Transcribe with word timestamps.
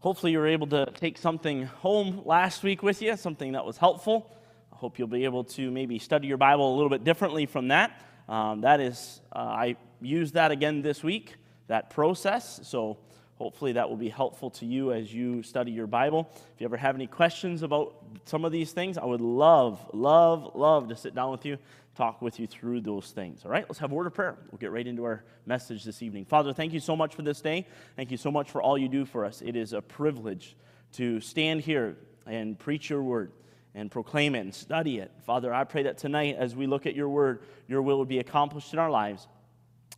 Hopefully, 0.00 0.32
you 0.32 0.38
were 0.38 0.46
able 0.46 0.66
to 0.68 0.86
take 0.94 1.18
something 1.18 1.64
home 1.66 2.22
last 2.24 2.62
week 2.62 2.82
with 2.82 3.02
you, 3.02 3.14
something 3.18 3.52
that 3.52 3.66
was 3.66 3.76
helpful. 3.76 4.30
I 4.72 4.76
hope 4.76 4.98
you'll 4.98 5.08
be 5.08 5.26
able 5.26 5.44
to 5.44 5.70
maybe 5.70 5.98
study 5.98 6.26
your 6.26 6.38
Bible 6.38 6.72
a 6.72 6.74
little 6.74 6.88
bit 6.88 7.04
differently 7.04 7.44
from 7.44 7.68
that. 7.68 8.00
Um, 8.26 8.62
that 8.62 8.80
is, 8.80 9.20
uh, 9.30 9.40
I 9.40 9.76
used 10.00 10.32
that 10.34 10.52
again 10.52 10.80
this 10.80 11.02
week, 11.02 11.34
that 11.66 11.90
process. 11.90 12.60
So, 12.62 12.96
hopefully, 13.40 13.72
that 13.72 13.88
will 13.88 13.96
be 13.96 14.10
helpful 14.10 14.50
to 14.50 14.66
you 14.66 14.92
as 14.92 15.12
you 15.12 15.42
study 15.42 15.72
your 15.72 15.86
Bible. 15.86 16.30
If 16.54 16.60
you 16.60 16.66
ever 16.66 16.76
have 16.76 16.94
any 16.94 17.06
questions 17.06 17.62
about 17.62 17.94
some 18.26 18.44
of 18.44 18.52
these 18.52 18.72
things, 18.72 18.98
I 18.98 19.06
would 19.06 19.22
love, 19.22 19.80
love, 19.94 20.52
love 20.54 20.88
to 20.88 20.96
sit 20.96 21.14
down 21.14 21.30
with 21.30 21.46
you 21.46 21.56
talk 21.96 22.22
with 22.22 22.38
you 22.38 22.46
through 22.46 22.80
those 22.80 23.10
things. 23.10 23.44
All 23.44 23.50
right, 23.50 23.64
let's 23.68 23.78
have 23.78 23.92
a 23.92 23.94
word 23.94 24.06
of 24.06 24.14
prayer. 24.14 24.36
We'll 24.50 24.58
get 24.58 24.70
right 24.70 24.86
into 24.86 25.04
our 25.04 25.24
message 25.44 25.84
this 25.84 26.02
evening. 26.02 26.24
Father, 26.24 26.52
thank 26.52 26.72
you 26.72 26.80
so 26.80 26.94
much 26.94 27.14
for 27.14 27.22
this 27.22 27.40
day. 27.40 27.66
Thank 27.96 28.10
you 28.10 28.16
so 28.16 28.30
much 28.30 28.50
for 28.50 28.62
all 28.62 28.78
you 28.78 28.88
do 28.88 29.04
for 29.04 29.24
us. 29.24 29.42
It 29.44 29.56
is 29.56 29.72
a 29.72 29.82
privilege 29.82 30.56
to 30.92 31.20
stand 31.20 31.62
here 31.62 31.96
and 32.26 32.58
preach 32.58 32.90
your 32.90 33.02
word 33.02 33.32
and 33.74 33.90
proclaim 33.90 34.34
it 34.34 34.40
and 34.40 34.54
study 34.54 34.98
it. 34.98 35.10
Father, 35.26 35.52
I 35.52 35.64
pray 35.64 35.84
that 35.84 35.98
tonight, 35.98 36.36
as 36.38 36.54
we 36.54 36.66
look 36.66 36.86
at 36.86 36.94
your 36.94 37.08
word, 37.08 37.42
your 37.68 37.82
will 37.82 37.98
would 37.98 38.08
be 38.08 38.18
accomplished 38.18 38.72
in 38.72 38.78
our 38.78 38.90
lives 38.90 39.26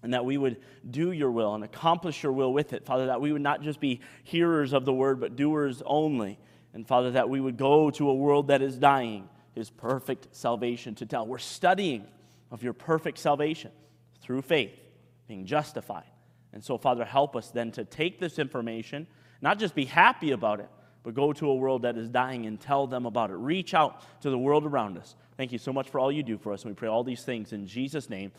and 0.03 0.15
that 0.15 0.25
we 0.25 0.37
would 0.37 0.59
do 0.91 1.13
your 1.13 1.31
will 1.31 1.55
and 1.55 1.63
accomplish 1.65 2.23
your 2.23 2.33
will 2.33 2.53
with 2.53 2.73
it. 2.73 2.85
Father, 2.85 3.07
that 3.07 3.21
we 3.21 3.33
would 3.33 3.43
not 3.43 3.63
just 3.63 3.81
be 3.81 4.01
hearers 4.25 4.73
of 4.73 4.85
the 4.85 4.93
word, 4.93 5.21
but 5.21 5.37
doers 5.37 5.83
only. 5.87 6.39
And 6.75 6.87
Father, 6.87 7.13
that 7.13 7.29
we 7.29 7.41
would 7.41 7.57
go 7.57 7.91
to 7.91 8.09
a 8.09 8.15
world 8.15 8.49
that 8.49 8.63
is 8.63 8.79
dying 8.79 9.29
his 9.55 9.71
perfect 9.71 10.29
salvation 10.35 10.95
to 10.97 11.07
tell. 11.07 11.27
We're 11.27 11.39
studying 11.39 12.07
of 12.51 12.63
your 12.63 12.73
perfect 12.73 13.19
salvation 13.19 13.71
through 14.21 14.43
faith, 14.43 14.73
being 15.29 15.47
justified. 15.47 16.05
And 16.53 16.63
so, 16.63 16.79
Father, 16.79 17.05
help 17.05 17.37
us 17.37 17.51
then 17.51 17.71
to 17.73 17.85
take 17.85 18.19
this 18.19 18.39
information, 18.39 19.07
not 19.41 19.59
just 19.59 19.75
be 19.75 19.85
happy 19.85 20.33
about 20.33 20.61
it, 20.61 20.69
but 21.03 21.15
go 21.15 21.33
to 21.33 21.49
a 21.49 21.55
world 21.55 21.83
that 21.83 21.97
is 21.97 22.09
dying 22.09 22.47
and 22.47 22.61
tell 22.61 22.87
them 22.87 23.07
about 23.07 23.31
it. 23.31 23.35
Reach 23.35 23.75
out 23.75 24.03
to 24.23 24.31
the 24.31 24.39
world 24.39 24.65
around 24.65 24.99
us. 24.99 25.17
Thank 25.37 25.53
you 25.53 25.59
so 25.59 25.73
much 25.73 25.89
for 25.89 25.99
all 25.99 26.13
you 26.13 26.23
do 26.23 26.39
for 26.39 26.53
us. 26.53 26.63
And 26.63 26.71
we 26.71 26.75
pray 26.75 26.89
all 26.89 27.05
these 27.05 27.25
things 27.25 27.53
in 27.53 27.67
Jesus' 27.67 28.09
name. 28.09 28.33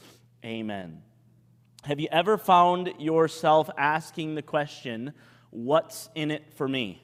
Amen. 0.46 1.02
Have 1.84 2.00
you 2.00 2.08
ever 2.12 2.38
found 2.38 2.94
yourself 2.98 3.70
asking 3.78 4.36
the 4.36 4.42
question, 4.42 5.14
What's 5.54 6.10
in 6.16 6.32
it 6.32 6.44
for 6.56 6.68
me? 6.68 7.04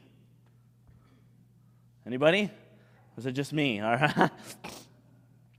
Anybody? 2.05 2.49
Was 3.15 3.27
it 3.27 3.33
just 3.33 3.53
me? 3.53 3.79
All 3.81 3.95
right. 3.95 4.31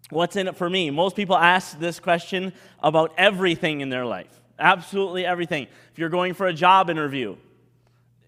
What's 0.09 0.35
in 0.35 0.49
it 0.49 0.57
for 0.57 0.69
me? 0.69 0.91
Most 0.91 1.15
people 1.15 1.37
ask 1.37 1.79
this 1.79 2.01
question 2.01 2.53
about 2.83 3.15
everything 3.17 3.81
in 3.81 3.91
their 3.91 4.05
life. 4.05 4.41
Absolutely 4.59 5.25
everything. 5.25 5.69
If 5.93 5.99
you're 5.99 6.09
going 6.09 6.35
for 6.35 6.49
a 6.49 6.53
job 6.53 6.91
interview, 6.91 7.37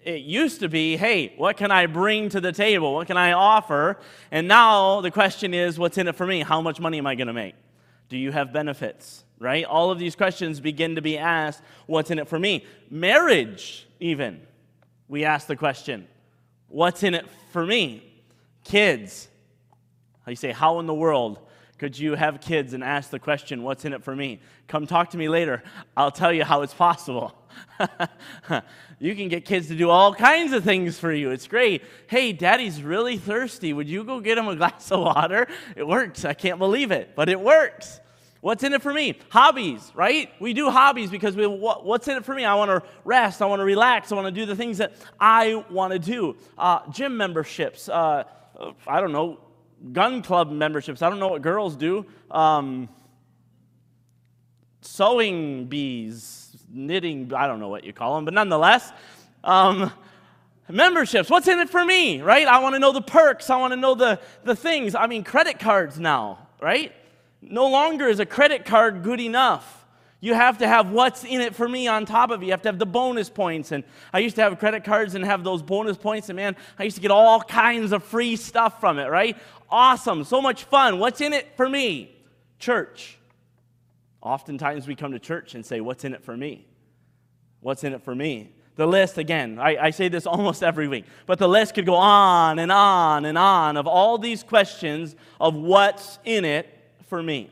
it 0.05 0.23
used 0.23 0.61
to 0.61 0.69
be, 0.69 0.97
hey, 0.97 1.35
what 1.37 1.57
can 1.57 1.73
I 1.73 1.87
bring 1.87 2.29
to 2.29 2.41
the 2.41 2.53
table? 2.53 2.95
What 2.95 3.09
can 3.09 3.17
I 3.17 3.33
offer? 3.33 3.99
And 4.31 4.47
now 4.47 5.01
the 5.01 5.11
question 5.11 5.55
is, 5.55 5.79
what's 5.79 5.99
in 5.99 6.07
it 6.07 6.15
for 6.15 6.27
me? 6.27 6.43
How 6.43 6.61
much 6.61 6.79
money 6.79 6.99
am 6.99 7.07
I 7.07 7.17
going 7.17 7.27
to 7.27 7.33
make? 7.33 7.55
Do 8.13 8.19
you 8.19 8.31
have 8.31 8.53
benefits? 8.53 9.25
Right? 9.39 9.65
All 9.65 9.91
of 9.91 9.99
these 9.99 10.15
questions 10.15 10.61
begin 10.61 10.97
to 10.97 11.01
be 11.01 11.17
asked, 11.17 11.63
what's 11.87 12.11
in 12.11 12.19
it 12.19 12.29
for 12.29 12.39
me? 12.39 12.67
Marriage, 12.91 13.89
even, 14.01 14.43
we 15.09 15.25
ask 15.25 15.47
the 15.47 15.57
question, 15.57 16.07
what's 16.69 17.03
in 17.03 17.15
it 17.15 17.25
for 17.53 17.65
me? 17.65 18.07
Kids. 18.65 19.29
You 20.27 20.37
say, 20.37 20.53
How 20.53 20.79
in 20.79 20.85
the 20.85 20.93
world 20.93 21.39
could 21.79 21.99
you 21.99 22.15
have 22.15 22.43
kids 22.43 22.75
and 22.75 22.85
ask 22.85 23.09
the 23.09 23.19
question, 23.19 23.63
What's 23.63 23.87
in 23.87 23.95
it 23.95 24.05
for 24.05 24.15
me? 24.15 24.43
Come 24.69 24.87
talk 24.87 25.09
to 25.13 25.17
me 25.17 25.31
later. 25.31 25.63
I'll 25.97 26.13
tell 26.13 26.35
you 26.35 26.45
how 26.45 26.61
it's 26.61 26.75
possible. 26.75 27.35
you 28.99 29.15
can 29.15 29.29
get 29.29 29.47
kids 29.47 29.69
to 29.69 29.75
do 29.75 29.89
all 29.89 30.15
kinds 30.15 30.53
of 30.53 30.65
things 30.65 30.99
for 30.99 31.11
you. 31.11 31.31
It's 31.31 31.49
great. 31.49 31.83
Hey, 32.09 32.35
daddy's 32.35 32.83
really 32.83 33.17
thirsty. 33.17 33.73
Would 33.73 33.89
you 33.89 34.05
go 34.05 34.21
get 34.21 34.37
him 34.37 34.49
a 34.49 34.57
glass 34.57 34.93
of 34.93 35.01
water? 35.01 35.49
It 35.77 35.87
works. 35.87 36.27
I 36.27 36.35
can't 36.35 36.59
believe 36.59 36.91
it, 36.91 37.17
but 37.17 37.31
it 37.31 37.41
works. 37.41 38.01
What's 38.43 38.65
in 38.65 38.73
it 38.73 38.83
for 38.83 38.93
me? 38.93 39.17
Hobbies, 39.29 39.93
right? 39.95 40.29
We 40.41 40.53
do 40.53 40.69
hobbies 40.69 41.11
because 41.11 41.37
we, 41.37 41.47
what, 41.47 41.87
what's 41.87 42.09
in 42.09 42.17
it 42.17 42.25
for 42.25 42.35
me? 42.35 42.45
I 42.45 42.57
want 42.57 42.73
to 42.73 42.83
rest. 43.05 43.41
I 43.41 43.47
want 43.47 43.61
to 43.61 43.65
relax. 43.65 44.11
I 44.11 44.17
want 44.17 44.27
to 44.27 44.33
do 44.33 44.45
the 44.45 44.57
things 44.57 44.79
that 44.79 44.95
I 45.21 45.65
want 45.71 45.93
to 45.93 46.01
do. 46.01 46.37
Uh, 46.59 46.81
gym 46.91 47.17
memberships. 47.17 47.89
Uh, 47.89 48.25
I 48.85 49.01
don't 49.01 49.13
know, 49.13 49.39
gun 49.93 50.23
club 50.23 50.51
memberships. 50.51 51.03
I 51.03 51.09
don't 51.09 51.21
know 51.21 51.29
what 51.29 51.41
girls 51.41 51.77
do. 51.77 52.05
Um, 52.33 52.89
sewing 54.81 55.67
bees, 55.67 56.57
knitting, 56.69 57.33
I 57.33 57.47
don't 57.47 57.61
know 57.61 57.69
what 57.69 57.85
you 57.85 57.93
call 57.93 58.17
them, 58.17 58.25
but 58.25 58.35
nonetheless, 58.35 58.91
um, 59.45 59.93
memberships. 60.69 61.31
What's 61.31 61.47
in 61.47 61.61
it 61.61 61.71
for 61.71 61.85
me, 61.85 62.23
right? 62.23 62.49
I 62.49 62.59
want 62.59 62.75
to 62.75 62.81
know 62.81 62.91
the 62.91 63.03
perks. 63.03 63.51
I 63.51 63.57
want 63.59 63.73
to 63.73 63.77
know 63.77 63.95
the, 63.95 64.19
the 64.43 64.57
things. 64.57 64.97
I 64.97 65.07
mean, 65.07 65.23
credit 65.23 65.61
cards 65.61 66.01
now, 66.01 66.49
right? 66.61 66.93
No 67.43 67.69
longer 67.69 68.09
is 68.09 68.21
a 68.21 68.27
credit 68.27 68.65
card 68.65 69.03
good 69.03 69.21
enough. 69.21 69.85
You 70.21 70.35
have 70.35 70.59
to 70.59 70.69
have 70.69 70.91
what's 70.91 71.25
in 71.25 71.41
it 71.41 71.53
for 71.53 71.69
me 71.69 71.89
on 71.89 72.07
top 72.07 72.31
of 72.31 72.41
it. 72.41 72.47
You 72.47 72.53
have 72.53 72.63
to 72.63 72.69
have 72.69 72.79
the 72.79 72.87
bonus 72.87 73.29
points. 73.29 73.73
And 73.73 73.83
I 74.13 74.21
used 74.21 74.37
to 74.37 74.43
have 74.43 74.57
credit 74.61 74.85
cards 74.85 75.17
and 75.17 75.25
have 75.25 75.43
those 75.43 75.63
bonus 75.63 75.97
points. 75.97 76.29
And 76.29 76.37
man, 76.37 76.55
I 76.79 76.85
used 76.85 76.95
to 76.95 77.03
get 77.03 77.11
all 77.11 77.41
kinds 77.41 77.91
of 77.91 78.05
free 78.05 78.37
stuff 78.37 78.79
from 78.79 79.01
it, 79.01 79.07
right? 79.07 79.37
Awesome. 79.69 80.23
So 80.23 80.41
much 80.41 80.63
fun. 80.63 81.01
What's 81.01 81.21
in 81.21 81.33
it 81.33 81.49
for 81.57 81.69
me? 81.69 82.15
Church. 82.61 83.19
Oftentimes 84.21 84.87
we 84.87 84.95
come 84.95 85.11
to 85.11 85.19
church 85.19 85.57
and 85.57 85.67
say, 85.67 85.81
What's 85.81 86.05
in 86.05 86.15
it 86.15 86.23
for 86.23 86.37
me? 86.37 86.69
What's 87.59 87.83
in 87.83 87.93
it 87.93 88.05
for 88.05 88.15
me? 88.15 88.53
The 88.77 88.87
list, 88.87 89.19
again, 89.19 89.59
I, 89.59 89.77
I, 89.77 89.91
say 89.91 90.09
this 90.09 90.25
almost 90.27 90.63
every 90.63 90.87
week, 90.87 91.05
but 91.27 91.39
the 91.41 91.49
list 91.49 91.75
could 91.75 91.85
go 91.85 91.97
on 91.97 92.61
and 92.61 92.71
on 92.71 93.25
and 93.25 93.37
on 93.37 93.77
of 93.77 93.89
all 93.89 94.19
these 94.19 94.45
questions 94.45 95.17
of 95.41 95.57
what's 95.57 96.21
in 96.25 96.45
it 96.45 96.82
for 97.13 97.23
me. 97.23 97.51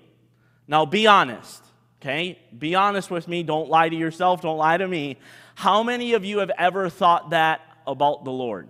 Now, 0.66 0.86
be 0.86 1.06
honest. 1.06 1.62
Okay? 2.00 2.38
Be 2.58 2.74
honest 2.74 3.10
with 3.10 3.28
me. 3.28 3.42
Don't 3.42 3.68
lie 3.68 3.90
to 3.90 3.94
yourself. 3.94 4.40
Don't 4.40 4.56
lie 4.56 4.78
to 4.78 4.88
me. 4.88 5.18
How 5.54 5.82
many 5.82 6.14
of 6.14 6.24
you 6.24 6.38
have 6.38 6.50
ever 6.56 6.88
thought 6.88 7.28
that 7.28 7.60
about 7.86 8.24
the 8.24 8.30
Lord? 8.30 8.68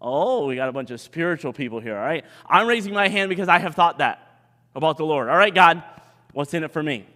Oh, 0.00 0.46
we 0.46 0.56
got 0.56 0.68
a 0.68 0.72
bunch 0.72 0.90
of 0.90 1.00
spiritual 1.00 1.52
people 1.52 1.78
here, 1.78 1.96
all 1.96 2.02
right? 2.02 2.24
I'm 2.44 2.66
raising 2.66 2.92
my 2.92 3.06
hand 3.06 3.28
because 3.28 3.48
I 3.48 3.60
have 3.60 3.76
thought 3.76 3.98
that 3.98 4.40
about 4.74 4.96
the 4.96 5.04
Lord. 5.04 5.28
All 5.28 5.36
right, 5.36 5.54
God, 5.54 5.84
what's 6.32 6.52
in 6.52 6.64
it 6.64 6.72
for 6.72 6.82
me? 6.82 7.06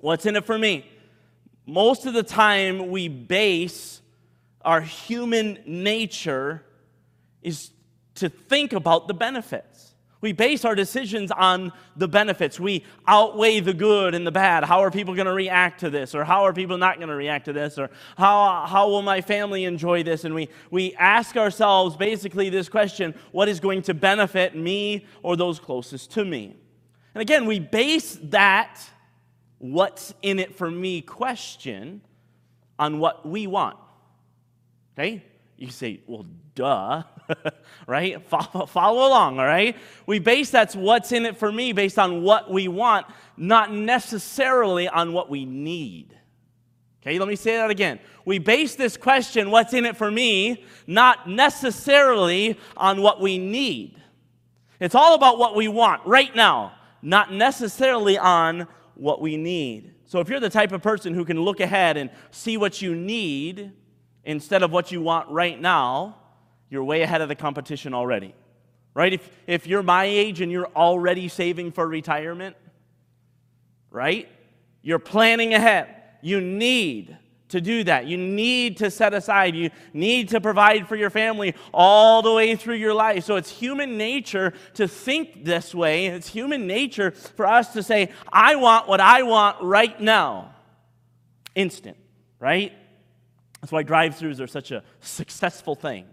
What's 0.00 0.26
in 0.26 0.36
it 0.36 0.44
for 0.44 0.58
me? 0.58 0.84
Most 1.64 2.04
of 2.04 2.12
the 2.12 2.22
time, 2.22 2.90
we 2.90 3.08
base 3.08 4.02
our 4.60 4.82
human 4.82 5.60
nature 5.64 6.62
is 7.40 7.70
to 8.16 8.28
think 8.28 8.74
about 8.74 9.08
the 9.08 9.14
benefits. 9.14 9.93
We 10.24 10.32
base 10.32 10.64
our 10.64 10.74
decisions 10.74 11.30
on 11.30 11.70
the 11.98 12.08
benefits. 12.08 12.58
We 12.58 12.86
outweigh 13.06 13.60
the 13.60 13.74
good 13.74 14.14
and 14.14 14.26
the 14.26 14.32
bad. 14.32 14.64
How 14.64 14.80
are 14.80 14.90
people 14.90 15.14
going 15.14 15.26
to 15.26 15.34
react 15.34 15.80
to 15.80 15.90
this? 15.90 16.14
Or 16.14 16.24
how 16.24 16.44
are 16.44 16.54
people 16.54 16.78
not 16.78 16.96
going 16.96 17.10
to 17.10 17.14
react 17.14 17.44
to 17.44 17.52
this? 17.52 17.78
Or 17.78 17.90
how, 18.16 18.64
how 18.66 18.88
will 18.88 19.02
my 19.02 19.20
family 19.20 19.64
enjoy 19.64 20.02
this? 20.02 20.24
And 20.24 20.34
we, 20.34 20.48
we 20.70 20.94
ask 20.94 21.36
ourselves 21.36 21.94
basically 21.94 22.48
this 22.48 22.70
question 22.70 23.14
what 23.32 23.50
is 23.50 23.60
going 23.60 23.82
to 23.82 23.92
benefit 23.92 24.56
me 24.56 25.04
or 25.22 25.36
those 25.36 25.60
closest 25.60 26.12
to 26.12 26.24
me? 26.24 26.56
And 27.14 27.20
again, 27.20 27.44
we 27.44 27.58
base 27.58 28.18
that 28.22 28.80
what's 29.58 30.14
in 30.22 30.38
it 30.38 30.56
for 30.56 30.70
me 30.70 31.02
question 31.02 32.00
on 32.78 32.98
what 32.98 33.28
we 33.28 33.46
want. 33.46 33.76
Okay? 34.96 35.22
You 35.56 35.70
say, 35.70 36.00
well, 36.06 36.26
duh, 36.54 37.02
right? 37.86 38.20
Follow, 38.28 38.66
follow, 38.66 39.08
along, 39.08 39.38
all 39.38 39.46
right? 39.46 39.76
We 40.06 40.18
base 40.18 40.50
that's 40.50 40.74
what's 40.74 41.12
in 41.12 41.26
it 41.26 41.36
for 41.36 41.50
me 41.50 41.72
based 41.72 41.98
on 41.98 42.22
what 42.22 42.50
we 42.50 42.68
want, 42.68 43.06
not 43.36 43.72
necessarily 43.72 44.88
on 44.88 45.12
what 45.12 45.30
we 45.30 45.44
need. 45.44 46.16
Okay, 47.02 47.18
let 47.18 47.28
me 47.28 47.36
say 47.36 47.56
that 47.56 47.70
again. 47.70 48.00
We 48.24 48.38
base 48.38 48.74
this 48.74 48.96
question, 48.96 49.50
what's 49.50 49.74
in 49.74 49.84
it 49.84 49.96
for 49.96 50.10
me, 50.10 50.64
not 50.86 51.28
necessarily 51.28 52.58
on 52.76 53.02
what 53.02 53.20
we 53.20 53.38
need. 53.38 54.00
It's 54.80 54.94
all 54.94 55.14
about 55.14 55.38
what 55.38 55.54
we 55.54 55.68
want 55.68 56.04
right 56.06 56.34
now, 56.34 56.72
not 57.02 57.32
necessarily 57.32 58.18
on 58.18 58.66
what 58.94 59.20
we 59.20 59.36
need. 59.36 59.94
So 60.06 60.20
if 60.20 60.28
you're 60.28 60.40
the 60.40 60.50
type 60.50 60.72
of 60.72 60.82
person 60.82 61.14
who 61.14 61.24
can 61.24 61.40
look 61.40 61.60
ahead 61.60 61.96
and 61.96 62.10
see 62.30 62.56
what 62.56 62.80
you 62.80 62.94
need 62.94 63.72
instead 64.24 64.62
of 64.62 64.72
what 64.72 64.92
you 64.92 65.00
want 65.00 65.28
right 65.30 65.60
now, 65.60 66.16
you're 66.70 66.84
way 66.84 67.02
ahead 67.02 67.20
of 67.20 67.28
the 67.28 67.34
competition 67.34 67.94
already. 67.94 68.34
Right? 68.94 69.12
If, 69.12 69.30
if 69.46 69.66
you're 69.66 69.82
my 69.82 70.04
age 70.04 70.40
and 70.40 70.52
you're 70.52 70.70
already 70.76 71.28
saving 71.28 71.72
for 71.72 71.86
retirement, 71.86 72.56
right? 73.90 74.28
You're 74.82 75.00
planning 75.00 75.54
ahead. 75.54 75.88
You 76.22 76.40
need 76.40 77.16
to 77.48 77.60
do 77.60 77.84
that. 77.84 78.06
You 78.06 78.16
need 78.16 78.78
to 78.78 78.90
set 78.90 79.14
aside. 79.14 79.54
You 79.54 79.70
need 79.92 80.30
to 80.30 80.40
provide 80.40 80.88
for 80.88 80.96
your 80.96 81.10
family 81.10 81.54
all 81.72 82.22
the 82.22 82.32
way 82.32 82.56
through 82.56 82.76
your 82.76 82.94
life. 82.94 83.24
So 83.24 83.36
it's 83.36 83.50
human 83.50 83.96
nature 83.96 84.52
to 84.74 84.88
think 84.88 85.44
this 85.44 85.74
way. 85.74 86.06
And 86.06 86.16
it's 86.16 86.28
human 86.28 86.66
nature 86.66 87.12
for 87.12 87.46
us 87.46 87.72
to 87.74 87.82
say, 87.82 88.10
I 88.32 88.56
want 88.56 88.88
what 88.88 89.00
I 89.00 89.22
want 89.22 89.62
right 89.62 89.98
now. 90.00 90.54
Instant, 91.54 91.96
right? 92.40 92.72
That's 93.64 93.72
why 93.72 93.82
drive 93.82 94.14
throughs 94.14 94.40
are 94.40 94.46
such 94.46 94.72
a 94.72 94.82
successful 95.00 95.74
thing, 95.74 96.04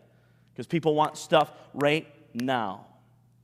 because 0.53 0.68
people 0.68 0.95
want 0.95 1.18
stuff 1.18 1.51
right 1.74 2.07
now. 2.33 2.86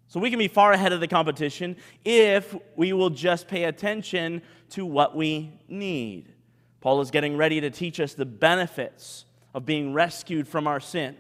So 0.08 0.22
we 0.22 0.30
can 0.30 0.40
be 0.40 0.48
far 0.48 0.72
ahead 0.72 0.94
of 0.94 1.02
the 1.02 1.10
competition 1.10 1.76
if 2.06 2.56
we 2.78 2.94
will 2.94 3.10
just 3.10 3.50
pay 3.50 3.66
attention 3.66 4.44
to 4.70 4.86
what 4.86 5.14
we 5.14 5.60
need. 5.68 6.32
Paul 6.80 7.02
is 7.02 7.12
getting 7.12 7.36
ready 7.36 7.60
to 7.60 7.70
teach 7.70 8.00
us 8.00 8.14
the 8.14 8.26
benefits 8.26 9.26
of 9.54 9.66
being 9.66 9.92
rescued 9.92 10.48
from 10.48 10.68
our 10.68 10.80
sin. 10.80 11.18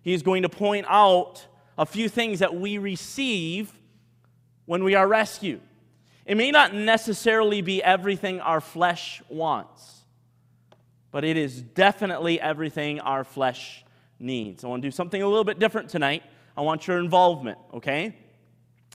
He's 0.00 0.22
going 0.22 0.40
to 0.40 0.48
point 0.48 0.86
out 0.88 1.46
a 1.76 1.84
few 1.84 2.08
things 2.08 2.38
that 2.38 2.54
we 2.54 2.78
receive 2.78 3.70
when 4.64 4.82
we 4.82 4.94
are 4.94 5.06
rescued. 5.06 5.60
It 6.24 6.38
may 6.38 6.50
not 6.50 6.72
necessarily 6.72 7.60
be 7.60 7.82
everything 7.82 8.40
our 8.40 8.62
flesh 8.62 9.20
wants, 9.28 9.99
but 11.10 11.24
it 11.24 11.36
is 11.36 11.60
definitely 11.60 12.40
everything 12.40 13.00
our 13.00 13.24
flesh 13.24 13.84
needs. 14.18 14.64
I 14.64 14.68
want 14.68 14.82
to 14.82 14.88
do 14.88 14.92
something 14.92 15.22
a 15.22 15.26
little 15.26 15.44
bit 15.44 15.58
different 15.58 15.88
tonight. 15.88 16.22
I 16.56 16.62
want 16.62 16.86
your 16.86 16.98
involvement, 16.98 17.58
okay? 17.74 18.16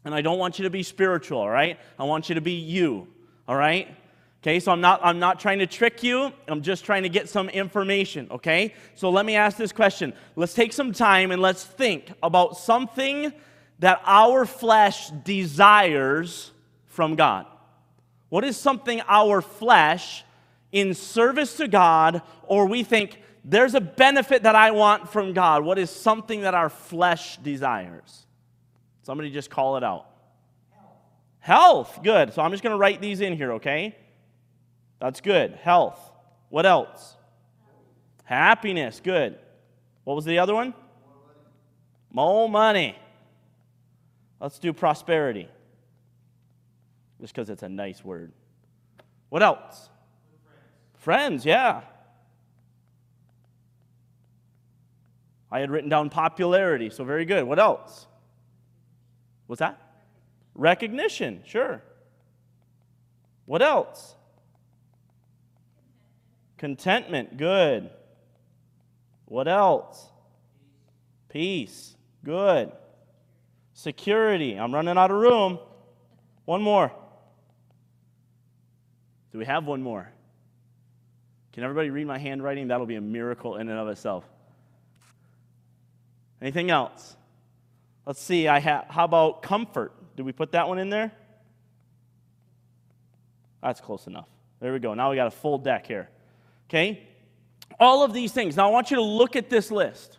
And 0.03 0.13
I 0.13 0.21
don't 0.21 0.37
want 0.37 0.59
you 0.59 0.63
to 0.63 0.69
be 0.69 0.83
spiritual, 0.83 1.39
all 1.39 1.49
right? 1.49 1.79
I 1.97 2.03
want 2.03 2.29
you 2.29 2.35
to 2.35 2.41
be 2.41 2.53
you, 2.53 3.07
all 3.47 3.55
right? 3.55 3.95
Okay, 4.43 4.59
so 4.59 4.71
I'm 4.71 4.81
not, 4.81 4.99
I'm 5.03 5.17
not 5.17 5.39
trying 5.39 5.57
to 5.57 5.65
trick 5.65 6.03
you. 6.03 6.31
I'm 6.47 6.61
just 6.61 6.85
trying 6.85 7.01
to 7.01 7.09
get 7.09 7.27
some 7.27 7.49
information, 7.49 8.27
okay? 8.29 8.75
So 8.93 9.09
let 9.09 9.25
me 9.25 9.35
ask 9.35 9.57
this 9.57 9.71
question. 9.71 10.13
Let's 10.35 10.53
take 10.53 10.71
some 10.71 10.91
time 10.91 11.31
and 11.31 11.41
let's 11.41 11.63
think 11.63 12.11
about 12.21 12.55
something 12.55 13.33
that 13.79 14.01
our 14.05 14.45
flesh 14.45 15.09
desires 15.09 16.51
from 16.85 17.15
God. 17.15 17.47
What 18.29 18.43
is 18.43 18.55
something 18.55 19.01
our 19.07 19.41
flesh, 19.41 20.23
in 20.75 20.93
service 20.93 21.55
to 21.55 21.69
God, 21.69 22.21
or 22.43 22.65
we 22.65 22.83
think 22.83 23.21
there's 23.45 23.75
a 23.75 23.81
benefit 23.81 24.43
that 24.43 24.55
I 24.55 24.71
want 24.71 25.09
from 25.09 25.31
God? 25.31 25.63
What 25.63 25.79
is 25.79 25.89
something 25.89 26.41
that 26.41 26.53
our 26.53 26.67
flesh 26.67 27.37
desires? 27.37 28.27
Somebody 29.03 29.31
just 29.31 29.49
call 29.49 29.77
it 29.77 29.85
out. 29.85 30.05
Health. 30.71 30.91
Health. 31.39 31.99
Good. 32.03 32.33
So 32.33 32.41
I'm 32.41 32.51
just 32.51 32.61
going 32.61 32.73
to 32.73 32.77
write 32.77 32.99
these 32.99 33.21
in 33.21 33.37
here, 33.37 33.53
okay? 33.53 33.95
That's 34.99 35.21
good. 35.21 35.53
Health. 35.53 35.97
What 36.49 36.65
else? 36.65 37.15
Happiness. 38.25 38.99
Good. 39.01 39.39
What 40.03 40.15
was 40.15 40.25
the 40.25 40.39
other 40.39 40.53
one? 40.53 40.73
More 42.11 42.49
money. 42.49 42.97
Let's 44.41 44.59
do 44.59 44.73
prosperity. 44.73 45.47
Just 47.21 47.33
because 47.33 47.49
it's 47.49 47.63
a 47.63 47.69
nice 47.69 48.03
word. 48.03 48.33
What 49.29 49.41
else? 49.41 49.89
Friends. 51.05 51.45
Yeah. 51.45 51.81
I 55.51 55.59
had 55.59 55.69
written 55.69 55.87
down 55.87 56.09
popularity, 56.09 56.89
so 56.89 57.03
very 57.03 57.25
good. 57.25 57.43
What 57.43 57.59
else? 57.59 58.07
What's 59.45 59.59
that? 59.59 59.79
Recognition, 60.55 61.43
sure. 61.45 61.83
What 63.45 63.61
else? 63.61 64.15
Contentment, 66.57 67.37
good. 67.37 67.91
What 69.25 69.47
else? 69.47 70.09
Peace, 71.29 71.95
good. 72.23 72.71
Security, 73.73 74.55
I'm 74.55 74.73
running 74.73 74.97
out 74.97 75.11
of 75.11 75.17
room. 75.17 75.59
One 76.45 76.63
more. 76.63 76.91
Do 79.31 79.37
we 79.37 79.45
have 79.45 79.65
one 79.65 79.83
more? 79.83 80.14
Can 81.55 81.63
everybody 81.63 81.89
read 81.89 82.05
my 82.05 82.17
handwriting? 82.17 82.67
That'll 82.67 82.85
be 82.85 82.97
a 82.97 83.01
miracle 83.01 83.55
in 83.55 83.69
and 83.69 83.79
of 83.79 83.87
itself. 83.87 84.25
Anything 86.41 86.69
else? 86.69 87.15
Let's 88.05 88.21
see. 88.21 88.49
I 88.49 88.59
ha- 88.59 88.83
how 88.89 89.05
about 89.05 89.41
comfort? 89.41 89.93
Did 90.17 90.25
we 90.25 90.33
put 90.33 90.51
that 90.51 90.67
one 90.67 90.79
in 90.79 90.89
there? 90.89 91.13
That's 93.63 93.79
close 93.79 94.05
enough. 94.05 94.27
There 94.59 94.73
we 94.73 94.79
go. 94.79 94.93
Now 94.95 95.11
we 95.11 95.15
got 95.15 95.27
a 95.27 95.31
full 95.31 95.57
deck 95.57 95.87
here. 95.87 96.09
Okay? 96.69 97.07
All 97.79 98.03
of 98.03 98.11
these 98.11 98.33
things. 98.33 98.57
Now 98.57 98.67
I 98.67 98.71
want 98.71 98.91
you 98.91 98.97
to 98.97 99.03
look 99.03 99.37
at 99.37 99.49
this 99.49 99.71
list. 99.71 100.17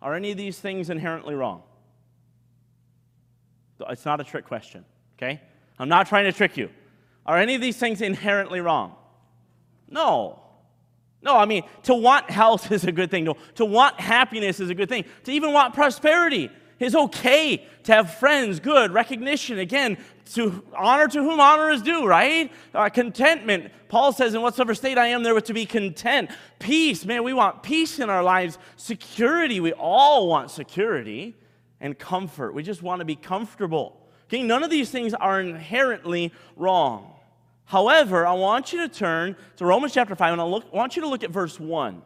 Are 0.00 0.14
any 0.14 0.30
of 0.30 0.36
these 0.36 0.60
things 0.60 0.90
inherently 0.90 1.34
wrong? 1.34 1.64
It's 3.90 4.04
not 4.04 4.20
a 4.20 4.24
trick 4.24 4.46
question, 4.46 4.84
okay? 5.18 5.40
I'm 5.76 5.88
not 5.88 6.06
trying 6.06 6.26
to 6.26 6.32
trick 6.32 6.56
you. 6.56 6.70
Are 7.26 7.36
any 7.36 7.56
of 7.56 7.60
these 7.60 7.76
things 7.76 8.00
inherently 8.00 8.60
wrong? 8.60 8.94
No. 9.88 10.41
No, 11.22 11.36
I 11.36 11.46
mean, 11.46 11.62
to 11.84 11.94
want 11.94 12.30
health 12.30 12.70
is 12.72 12.84
a 12.84 12.92
good 12.92 13.10
thing. 13.10 13.24
To, 13.26 13.34
to 13.56 13.64
want 13.64 14.00
happiness 14.00 14.60
is 14.60 14.70
a 14.70 14.74
good 14.74 14.88
thing. 14.88 15.04
To 15.24 15.32
even 15.32 15.52
want 15.52 15.74
prosperity 15.74 16.50
is 16.78 16.94
okay 16.94 17.64
to 17.84 17.92
have 17.92 18.14
friends, 18.14 18.60
good, 18.60 18.92
recognition. 18.92 19.58
Again, 19.58 19.96
to 20.34 20.62
honor 20.76 21.08
to 21.08 21.22
whom 21.22 21.40
honor 21.40 21.70
is 21.70 21.82
due, 21.82 22.06
right? 22.06 22.52
Uh, 22.74 22.88
contentment. 22.88 23.70
Paul 23.88 24.12
says, 24.12 24.34
in 24.34 24.42
whatsoever 24.42 24.74
state 24.74 24.98
I 24.98 25.08
am, 25.08 25.22
there 25.22 25.34
was 25.34 25.44
to 25.44 25.54
be 25.54 25.66
content. 25.66 26.30
Peace. 26.58 27.04
Man, 27.04 27.22
we 27.22 27.32
want 27.32 27.62
peace 27.62 27.98
in 27.98 28.10
our 28.10 28.22
lives. 28.22 28.58
Security. 28.76 29.60
We 29.60 29.72
all 29.72 30.28
want 30.28 30.50
security 30.50 31.36
and 31.80 31.98
comfort. 31.98 32.54
We 32.54 32.62
just 32.62 32.82
want 32.82 33.00
to 33.00 33.04
be 33.04 33.16
comfortable. 33.16 34.00
Okay, 34.24 34.42
none 34.42 34.62
of 34.62 34.70
these 34.70 34.90
things 34.90 35.14
are 35.14 35.40
inherently 35.40 36.32
wrong. 36.56 37.11
However, 37.72 38.26
I 38.26 38.34
want 38.34 38.74
you 38.74 38.86
to 38.86 38.88
turn 38.88 39.34
to 39.56 39.64
Romans 39.64 39.94
chapter 39.94 40.14
5, 40.14 40.32
and 40.32 40.42
I 40.42 40.44
look, 40.44 40.70
want 40.74 40.94
you 40.94 41.00
to 41.00 41.08
look 41.08 41.24
at 41.24 41.30
verse 41.30 41.58
1. 41.58 42.02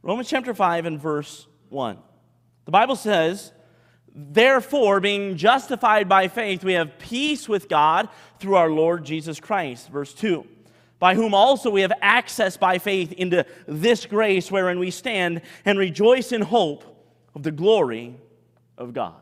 Romans 0.00 0.26
chapter 0.26 0.54
5 0.54 0.86
and 0.86 0.98
verse 0.98 1.46
1. 1.68 1.98
The 2.64 2.70
Bible 2.70 2.96
says, 2.96 3.52
Therefore, 4.14 5.00
being 5.00 5.36
justified 5.36 6.08
by 6.08 6.28
faith, 6.28 6.64
we 6.64 6.72
have 6.72 6.98
peace 6.98 7.46
with 7.46 7.68
God 7.68 8.08
through 8.40 8.54
our 8.54 8.70
Lord 8.70 9.04
Jesus 9.04 9.38
Christ. 9.38 9.90
Verse 9.90 10.14
2 10.14 10.46
By 10.98 11.14
whom 11.14 11.34
also 11.34 11.68
we 11.68 11.82
have 11.82 11.92
access 12.00 12.56
by 12.56 12.78
faith 12.78 13.12
into 13.12 13.44
this 13.66 14.06
grace 14.06 14.50
wherein 14.50 14.78
we 14.78 14.90
stand 14.90 15.42
and 15.66 15.78
rejoice 15.78 16.32
in 16.32 16.40
hope 16.40 16.84
of 17.34 17.42
the 17.42 17.52
glory 17.52 18.16
of 18.78 18.94
God. 18.94 19.20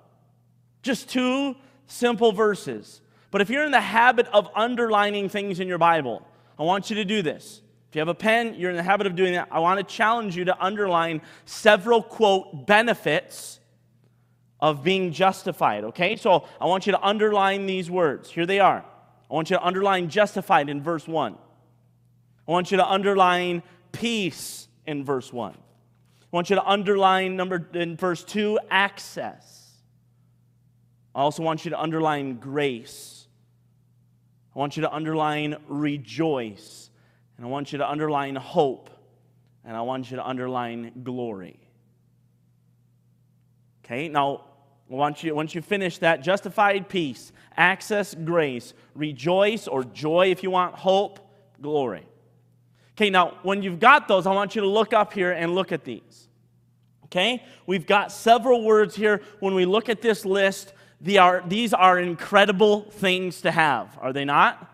Just 0.83 1.09
two 1.09 1.57
simple 1.89 2.31
verses. 2.31 3.01
But 3.37 3.43
if 3.43 3.51
you're 3.51 3.67
in 3.67 3.71
the 3.71 3.83
habit 3.83 4.29
of 4.29 4.49
underlining 4.55 5.29
things 5.29 5.61
in 5.61 5.69
your 5.69 5.77
Bible, 5.77 6.27
I 6.59 6.63
want 6.63 6.89
you 6.89 6.97
to 6.97 7.05
do 7.05 7.21
this. 7.21 7.61
If 7.91 7.95
you 7.95 7.99
have 7.99 8.09
a 8.09 8.15
pen, 8.15 8.55
you're 8.55 8.71
in 8.71 8.79
the 8.79 8.83
habit 8.83 9.07
of 9.07 9.15
doing 9.15 9.35
that. 9.35 9.49
I 9.51 9.59
want 9.59 9.79
to 9.79 9.95
challenge 9.95 10.35
you 10.35 10.47
to 10.47 10.59
underline 10.59 11.21
several, 11.45 12.03
quote, 12.03 12.67
benefits 12.67 13.61
of 14.59 14.83
being 14.83 15.13
justified, 15.13 15.85
okay? 15.85 16.17
So 16.17 16.49
I 16.59 16.65
want 16.65 16.87
you 16.87 16.93
to 16.93 17.07
underline 17.07 17.67
these 17.67 17.91
words. 17.91 18.31
Here 18.31 18.47
they 18.47 18.59
are. 18.59 18.83
I 19.31 19.35
want 19.35 19.51
you 19.51 19.59
to 19.59 19.63
underline 19.63 20.09
justified 20.09 20.71
in 20.71 20.83
verse 20.83 21.07
1. 21.07 21.37
I 22.49 22.51
want 22.51 22.71
you 22.71 22.79
to 22.79 22.91
underline 22.91 23.63
peace 23.93 24.67
in 24.87 25.05
verse 25.05 25.31
1. 25.31 25.53
I 25.53 25.57
want 26.31 26.49
you 26.49 26.57
to 26.57 26.65
underline 26.65 27.37
number 27.37 27.69
in 27.75 27.99
verse 27.99 28.25
2 28.25 28.61
access. 28.71 29.75
I 31.15 31.21
also 31.21 31.43
want 31.43 31.67
you 31.67 31.73
to 31.73 31.79
underline 31.79 32.37
grace. 32.37 33.25
I 34.57 34.59
want 34.59 34.79
you 34.79 34.81
to 34.81 34.93
underline 34.93 35.57
rejoice. 35.69 36.89
And 37.37 37.45
I 37.45 37.49
want 37.51 37.73
you 37.73 37.79
to 37.79 37.89
underline 37.89 38.37
hope. 38.37 38.89
And 39.67 39.77
I 39.77 39.83
want 39.83 40.11
you 40.11 40.17
to 40.17 40.27
underline 40.27 40.93
glory. 41.05 41.61
Okay, 43.85 44.09
now 44.09 44.45
once 44.89 45.23
you, 45.23 45.35
once 45.35 45.55
you 45.55 45.61
finish 45.61 45.99
that, 45.99 46.23
justified 46.23 46.89
peace, 46.89 47.33
access 47.57 48.15
grace, 48.15 48.73
rejoice 48.95 49.69
or 49.69 49.85
joy 49.85 50.31
if 50.31 50.43
you 50.43 50.51
want, 50.51 50.75
hope, 50.75 51.21
glory. 51.61 52.07
Okay, 52.97 53.11
now 53.11 53.35
when 53.43 53.63
you've 53.63 53.79
got 53.79 54.09
those, 54.09 54.27
I 54.27 54.33
want 54.33 54.55
you 54.55 54.63
to 54.63 54.69
look 54.69 54.95
up 54.95 55.13
here 55.13 55.33
and 55.33 55.55
look 55.55 55.71
at 55.71 55.85
these. 55.85 56.29
Okay, 57.05 57.45
we've 57.67 57.87
got 57.87 58.11
several 58.11 58.65
words 58.65 58.97
here. 58.97 59.21
When 59.41 59.55
we 59.55 59.67
look 59.67 59.91
at 59.91 60.01
this 60.01 60.25
list, 60.25 60.73
these 61.01 61.73
are 61.73 61.99
incredible 61.99 62.83
things 62.83 63.43
to 63.43 63.51
have, 63.51 63.99
are 64.01 64.13
they 64.13 64.25
not? 64.25 64.73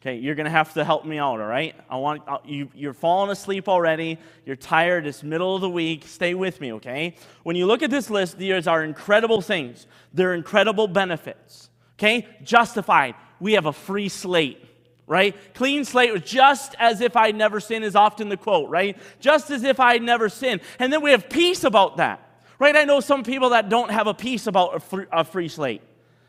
Okay, 0.00 0.16
you're 0.16 0.34
going 0.34 0.46
to 0.46 0.50
have 0.50 0.72
to 0.74 0.84
help 0.84 1.04
me 1.04 1.18
out, 1.18 1.40
all 1.40 1.46
right? 1.46 1.74
I 1.90 1.96
want 1.96 2.22
uh, 2.26 2.38
you 2.46 2.70
you're 2.74 2.94
falling 2.94 3.30
asleep 3.30 3.68
already. 3.68 4.18
You're 4.46 4.56
tired. 4.56 5.06
It's 5.06 5.22
middle 5.22 5.54
of 5.54 5.60
the 5.60 5.68
week. 5.68 6.06
Stay 6.06 6.32
with 6.32 6.58
me, 6.58 6.72
okay? 6.74 7.16
When 7.42 7.54
you 7.54 7.66
look 7.66 7.82
at 7.82 7.90
this 7.90 8.08
list, 8.08 8.38
these 8.38 8.66
are 8.66 8.82
incredible 8.82 9.42
things. 9.42 9.86
They're 10.14 10.32
incredible 10.32 10.88
benefits. 10.88 11.68
Okay? 11.98 12.26
Justified. 12.42 13.14
We 13.40 13.52
have 13.52 13.66
a 13.66 13.74
free 13.74 14.08
slate, 14.08 14.64
right? 15.06 15.36
Clean 15.52 15.84
slate, 15.84 16.24
just 16.24 16.74
as 16.78 17.02
if 17.02 17.14
I'd 17.14 17.36
never 17.36 17.60
sinned 17.60 17.84
is 17.84 17.94
often 17.94 18.30
the 18.30 18.38
quote, 18.38 18.70
right? 18.70 18.96
Just 19.20 19.50
as 19.50 19.64
if 19.64 19.78
I'd 19.78 20.02
never 20.02 20.30
sinned. 20.30 20.62
And 20.78 20.90
then 20.90 21.02
we 21.02 21.10
have 21.10 21.28
peace 21.28 21.62
about 21.62 21.98
that. 21.98 22.26
Right? 22.60 22.76
I 22.76 22.84
know 22.84 23.00
some 23.00 23.24
people 23.24 23.50
that 23.50 23.70
don't 23.70 23.90
have 23.90 24.06
a 24.06 24.12
peace 24.12 24.46
about 24.46 24.76
a 24.76 24.80
free, 24.80 25.06
a 25.10 25.24
free 25.24 25.48
slate, 25.48 25.80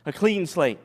a 0.05 0.13
clean 0.13 0.47
slate. 0.47 0.79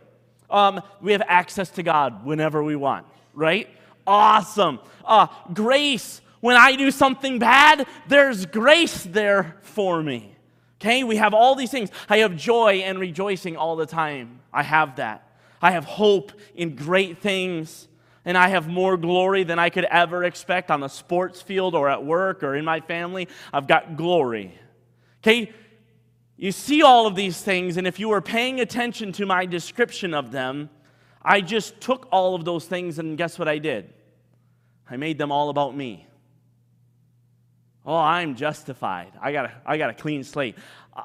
Um, 0.50 0.82
we 1.00 1.12
have 1.12 1.22
access 1.26 1.70
to 1.70 1.84
God 1.84 2.26
whenever 2.26 2.64
we 2.64 2.74
want, 2.74 3.06
right? 3.32 3.68
Awesome. 4.06 4.80
Uh, 5.04 5.28
grace. 5.54 6.20
When 6.40 6.56
I 6.56 6.74
do 6.74 6.90
something 6.90 7.38
bad, 7.38 7.86
there's 8.08 8.44
grace 8.44 9.04
there 9.04 9.56
for 9.62 10.02
me. 10.02 10.36
Okay, 10.80 11.04
we 11.04 11.16
have 11.16 11.32
all 11.32 11.54
these 11.54 11.70
things. 11.70 11.90
I 12.08 12.18
have 12.18 12.36
joy 12.36 12.82
and 12.84 12.98
rejoicing 12.98 13.56
all 13.56 13.76
the 13.76 13.86
time. 13.86 14.40
I 14.52 14.64
have 14.64 14.96
that. 14.96 15.38
I 15.62 15.70
have 15.70 15.84
hope 15.84 16.32
in 16.56 16.74
great 16.74 17.18
things, 17.18 17.86
and 18.24 18.36
I 18.36 18.48
have 18.48 18.66
more 18.66 18.96
glory 18.96 19.44
than 19.44 19.60
I 19.60 19.70
could 19.70 19.84
ever 19.84 20.24
expect 20.24 20.72
on 20.72 20.80
the 20.80 20.88
sports 20.88 21.40
field 21.40 21.76
or 21.76 21.88
at 21.88 22.04
work 22.04 22.42
or 22.42 22.56
in 22.56 22.64
my 22.64 22.80
family. 22.80 23.28
I've 23.52 23.68
got 23.68 23.96
glory. 23.96 24.58
Okay, 25.22 25.52
you 26.36 26.52
see 26.52 26.82
all 26.82 27.06
of 27.06 27.14
these 27.14 27.40
things, 27.40 27.76
and 27.76 27.86
if 27.86 27.98
you 27.98 28.08
were 28.08 28.20
paying 28.20 28.60
attention 28.60 29.12
to 29.12 29.26
my 29.26 29.46
description 29.46 30.14
of 30.14 30.30
them, 30.32 30.70
I 31.22 31.40
just 31.40 31.80
took 31.80 32.08
all 32.12 32.34
of 32.34 32.44
those 32.44 32.66
things, 32.66 32.98
and 32.98 33.16
guess 33.18 33.38
what 33.38 33.48
I 33.48 33.58
did? 33.58 33.92
I 34.88 34.96
made 34.96 35.18
them 35.18 35.32
all 35.32 35.48
about 35.48 35.76
me. 35.76 36.06
Oh, 37.84 37.96
I'm 37.96 38.34
justified. 38.34 39.12
I 39.20 39.32
got 39.32 39.46
a, 39.46 39.52
I 39.64 39.78
got 39.78 39.90
a 39.90 39.94
clean 39.94 40.24
slate. 40.24 40.56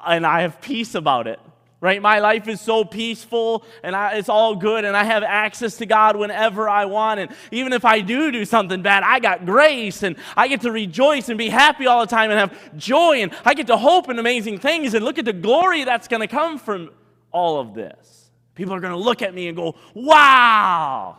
And 0.06 0.26
I 0.26 0.42
have 0.42 0.60
peace 0.60 0.94
about 0.94 1.26
it, 1.26 1.40
right? 1.82 2.00
My 2.00 2.20
life 2.20 2.46
is 2.46 2.60
so 2.60 2.84
peaceful 2.84 3.64
and 3.82 3.96
I, 3.96 4.12
it's 4.12 4.28
all 4.28 4.54
good, 4.54 4.84
and 4.84 4.96
I 4.96 5.02
have 5.02 5.24
access 5.24 5.76
to 5.78 5.86
God 5.86 6.16
whenever 6.16 6.68
I 6.68 6.84
want. 6.84 7.18
And 7.18 7.30
even 7.50 7.72
if 7.72 7.84
I 7.84 8.00
do 8.00 8.30
do 8.30 8.44
something 8.44 8.82
bad, 8.82 9.02
I 9.02 9.18
got 9.18 9.44
grace 9.44 10.04
and 10.04 10.16
I 10.36 10.46
get 10.46 10.60
to 10.60 10.70
rejoice 10.70 11.28
and 11.28 11.36
be 11.36 11.48
happy 11.48 11.88
all 11.88 12.00
the 12.00 12.06
time 12.06 12.30
and 12.30 12.38
have 12.38 12.76
joy. 12.76 13.22
And 13.22 13.34
I 13.44 13.54
get 13.54 13.66
to 13.66 13.76
hope 13.76 14.08
in 14.08 14.18
amazing 14.20 14.58
things 14.58 14.94
and 14.94 15.04
look 15.04 15.18
at 15.18 15.24
the 15.24 15.32
glory 15.32 15.82
that's 15.82 16.06
going 16.06 16.20
to 16.20 16.28
come 16.28 16.56
from 16.56 16.90
all 17.32 17.58
of 17.58 17.74
this. 17.74 18.30
People 18.54 18.74
are 18.74 18.80
going 18.80 18.92
to 18.92 18.98
look 18.98 19.20
at 19.20 19.34
me 19.34 19.48
and 19.48 19.56
go, 19.56 19.74
wow. 19.92 21.16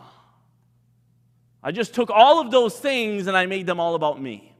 I 1.62 1.72
just 1.72 1.94
took 1.94 2.08
all 2.08 2.40
of 2.40 2.50
those 2.50 2.78
things 2.80 3.26
and 3.26 3.36
I 3.36 3.44
made 3.44 3.66
them 3.66 3.80
all 3.80 3.94
about 3.94 4.20
me 4.20 4.53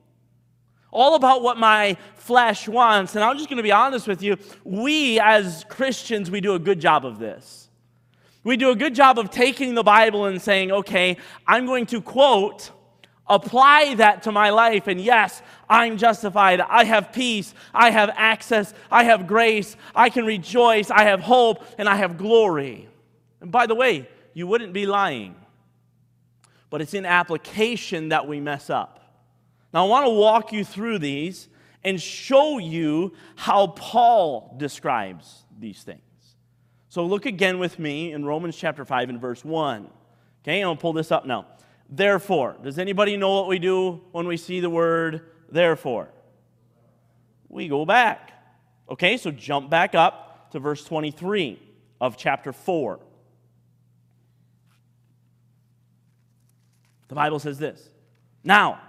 all 0.95 1.17
about 1.17 1.43
what 1.43 1.59
my 1.59 1.99
flesh 2.15 2.67
wants. 2.67 3.15
And 3.15 3.23
I'm 3.23 3.37
just 3.37 3.51
going 3.51 3.59
to 3.59 3.63
be 3.63 3.73
honest 3.73 4.09
with 4.09 4.23
you. 4.23 4.39
We, 4.63 5.21
as 5.21 5.67
Christians, 5.69 6.31
we 6.31 6.41
do 6.41 6.55
a 6.55 6.59
good 6.59 6.81
job 6.81 7.05
of 7.05 7.19
this. 7.19 7.69
We 8.45 8.57
do 8.57 8.71
a 8.71 8.77
good 8.77 8.95
job 8.95 9.19
of 9.19 9.31
taking 9.31 9.75
the 9.75 9.83
Bible 9.83 10.27
and 10.27 10.41
saying, 10.41 10.71
okay, 10.71 11.17
I'm 11.47 11.67
going 11.67 11.87
to 11.87 12.01
quote, 12.01 12.71
apply 13.27 13.95
that 13.97 14.23
to 14.23 14.33
my 14.33 14.51
life. 14.51 14.87
And 14.87 15.01
yes, 15.01 15.43
I'm 15.69 15.99
justified. 15.99 16.61
I 16.61 16.85
have 16.85 17.13
peace. 17.13 17.55
I 17.73 17.91
have 17.91 18.11
access. 18.15 18.73
I 18.91 19.05
have 19.05 19.27
grace. 19.27 19.77
I 19.95 20.11
can 20.11 20.25
rejoice. 20.25 20.91
I 20.91 21.05
have 21.05 21.21
hope. 21.21 21.65
And 21.79 21.89
I 21.89 21.97
have 21.97 22.17
glory. 22.17 22.89
And 23.41 23.51
by 23.51 23.67
the 23.67 23.75
way, 23.75 24.09
you 24.33 24.47
wouldn't 24.47 24.73
be 24.73 24.87
lying. 24.87 25.35
But 26.71 26.83
it's 26.83 26.95
in 26.95 27.07
application 27.07 28.11
that 28.11 28.29
we 28.29 28.41
mess 28.41 28.71
up. 28.71 29.04
Now, 29.75 29.87
I 29.87 29.89
want 29.89 30.07
to 30.07 30.11
walk 30.11 30.53
you 30.53 30.65
through 30.65 31.01
these 31.01 31.49
and 31.83 32.01
show 32.01 32.59
you 32.59 33.13
how 33.35 33.67
Paul 33.67 34.55
describes 34.57 35.43
these 35.59 35.83
things. 35.83 36.01
So, 36.89 37.05
look 37.05 37.27
again 37.27 37.59
with 37.59 37.81
me 37.81 38.13
in 38.13 38.25
Romans 38.25 38.57
chapter 38.57 38.85
5 38.85 39.09
and 39.09 39.21
verse 39.21 39.45
1. 39.45 39.91
Okay, 40.43 40.61
I'm 40.61 40.67
going 40.67 40.77
to 40.77 40.81
pull 40.81 40.93
this 40.93 41.11
up 41.11 41.27
now. 41.27 41.47
Therefore, 41.91 42.57
does 42.63 42.79
anybody 42.79 43.17
know 43.17 43.35
what 43.35 43.49
we 43.49 43.59
do 43.59 44.01
when 44.13 44.29
we 44.29 44.37
see 44.37 44.61
the 44.61 44.71
word 44.71 45.23
therefore? 45.51 46.09
We 47.49 47.67
go 47.67 47.85
back. 47.85 48.31
Okay, 48.89 49.17
so 49.17 49.33
jump 49.33 49.71
back 49.71 49.97
up 49.97 50.53
to 50.53 50.61
verse 50.61 50.85
23 50.85 51.61
of 52.01 52.17
chapter 52.17 52.53
4. 52.53 53.01
The 57.09 57.15
Bible 57.17 57.41
says 57.41 57.59
this 57.59 57.89
Now, 58.45 58.81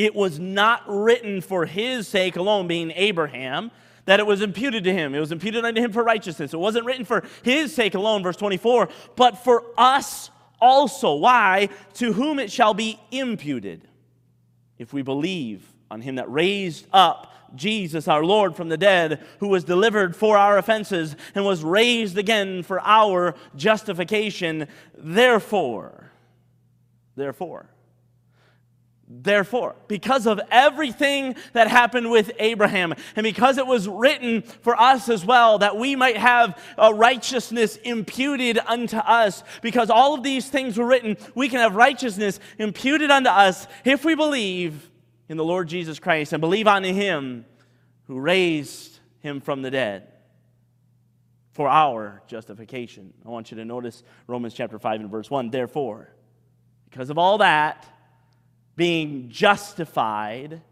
it 0.00 0.14
was 0.14 0.38
not 0.38 0.82
written 0.86 1.42
for 1.42 1.66
his 1.66 2.08
sake 2.08 2.36
alone, 2.36 2.66
being 2.66 2.90
Abraham, 2.96 3.70
that 4.06 4.18
it 4.18 4.26
was 4.26 4.40
imputed 4.40 4.82
to 4.84 4.92
him. 4.94 5.14
It 5.14 5.20
was 5.20 5.30
imputed 5.30 5.62
unto 5.62 5.78
him 5.78 5.92
for 5.92 6.02
righteousness. 6.02 6.54
It 6.54 6.58
wasn't 6.58 6.86
written 6.86 7.04
for 7.04 7.22
his 7.42 7.74
sake 7.74 7.94
alone, 7.94 8.22
verse 8.22 8.36
24, 8.36 8.88
but 9.14 9.44
for 9.44 9.62
us 9.76 10.30
also. 10.58 11.16
Why? 11.16 11.68
To 11.94 12.14
whom 12.14 12.38
it 12.38 12.50
shall 12.50 12.72
be 12.72 12.98
imputed. 13.10 13.86
If 14.78 14.94
we 14.94 15.02
believe 15.02 15.62
on 15.90 16.00
him 16.00 16.14
that 16.14 16.32
raised 16.32 16.86
up 16.94 17.34
Jesus 17.54 18.08
our 18.08 18.24
Lord 18.24 18.56
from 18.56 18.70
the 18.70 18.78
dead, 18.78 19.20
who 19.40 19.48
was 19.48 19.64
delivered 19.64 20.16
for 20.16 20.38
our 20.38 20.56
offenses 20.56 21.14
and 21.34 21.44
was 21.44 21.62
raised 21.62 22.16
again 22.16 22.62
for 22.62 22.80
our 22.80 23.34
justification. 23.54 24.66
Therefore, 24.96 26.10
therefore, 27.16 27.66
Therefore, 29.12 29.74
because 29.88 30.24
of 30.28 30.40
everything 30.52 31.34
that 31.52 31.66
happened 31.66 32.12
with 32.12 32.30
Abraham, 32.38 32.94
and 33.16 33.24
because 33.24 33.58
it 33.58 33.66
was 33.66 33.88
written 33.88 34.42
for 34.42 34.80
us 34.80 35.08
as 35.08 35.26
well, 35.26 35.58
that 35.58 35.76
we 35.76 35.96
might 35.96 36.16
have 36.16 36.56
a 36.78 36.94
righteousness 36.94 37.74
imputed 37.82 38.60
unto 38.68 38.98
us, 38.98 39.42
because 39.62 39.90
all 39.90 40.14
of 40.14 40.22
these 40.22 40.48
things 40.48 40.78
were 40.78 40.86
written, 40.86 41.16
we 41.34 41.48
can 41.48 41.58
have 41.58 41.74
righteousness 41.74 42.38
imputed 42.56 43.10
unto 43.10 43.30
us 43.30 43.66
if 43.84 44.04
we 44.04 44.14
believe 44.14 44.88
in 45.28 45.36
the 45.36 45.44
Lord 45.44 45.66
Jesus 45.66 45.98
Christ 45.98 46.32
and 46.32 46.40
believe 46.40 46.68
on 46.68 46.84
Him 46.84 47.44
who 48.04 48.20
raised 48.20 49.00
Him 49.18 49.40
from 49.40 49.62
the 49.62 49.72
dead 49.72 50.06
for 51.50 51.68
our 51.68 52.22
justification. 52.28 53.12
I 53.26 53.28
want 53.28 53.50
you 53.50 53.56
to 53.56 53.64
notice 53.64 54.04
Romans 54.28 54.54
chapter 54.54 54.78
5 54.78 55.00
and 55.00 55.10
verse 55.10 55.28
1. 55.28 55.50
Therefore, 55.50 56.14
because 56.88 57.10
of 57.10 57.18
all 57.18 57.38
that, 57.38 57.88
being 58.80 59.28
justified, 59.28 60.62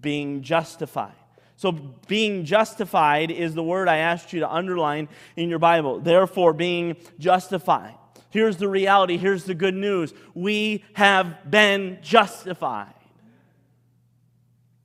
being 0.00 0.40
justified. 0.40 1.12
So, 1.56 1.70
being 1.70 2.46
justified 2.46 3.30
is 3.30 3.52
the 3.52 3.62
word 3.62 3.88
I 3.88 3.98
asked 3.98 4.32
you 4.32 4.40
to 4.40 4.50
underline 4.50 5.10
in 5.36 5.50
your 5.50 5.58
Bible. 5.58 6.00
Therefore, 6.00 6.54
being 6.54 6.96
justified. 7.18 7.92
Here's 8.30 8.56
the 8.56 8.68
reality. 8.68 9.18
Here's 9.18 9.44
the 9.44 9.54
good 9.54 9.74
news. 9.74 10.14
We 10.32 10.82
have 10.94 11.50
been 11.50 11.98
justified. 12.00 12.94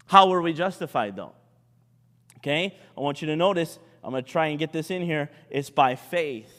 How 0.05 0.27
were 0.27 0.41
we 0.41 0.51
justified, 0.51 1.15
though? 1.15 1.35
Okay? 2.39 2.77
I 2.97 2.99
want 2.99 3.21
you 3.21 3.27
to 3.27 3.37
notice, 3.37 3.79
I'm 4.03 4.11
going 4.11 4.25
to 4.25 4.29
try 4.29 4.47
and 4.47 4.59
get 4.59 4.73
this 4.73 4.91
in 4.91 5.03
here. 5.03 5.29
It's 5.49 5.69
by 5.69 5.95
faith. 5.95 6.51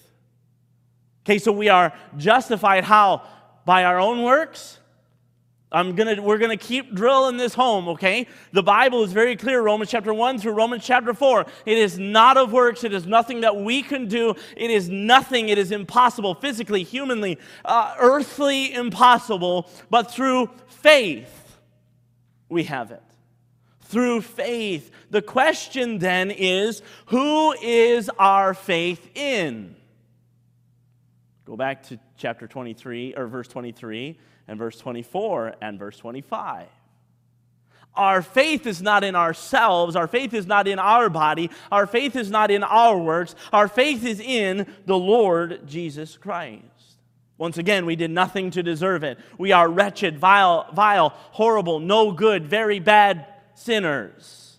Okay, 1.26 1.38
so 1.38 1.52
we 1.52 1.68
are 1.68 1.92
justified 2.16 2.84
how? 2.84 3.24
By 3.66 3.84
our 3.84 4.00
own 4.00 4.22
works? 4.22 4.78
I'm 5.70 5.94
gonna, 5.94 6.20
we're 6.22 6.38
to 6.38 6.56
keep 6.56 6.94
drilling 6.94 7.37
this 7.37 7.52
home, 7.52 7.88
okay? 7.88 8.26
The 8.52 8.62
Bible 8.62 9.04
is 9.04 9.12
very 9.12 9.37
clear, 9.37 9.60
Romans 9.60 9.90
chapter 9.90 10.14
1 10.14 10.38
through 10.38 10.52
Romans 10.52 10.82
chapter 10.82 11.12
4. 11.12 11.44
It 11.66 11.76
is 11.76 11.98
not 11.98 12.38
of 12.38 12.52
works. 12.52 12.84
It 12.84 12.94
is 12.94 13.06
nothing 13.06 13.42
that 13.42 13.54
we 13.54 13.82
can 13.82 14.06
do. 14.06 14.34
It 14.56 14.70
is 14.70 14.88
nothing. 14.88 15.50
It 15.50 15.58
is 15.58 15.70
impossible, 15.70 16.34
physically, 16.34 16.84
humanly, 16.84 17.38
uh, 17.66 17.94
earthly 17.98 18.72
impossible. 18.72 19.68
But 19.90 20.10
through 20.10 20.48
faith, 20.68 21.58
we 22.48 22.64
have 22.64 22.90
it. 22.90 23.02
Through 23.82 24.22
faith. 24.22 24.90
The 25.10 25.22
question 25.22 25.98
then 25.98 26.30
is 26.30 26.80
who 27.06 27.52
is 27.60 28.10
our 28.18 28.54
faith 28.54 29.06
in? 29.14 29.76
Go 31.49 31.57
back 31.57 31.85
to 31.85 31.99
chapter 32.19 32.47
23, 32.47 33.14
or 33.17 33.26
verse 33.26 33.49
23 33.49 34.19
and 34.49 34.59
verse 34.59 34.76
24 34.76 35.55
and 35.62 35.78
verse 35.78 35.97
25. 35.97 36.67
Our 37.95 38.21
faith 38.21 38.67
is 38.67 38.83
not 38.83 39.02
in 39.02 39.17
ourselves. 39.17 39.97
Our 39.97 40.07
faith 40.07 40.35
is 40.35 40.47
not 40.47 40.69
in 40.69 40.78
our 40.78 41.09
body. 41.09 41.50
Our 41.73 41.87
faith 41.87 42.17
is 42.17 42.31
not 42.31 42.50
in 42.50 42.62
our 42.62 42.99
works. 42.99 43.35
Our 43.50 43.67
faith 43.67 44.05
is 44.05 44.21
in 44.21 44.67
the 44.85 44.99
Lord 44.99 45.67
Jesus 45.67 46.19
Christ. 46.19 46.64
Once 47.38 47.57
again, 47.57 47.87
we 47.87 47.97
did 47.97 48.11
nothing 48.11 48.50
to 48.50 48.62
deserve 48.62 49.02
it. 49.02 49.19
We 49.38 49.52
are 49.52 49.71
wretched, 49.71 50.19
vile, 50.19 50.71
vile, 50.75 51.14
horrible, 51.31 51.81
no 51.81 52.12
good, 52.12 52.47
very 52.47 52.78
bad 52.78 53.25
sinners. 53.55 54.59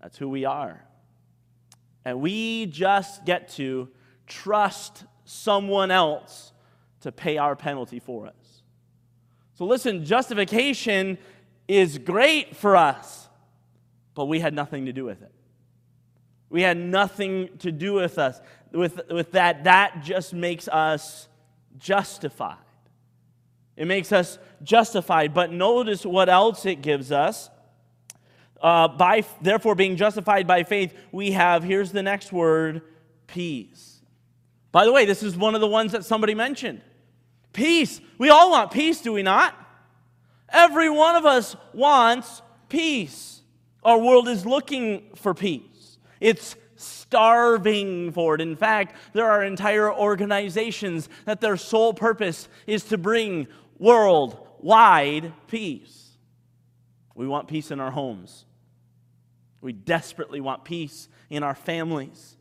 That's 0.00 0.16
who 0.16 0.30
we 0.30 0.46
are. 0.46 0.82
And 2.02 2.22
we 2.22 2.64
just 2.64 3.26
get 3.26 3.50
to 3.56 3.90
trust 4.26 5.04
someone 5.32 5.90
else 5.90 6.52
to 7.00 7.10
pay 7.10 7.38
our 7.38 7.56
penalty 7.56 7.98
for 7.98 8.26
us. 8.26 8.62
So 9.54 9.64
listen, 9.64 10.04
justification 10.04 11.18
is 11.66 11.98
great 11.98 12.56
for 12.56 12.76
us, 12.76 13.28
but 14.14 14.26
we 14.26 14.40
had 14.40 14.54
nothing 14.54 14.86
to 14.86 14.92
do 14.92 15.04
with 15.04 15.22
it. 15.22 15.32
We 16.50 16.62
had 16.62 16.76
nothing 16.76 17.48
to 17.58 17.72
do 17.72 17.94
with 17.94 18.18
us 18.18 18.40
with, 18.72 19.00
with 19.10 19.32
that. 19.32 19.64
That 19.64 20.02
just 20.02 20.34
makes 20.34 20.68
us 20.68 21.28
justified. 21.78 22.56
It 23.76 23.86
makes 23.86 24.12
us 24.12 24.38
justified. 24.62 25.32
But 25.32 25.50
notice 25.50 26.04
what 26.04 26.28
else 26.28 26.66
it 26.66 26.82
gives 26.82 27.10
us. 27.10 27.48
Uh, 28.60 28.86
by 28.86 29.24
therefore 29.40 29.74
being 29.74 29.96
justified 29.96 30.46
by 30.46 30.62
faith, 30.62 30.94
we 31.10 31.32
have 31.32 31.64
here's 31.64 31.90
the 31.90 32.02
next 32.02 32.32
word, 32.32 32.82
peace. 33.26 33.91
By 34.72 34.86
the 34.86 34.92
way, 34.92 35.04
this 35.04 35.22
is 35.22 35.36
one 35.36 35.54
of 35.54 35.60
the 35.60 35.68
ones 35.68 35.92
that 35.92 36.04
somebody 36.04 36.34
mentioned. 36.34 36.80
Peace. 37.52 38.00
We 38.18 38.30
all 38.30 38.50
want 38.50 38.70
peace, 38.70 39.02
do 39.02 39.12
we 39.12 39.22
not? 39.22 39.54
Every 40.48 40.88
one 40.88 41.16
of 41.16 41.26
us 41.26 41.54
wants 41.72 42.42
peace. 42.68 43.42
Our 43.84 43.98
world 43.98 44.28
is 44.28 44.46
looking 44.46 45.10
for 45.14 45.34
peace. 45.34 45.98
It's 46.20 46.56
starving 46.76 48.12
for 48.12 48.34
it. 48.34 48.40
In 48.40 48.56
fact, 48.56 48.96
there 49.12 49.30
are 49.30 49.44
entire 49.44 49.92
organizations 49.92 51.08
that 51.26 51.40
their 51.40 51.56
sole 51.56 51.92
purpose 51.92 52.48
is 52.66 52.84
to 52.84 52.98
bring 52.98 53.48
worldwide 53.78 55.32
peace. 55.48 56.10
We 57.14 57.26
want 57.26 57.48
peace 57.48 57.70
in 57.70 57.80
our 57.80 57.90
homes. 57.90 58.46
We 59.60 59.72
desperately 59.72 60.40
want 60.40 60.64
peace 60.64 61.08
in 61.28 61.42
our 61.42 61.54
families. 61.54 62.36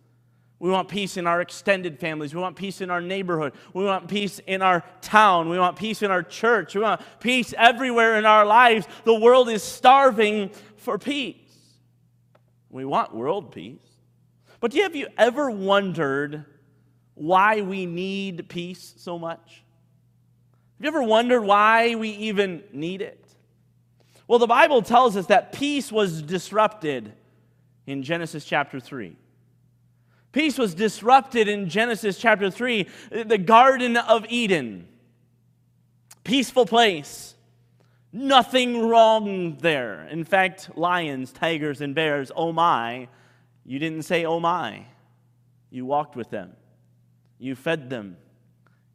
We 0.61 0.69
want 0.69 0.89
peace 0.89 1.17
in 1.17 1.25
our 1.25 1.41
extended 1.41 1.99
families. 1.99 2.35
We 2.35 2.39
want 2.39 2.55
peace 2.55 2.81
in 2.81 2.91
our 2.91 3.01
neighborhood. 3.01 3.53
We 3.73 3.83
want 3.83 4.07
peace 4.07 4.37
in 4.45 4.61
our 4.61 4.83
town. 5.01 5.49
We 5.49 5.57
want 5.57 5.75
peace 5.75 6.03
in 6.03 6.11
our 6.11 6.21
church. 6.21 6.75
We 6.75 6.81
want 6.81 7.01
peace 7.19 7.51
everywhere 7.57 8.15
in 8.19 8.27
our 8.27 8.45
lives. 8.45 8.87
The 9.03 9.19
world 9.19 9.49
is 9.49 9.63
starving 9.63 10.51
for 10.77 10.99
peace. 10.99 11.37
We 12.69 12.85
want 12.85 13.11
world 13.11 13.51
peace. 13.51 13.81
But 14.59 14.71
have 14.73 14.95
you 14.95 15.07
ever 15.17 15.49
wondered 15.49 16.45
why 17.15 17.61
we 17.61 17.87
need 17.87 18.47
peace 18.47 18.93
so 18.97 19.17
much? 19.17 19.63
Have 20.77 20.83
you 20.85 20.87
ever 20.89 21.01
wondered 21.01 21.41
why 21.41 21.95
we 21.95 22.09
even 22.09 22.61
need 22.71 23.01
it? 23.01 23.25
Well, 24.27 24.37
the 24.37 24.45
Bible 24.45 24.83
tells 24.83 25.17
us 25.17 25.25
that 25.25 25.53
peace 25.53 25.91
was 25.91 26.21
disrupted 26.21 27.13
in 27.87 28.03
Genesis 28.03 28.45
chapter 28.45 28.79
3. 28.79 29.17
Peace 30.31 30.57
was 30.57 30.73
disrupted 30.73 31.47
in 31.47 31.69
Genesis 31.69 32.17
chapter 32.17 32.49
3, 32.49 32.87
the 33.25 33.37
Garden 33.37 33.97
of 33.97 34.25
Eden. 34.29 34.87
Peaceful 36.23 36.65
place. 36.65 37.35
Nothing 38.13 38.87
wrong 38.87 39.57
there. 39.57 40.07
In 40.07 40.23
fact, 40.23 40.71
lions, 40.75 41.31
tigers, 41.31 41.81
and 41.81 41.95
bears, 41.95 42.31
oh 42.35 42.51
my, 42.51 43.07
you 43.65 43.79
didn't 43.79 44.03
say 44.03 44.25
oh 44.25 44.39
my. 44.39 44.85
You 45.69 45.85
walked 45.85 46.17
with 46.17 46.29
them, 46.29 46.51
you 47.39 47.55
fed 47.55 47.89
them, 47.89 48.17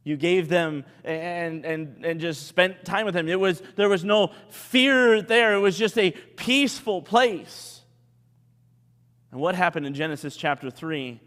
you 0.03 0.15
gave 0.15 0.47
them 0.47 0.85
and, 1.03 1.65
and, 1.65 2.05
and 2.05 2.19
just 2.19 2.47
spent 2.47 2.85
time 2.85 3.05
with 3.05 3.15
them. 3.15 3.27
It 3.27 3.39
was, 3.39 3.63
there 3.75 3.89
was 3.89 4.03
no 4.03 4.31
fear 4.49 5.23
there, 5.23 5.53
it 5.53 5.59
was 5.59 5.77
just 5.77 5.97
a 5.97 6.11
peaceful 6.11 7.01
place. 7.01 7.81
And 9.31 9.41
what 9.41 9.55
happened 9.55 9.87
in 9.87 9.95
Genesis 9.95 10.37
chapter 10.37 10.69
3? 10.69 11.19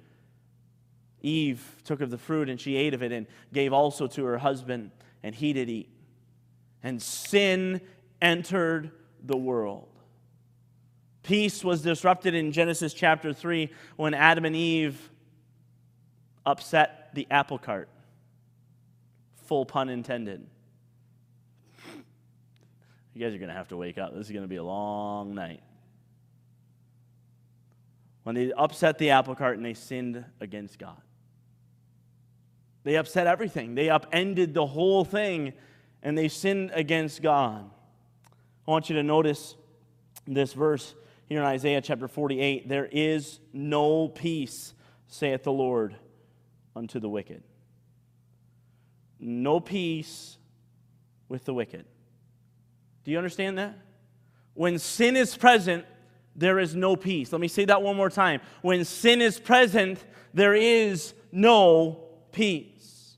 Eve 1.22 1.62
took 1.84 2.00
of 2.00 2.10
the 2.10 2.18
fruit 2.18 2.48
and 2.48 2.60
she 2.60 2.76
ate 2.76 2.94
of 2.94 3.02
it 3.02 3.12
and 3.12 3.26
gave 3.52 3.72
also 3.72 4.06
to 4.06 4.24
her 4.24 4.38
husband, 4.38 4.90
and 5.22 5.34
he 5.34 5.52
did 5.52 5.68
eat. 5.68 5.88
And 6.82 7.00
sin 7.00 7.80
entered 8.22 8.90
the 9.22 9.36
world. 9.36 9.88
Peace 11.22 11.62
was 11.62 11.82
disrupted 11.82 12.34
in 12.34 12.52
Genesis 12.52 12.94
chapter 12.94 13.32
3 13.32 13.70
when 13.96 14.14
Adam 14.14 14.44
and 14.44 14.56
Eve 14.56 15.10
upset 16.46 17.10
the 17.14 17.26
apple 17.30 17.58
cart. 17.58 17.88
Full 19.46 19.66
pun 19.66 19.88
intended. 19.88 20.46
You 23.14 23.20
guys 23.20 23.34
are 23.34 23.38
going 23.38 23.48
to 23.48 23.54
have 23.54 23.68
to 23.68 23.76
wake 23.76 23.98
up. 23.98 24.14
This 24.14 24.26
is 24.26 24.32
going 24.32 24.44
to 24.44 24.48
be 24.48 24.56
a 24.56 24.64
long 24.64 25.34
night. 25.34 25.62
When 28.22 28.34
they 28.34 28.52
upset 28.52 28.98
the 28.98 29.10
apple 29.10 29.34
cart 29.34 29.56
and 29.56 29.64
they 29.64 29.74
sinned 29.74 30.24
against 30.40 30.78
God. 30.78 31.00
They 32.84 32.96
upset 32.96 33.26
everything. 33.26 33.74
They 33.74 33.90
upended 33.90 34.54
the 34.54 34.66
whole 34.66 35.04
thing 35.04 35.52
and 36.02 36.16
they 36.16 36.28
sinned 36.28 36.70
against 36.72 37.22
God. 37.22 37.68
I 38.66 38.70
want 38.70 38.88
you 38.88 38.96
to 38.96 39.02
notice 39.02 39.56
this 40.26 40.52
verse 40.52 40.94
here 41.26 41.40
in 41.40 41.46
Isaiah 41.46 41.80
chapter 41.80 42.08
48 42.08 42.68
there 42.68 42.88
is 42.90 43.40
no 43.52 44.08
peace, 44.08 44.74
saith 45.08 45.44
the 45.44 45.52
Lord, 45.52 45.94
unto 46.74 46.98
the 47.00 47.08
wicked. 47.08 47.42
No 49.18 49.60
peace 49.60 50.38
with 51.28 51.44
the 51.44 51.54
wicked. 51.54 51.84
Do 53.04 53.10
you 53.10 53.18
understand 53.18 53.58
that? 53.58 53.78
When 54.54 54.78
sin 54.78 55.16
is 55.16 55.36
present, 55.36 55.84
there 56.34 56.58
is 56.58 56.74
no 56.74 56.96
peace. 56.96 57.32
Let 57.32 57.40
me 57.40 57.48
say 57.48 57.64
that 57.66 57.82
one 57.82 57.96
more 57.96 58.10
time. 58.10 58.40
When 58.62 58.84
sin 58.84 59.20
is 59.20 59.38
present, 59.38 60.04
there 60.32 60.54
is 60.54 61.14
no 61.32 62.09
peace. 62.32 63.16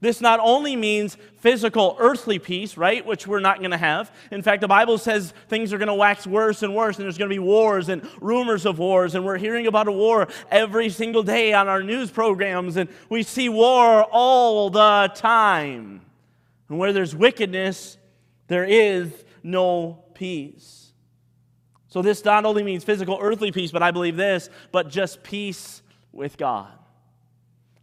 This 0.00 0.22
not 0.22 0.40
only 0.40 0.76
means 0.76 1.18
physical, 1.40 1.94
earthly 1.98 2.38
peace, 2.38 2.78
right, 2.78 3.04
which 3.04 3.26
we're 3.26 3.40
not 3.40 3.58
going 3.58 3.70
to 3.70 3.76
have. 3.76 4.10
In 4.30 4.42
fact, 4.42 4.62
the 4.62 4.68
Bible 4.68 4.96
says 4.96 5.34
things 5.48 5.74
are 5.74 5.78
going 5.78 5.88
to 5.88 5.94
wax 5.94 6.26
worse 6.26 6.62
and 6.62 6.74
worse, 6.74 6.96
and 6.96 7.04
there's 7.04 7.18
going 7.18 7.28
to 7.28 7.34
be 7.34 7.38
wars 7.38 7.90
and 7.90 8.08
rumors 8.20 8.64
of 8.64 8.78
wars, 8.78 9.14
and 9.14 9.24
we're 9.24 9.36
hearing 9.36 9.66
about 9.66 9.88
a 9.88 9.92
war 9.92 10.28
every 10.50 10.88
single 10.88 11.22
day 11.22 11.52
on 11.52 11.68
our 11.68 11.82
news 11.82 12.10
programs, 12.10 12.78
and 12.78 12.88
we 13.10 13.22
see 13.22 13.50
war 13.50 14.02
all 14.04 14.70
the 14.70 15.12
time. 15.14 16.00
And 16.70 16.78
where 16.78 16.94
there's 16.94 17.14
wickedness, 17.14 17.98
there 18.48 18.64
is 18.64 19.12
no 19.42 20.04
peace. 20.14 20.92
So, 21.88 22.00
this 22.00 22.24
not 22.24 22.46
only 22.46 22.62
means 22.62 22.84
physical, 22.84 23.18
earthly 23.20 23.52
peace, 23.52 23.72
but 23.72 23.82
I 23.82 23.90
believe 23.90 24.16
this, 24.16 24.48
but 24.72 24.88
just 24.88 25.22
peace 25.22 25.82
with 26.12 26.38
God. 26.38 26.79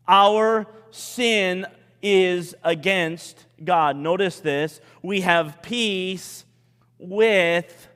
Our 0.08 0.68
sin 0.92 1.66
is 2.02 2.56
against 2.64 3.46
God. 3.64 3.96
Notice 3.98 4.40
this. 4.40 4.80
We 5.02 5.22
have 5.22 5.62
peace 5.62 6.46
with 7.00 7.88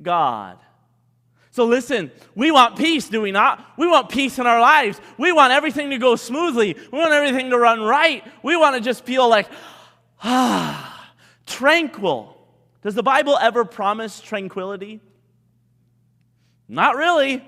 God. 0.00 0.58
So 1.50 1.64
listen, 1.64 2.12
we 2.36 2.52
want 2.52 2.76
peace, 2.76 3.08
do 3.08 3.20
we 3.20 3.32
not? 3.32 3.72
We 3.76 3.88
want 3.88 4.10
peace 4.10 4.38
in 4.38 4.46
our 4.46 4.60
lives. 4.60 5.00
We 5.18 5.32
want 5.32 5.52
everything 5.52 5.90
to 5.90 5.98
go 5.98 6.14
smoothly. 6.14 6.76
We 6.92 6.98
want 6.98 7.12
everything 7.12 7.50
to 7.50 7.58
run 7.58 7.80
right. 7.80 8.24
We 8.44 8.56
want 8.56 8.76
to 8.76 8.80
just 8.80 9.04
feel 9.04 9.28
like, 9.28 9.48
ah, 10.22 11.12
tranquil. 11.46 12.36
Does 12.82 12.94
the 12.94 13.02
Bible 13.02 13.36
ever 13.36 13.64
promise 13.64 14.20
tranquility? 14.20 15.00
Not 16.68 16.94
really. 16.94 17.44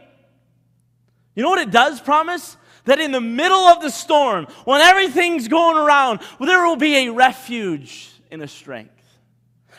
You 1.37 1.43
know 1.45 1.51
what 1.51 1.61
it 1.61 1.71
does 1.71 2.01
promise? 2.01 2.57
That 2.85 2.99
in 2.99 3.13
the 3.13 3.21
middle 3.21 3.59
of 3.59 3.81
the 3.81 3.91
storm, 3.91 4.47
when 4.65 4.81
everything's 4.81 5.49
going 5.49 5.77
around, 5.77 6.21
there 6.39 6.67
will 6.67 6.77
be 6.77 7.07
a 7.07 7.13
refuge 7.13 8.11
in 8.31 8.41
a 8.43 8.49
strength, 8.49 9.19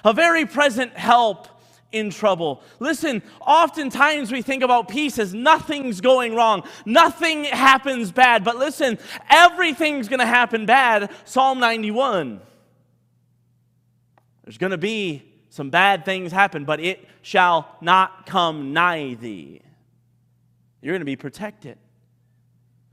a 0.03 0.13
very 0.13 0.45
present 0.45 0.93
help 0.97 1.47
in 1.91 2.09
trouble. 2.09 2.63
Listen, 2.79 3.21
oftentimes 3.41 4.31
we 4.31 4.41
think 4.41 4.63
about 4.63 4.87
peace 4.87 5.19
as 5.19 5.33
nothing's 5.33 6.01
going 6.01 6.35
wrong, 6.35 6.63
nothing 6.85 7.45
happens 7.45 8.11
bad. 8.11 8.43
But 8.43 8.57
listen, 8.57 8.97
everything's 9.29 10.07
going 10.07 10.19
to 10.19 10.25
happen 10.25 10.65
bad. 10.65 11.11
Psalm 11.25 11.59
91. 11.59 12.41
There's 14.43 14.57
going 14.57 14.71
to 14.71 14.77
be 14.77 15.23
some 15.49 15.69
bad 15.69 16.05
things 16.05 16.31
happen, 16.31 16.65
but 16.65 16.79
it 16.79 17.05
shall 17.21 17.75
not 17.81 18.25
come 18.25 18.73
nigh 18.73 19.15
thee. 19.15 19.61
You're 20.81 20.93
going 20.93 21.01
to 21.01 21.05
be 21.05 21.15
protected. 21.15 21.77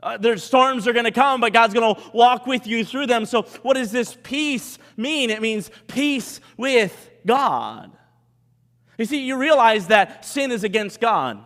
Uh, 0.00 0.16
there's 0.16 0.44
storms 0.44 0.86
are 0.86 0.92
going 0.92 1.04
to 1.04 1.10
come, 1.10 1.40
but 1.40 1.52
God's 1.52 1.74
going 1.74 1.94
to 1.94 2.00
walk 2.12 2.46
with 2.46 2.66
you 2.66 2.84
through 2.84 3.06
them. 3.06 3.26
So, 3.26 3.42
what 3.62 3.74
does 3.74 3.90
this 3.90 4.16
peace 4.22 4.78
mean? 4.96 5.30
It 5.30 5.42
means 5.42 5.70
peace 5.88 6.40
with 6.56 7.10
God. 7.26 7.90
You 8.96 9.04
see, 9.04 9.24
you 9.24 9.36
realize 9.36 9.88
that 9.88 10.24
sin 10.24 10.52
is 10.52 10.64
against 10.64 11.00
God. 11.00 11.38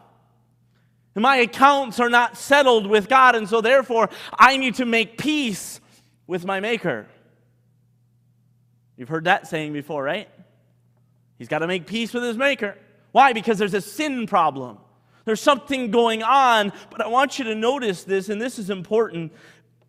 And 1.14 1.22
my 1.22 1.36
accounts 1.36 2.00
are 2.00 2.08
not 2.08 2.38
settled 2.38 2.86
with 2.86 3.08
God, 3.08 3.34
and 3.34 3.48
so 3.48 3.60
therefore 3.60 4.08
I 4.32 4.56
need 4.56 4.76
to 4.76 4.86
make 4.86 5.18
peace 5.18 5.80
with 6.26 6.44
my 6.46 6.60
Maker. 6.60 7.06
You've 8.96 9.10
heard 9.10 9.24
that 9.24 9.46
saying 9.46 9.72
before, 9.72 10.02
right? 10.02 10.28
He's 11.38 11.48
got 11.48 11.58
to 11.58 11.66
make 11.66 11.86
peace 11.86 12.14
with 12.14 12.22
his 12.22 12.38
Maker. 12.38 12.78
Why? 13.12 13.34
Because 13.34 13.58
there's 13.58 13.74
a 13.74 13.80
sin 13.80 14.26
problem. 14.26 14.78
There's 15.24 15.40
something 15.40 15.90
going 15.90 16.22
on, 16.22 16.72
but 16.90 17.00
I 17.00 17.06
want 17.08 17.38
you 17.38 17.44
to 17.46 17.54
notice 17.54 18.04
this, 18.04 18.28
and 18.28 18.40
this 18.40 18.58
is 18.58 18.70
important 18.70 19.32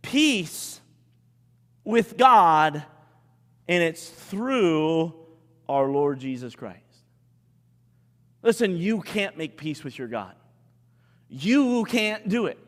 peace 0.01 0.81
with 1.83 2.17
God, 2.17 2.83
and 3.67 3.83
it's 3.83 4.07
through 4.07 5.13
our 5.67 5.87
Lord 5.89 6.19
Jesus 6.19 6.55
Christ. 6.55 6.79
Listen, 8.41 8.77
you 8.77 9.01
can't 9.01 9.37
make 9.37 9.57
peace 9.57 9.83
with 9.83 9.97
your 9.97 10.07
God. 10.07 10.35
You 11.29 11.85
can't 11.85 12.27
do 12.27 12.45
it. 12.45 12.59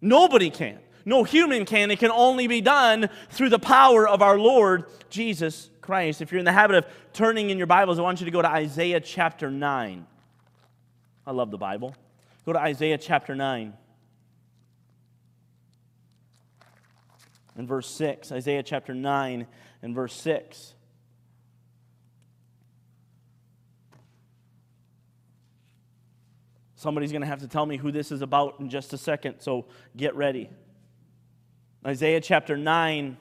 Nobody 0.00 0.50
can. 0.50 0.78
No 1.04 1.24
human 1.24 1.64
can. 1.64 1.90
It 1.90 1.98
can 1.98 2.10
only 2.10 2.46
be 2.46 2.60
done 2.60 3.08
through 3.30 3.48
the 3.48 3.58
power 3.58 4.06
of 4.06 4.20
our 4.20 4.38
Lord 4.38 4.84
Jesus 5.08 5.70
Christ. 5.80 6.20
If 6.20 6.30
you're 6.30 6.38
in 6.38 6.44
the 6.44 6.52
habit 6.52 6.76
of 6.76 6.86
turning 7.14 7.48
in 7.48 7.56
your 7.56 7.66
Bibles, 7.66 7.98
I 7.98 8.02
want 8.02 8.20
you 8.20 8.26
to 8.26 8.30
go 8.30 8.42
to 8.42 8.48
Isaiah 8.48 9.00
chapter 9.00 9.50
9. 9.50 10.06
I 11.28 11.32
love 11.32 11.50
the 11.50 11.58
Bible. 11.58 11.94
Go 12.46 12.54
to 12.54 12.58
Isaiah 12.58 12.96
chapter 12.96 13.34
9 13.36 13.74
and 17.54 17.68
verse 17.68 17.86
6. 17.86 18.32
Isaiah 18.32 18.62
chapter 18.62 18.94
9 18.94 19.46
and 19.82 19.94
verse 19.94 20.14
6. 20.14 20.74
Somebody's 26.76 27.12
going 27.12 27.20
to 27.20 27.28
have 27.28 27.40
to 27.40 27.48
tell 27.48 27.66
me 27.66 27.76
who 27.76 27.92
this 27.92 28.10
is 28.10 28.22
about 28.22 28.58
in 28.58 28.70
just 28.70 28.94
a 28.94 28.98
second, 28.98 29.40
so 29.40 29.66
get 29.94 30.14
ready. 30.14 30.48
Isaiah 31.86 32.22
chapter 32.22 32.56
9, 32.56 33.18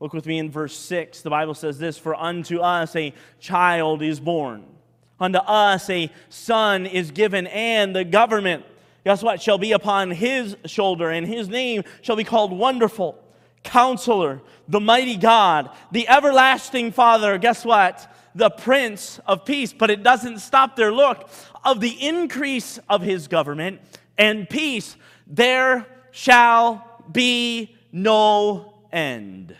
look 0.00 0.14
with 0.14 0.24
me 0.24 0.38
in 0.38 0.50
verse 0.50 0.74
6. 0.74 1.20
The 1.20 1.28
Bible 1.28 1.52
says 1.52 1.78
this 1.78 1.98
For 1.98 2.14
unto 2.14 2.60
us 2.60 2.96
a 2.96 3.12
child 3.38 4.00
is 4.00 4.18
born 4.18 4.77
unto 5.20 5.38
us 5.38 5.88
a 5.90 6.10
son 6.28 6.86
is 6.86 7.10
given, 7.10 7.46
and 7.48 7.94
the 7.94 8.04
government, 8.04 8.64
guess 9.04 9.22
what, 9.22 9.40
shall 9.40 9.58
be 9.58 9.72
upon 9.72 10.10
his 10.10 10.56
shoulder, 10.66 11.10
and 11.10 11.26
his 11.26 11.48
name 11.48 11.82
shall 12.02 12.16
be 12.16 12.24
called 12.24 12.52
Wonderful, 12.52 13.18
Counselor, 13.64 14.40
the 14.68 14.80
Mighty 14.80 15.16
God, 15.16 15.70
the 15.90 16.08
Everlasting 16.08 16.92
Father. 16.92 17.38
Guess 17.38 17.64
what? 17.64 18.14
The 18.34 18.50
Prince 18.50 19.18
of 19.26 19.44
Peace. 19.44 19.72
But 19.72 19.90
it 19.90 20.02
doesn't 20.02 20.38
stop 20.38 20.76
there. 20.76 20.92
Look, 20.92 21.28
of 21.64 21.80
the 21.80 22.06
increase 22.06 22.78
of 22.88 23.02
his 23.02 23.28
government 23.28 23.80
and 24.16 24.48
peace, 24.48 24.96
there 25.26 25.86
shall 26.12 27.02
be 27.10 27.76
no 27.92 28.74
end. 28.92 29.56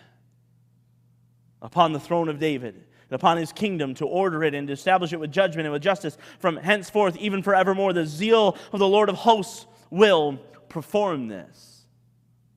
Upon 1.61 1.93
the 1.93 2.01
throne 2.01 2.29
of 2.29 2.39
David, 2.39 2.85
and 3.11 3.15
upon 3.15 3.37
his 3.37 3.53
kingdom 3.53 3.95
to 3.95 4.07
order 4.07 4.45
it 4.45 4.55
and 4.55 4.67
to 4.69 4.73
establish 4.73 5.13
it 5.13 5.21
with 5.21 5.33
judgment 5.33 5.67
and 5.67 5.73
with 5.73 5.83
justice 5.83 6.19
from 6.39 6.57
henceforth, 6.57 7.17
even 7.17 7.43
forevermore. 7.43 7.93
The 7.93 8.07
zeal 8.07 8.57
of 8.73 8.79
the 8.79 8.89
Lord 8.89 9.09
of 9.09 9.17
hosts 9.17 9.67
will 9.91 10.39
perform 10.69 11.29
this. 11.29 11.87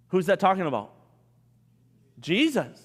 Who's 0.10 0.26
that 0.26 0.40
talking 0.40 0.66
about? 0.66 0.92
Jesus. 2.20 2.80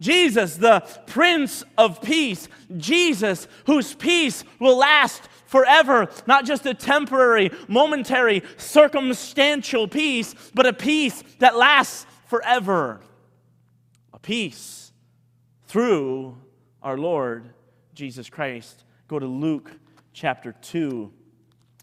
Jesus, 0.00 0.56
the 0.56 0.80
Prince 1.06 1.62
of 1.78 2.00
Peace. 2.02 2.48
Jesus, 2.76 3.46
whose 3.66 3.94
peace 3.94 4.44
will 4.58 4.78
last 4.78 5.22
forever, 5.46 6.08
not 6.26 6.44
just 6.44 6.66
a 6.66 6.74
temporary, 6.74 7.50
momentary, 7.68 8.42
circumstantial 8.56 9.86
peace, 9.86 10.34
but 10.54 10.66
a 10.66 10.72
peace 10.72 11.22
that 11.38 11.56
lasts 11.56 12.06
forever. 12.26 13.00
A 14.12 14.18
peace 14.18 14.90
through 15.66 16.38
our 16.84 16.96
Lord 16.98 17.50
Jesus 17.94 18.30
Christ. 18.30 18.84
Go 19.08 19.18
to 19.18 19.26
Luke 19.26 19.72
chapter 20.12 20.52
2. 20.52 21.12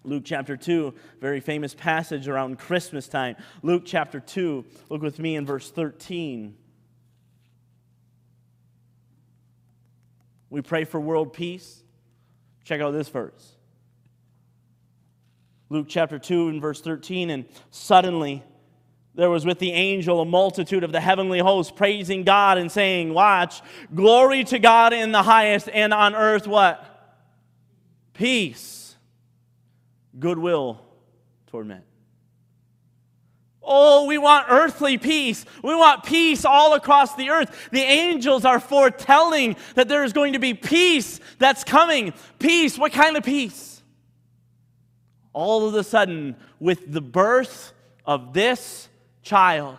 Luke 0.03 0.23
chapter 0.25 0.57
2, 0.57 0.95
very 1.19 1.39
famous 1.39 1.75
passage 1.75 2.27
around 2.27 2.57
Christmas 2.57 3.07
time. 3.07 3.35
Luke 3.61 3.83
chapter 3.85 4.19
2, 4.19 4.65
look 4.89 5.01
with 5.01 5.19
me 5.19 5.35
in 5.35 5.45
verse 5.45 5.69
13. 5.69 6.55
We 10.49 10.61
pray 10.61 10.85
for 10.85 10.99
world 10.99 11.33
peace. 11.33 11.83
Check 12.63 12.81
out 12.81 12.91
this 12.91 13.09
verse. 13.09 13.55
Luke 15.69 15.85
chapter 15.87 16.19
2 16.19 16.49
and 16.49 16.61
verse 16.61 16.81
13. 16.81 17.29
And 17.29 17.45
suddenly 17.69 18.43
there 19.15 19.29
was 19.29 19.45
with 19.45 19.59
the 19.59 19.71
angel 19.71 20.21
a 20.21 20.25
multitude 20.25 20.83
of 20.83 20.91
the 20.91 21.01
heavenly 21.01 21.39
hosts 21.39 21.71
praising 21.71 22.23
God 22.23 22.57
and 22.57 22.71
saying, 22.71 23.13
Watch, 23.13 23.61
glory 23.93 24.43
to 24.45 24.59
God 24.59 24.93
in 24.93 25.11
the 25.11 25.23
highest, 25.23 25.69
and 25.73 25.93
on 25.93 26.15
earth 26.15 26.47
what? 26.47 26.85
Peace, 28.13 28.95
goodwill 30.17 30.81
toward 31.47 31.67
men. 31.67 31.83
Oh, 33.63 34.05
we 34.05 34.17
want 34.17 34.47
earthly 34.49 34.97
peace. 34.97 35.45
We 35.63 35.75
want 35.75 36.03
peace 36.03 36.45
all 36.45 36.73
across 36.73 37.15
the 37.15 37.29
earth. 37.29 37.69
The 37.71 37.81
angels 37.81 38.43
are 38.43 38.59
foretelling 38.59 39.55
that 39.75 39.87
there 39.87 40.03
is 40.03 40.13
going 40.13 40.33
to 40.33 40.39
be 40.39 40.53
peace 40.53 41.19
that's 41.37 41.63
coming. 41.63 42.13
Peace, 42.39 42.77
what 42.77 42.91
kind 42.91 43.17
of 43.17 43.23
peace? 43.23 43.71
all 45.33 45.67
of 45.67 45.75
a 45.75 45.83
sudden, 45.83 46.35
with 46.59 46.91
the 46.91 47.01
birth 47.01 47.73
of 48.05 48.33
this 48.33 48.89
child, 49.21 49.77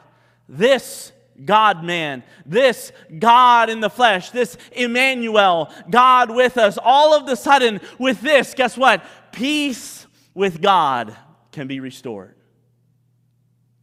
this 0.49 1.13
God 1.45 1.83
man, 1.83 2.23
this 2.47 2.93
God 3.19 3.71
in 3.71 3.81
the 3.81 3.91
flesh, 3.91 4.31
this 4.31 4.57
Emmanuel, 4.73 5.73
God 5.91 6.31
with 6.31 6.57
us, 6.57 6.79
all 6.83 7.15
of 7.15 7.27
the 7.27 7.37
sudden, 7.37 7.81
with 7.99 8.21
this, 8.21 8.55
guess 8.55 8.77
what? 8.77 9.05
Peace 9.33 10.07
with 10.35 10.61
God 10.61 11.17
can 11.51 11.67
be 11.67 11.81
restored. 11.81 12.35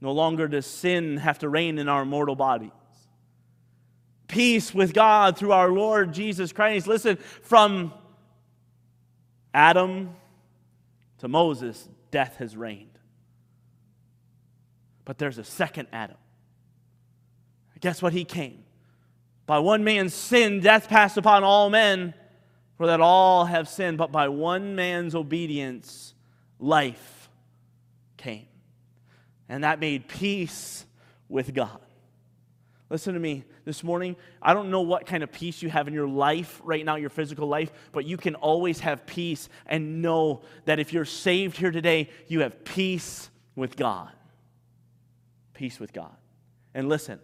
No 0.01 0.11
longer 0.11 0.47
does 0.47 0.65
sin 0.65 1.17
have 1.17 1.39
to 1.39 1.49
reign 1.49 1.77
in 1.77 1.89
our 1.89 2.05
mortal 2.05 2.35
bodies. 2.35 2.71
Peace 4.27 4.73
with 4.73 4.93
God 4.93 5.37
through 5.37 5.51
our 5.51 5.69
Lord 5.69 6.13
Jesus 6.13 6.53
Christ. 6.53 6.87
Listen, 6.87 7.17
from 7.41 7.93
Adam 9.53 10.15
to 11.17 11.27
Moses, 11.27 11.89
death 12.11 12.37
has 12.37 12.55
reigned. 12.55 12.88
But 15.09 15.17
there's 15.17 15.39
a 15.39 15.43
second 15.43 15.87
Adam. 15.91 16.17
Guess 17.79 17.99
what? 17.99 18.13
He 18.13 18.25
came. 18.25 18.63
By 19.47 19.57
one 19.57 19.83
man's 19.83 20.13
sin, 20.13 20.59
death 20.59 20.87
passed 20.87 21.17
upon 21.17 21.43
all 21.43 21.71
men, 21.71 22.13
for 22.77 22.85
that 22.85 23.01
all 23.01 23.45
have 23.45 23.67
sinned. 23.67 23.97
But 23.97 24.11
by 24.11 24.27
one 24.27 24.75
man's 24.75 25.15
obedience, 25.15 26.13
life 26.59 27.27
came. 28.17 28.45
And 29.49 29.63
that 29.63 29.79
made 29.79 30.07
peace 30.07 30.85
with 31.27 31.55
God. 31.55 31.81
Listen 32.91 33.15
to 33.15 33.19
me 33.19 33.45
this 33.65 33.83
morning. 33.83 34.15
I 34.43 34.53
don't 34.53 34.69
know 34.69 34.81
what 34.81 35.07
kind 35.07 35.23
of 35.23 35.31
peace 35.31 35.63
you 35.63 35.71
have 35.71 35.87
in 35.87 35.93
your 35.95 36.07
life 36.07 36.61
right 36.63 36.85
now, 36.85 36.97
your 36.97 37.09
physical 37.09 37.47
life, 37.47 37.71
but 37.93 38.05
you 38.05 38.17
can 38.17 38.35
always 38.35 38.81
have 38.81 39.07
peace 39.07 39.49
and 39.65 40.03
know 40.03 40.43
that 40.65 40.77
if 40.77 40.93
you're 40.93 41.03
saved 41.03 41.57
here 41.57 41.71
today, 41.71 42.11
you 42.27 42.41
have 42.41 42.63
peace 42.63 43.31
with 43.55 43.75
God. 43.75 44.11
Peace 45.59 45.77
with 45.77 45.91
God. 45.91 46.15
And 46.73 46.87
listen, 46.87 47.19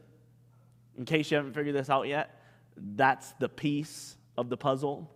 in 0.97 1.05
case 1.05 1.31
you 1.31 1.37
haven't 1.37 1.53
figured 1.53 1.73
this 1.73 1.89
out 1.89 2.05
yet, 2.05 2.37
that's 2.75 3.31
the 3.39 3.47
piece 3.47 4.17
of 4.37 4.49
the 4.49 4.57
puzzle 4.57 5.09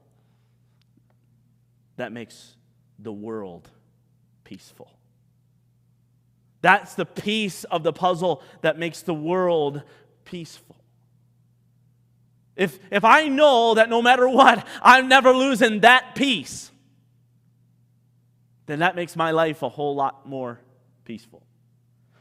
that 1.97 2.13
makes 2.13 2.55
the 2.97 3.11
world 3.11 3.69
peaceful. 4.45 4.89
That's 6.61 6.95
the 6.95 7.05
piece 7.05 7.65
of 7.65 7.83
the 7.83 7.91
puzzle 7.91 8.41
that 8.61 8.79
makes 8.79 9.01
the 9.01 9.13
world 9.13 9.83
peaceful. 10.23 10.77
If, 12.55 12.79
if 12.89 13.03
I 13.03 13.27
know 13.27 13.73
that 13.73 13.89
no 13.89 14.01
matter 14.01 14.29
what, 14.29 14.65
I'm 14.81 15.09
never 15.09 15.33
losing 15.33 15.81
that 15.81 16.15
peace, 16.15 16.71
then 18.65 18.79
that 18.79 18.95
makes 18.95 19.17
my 19.17 19.31
life 19.31 19.61
a 19.61 19.67
whole 19.67 19.93
lot 19.93 20.25
more 20.25 20.61
peaceful. 21.03 21.43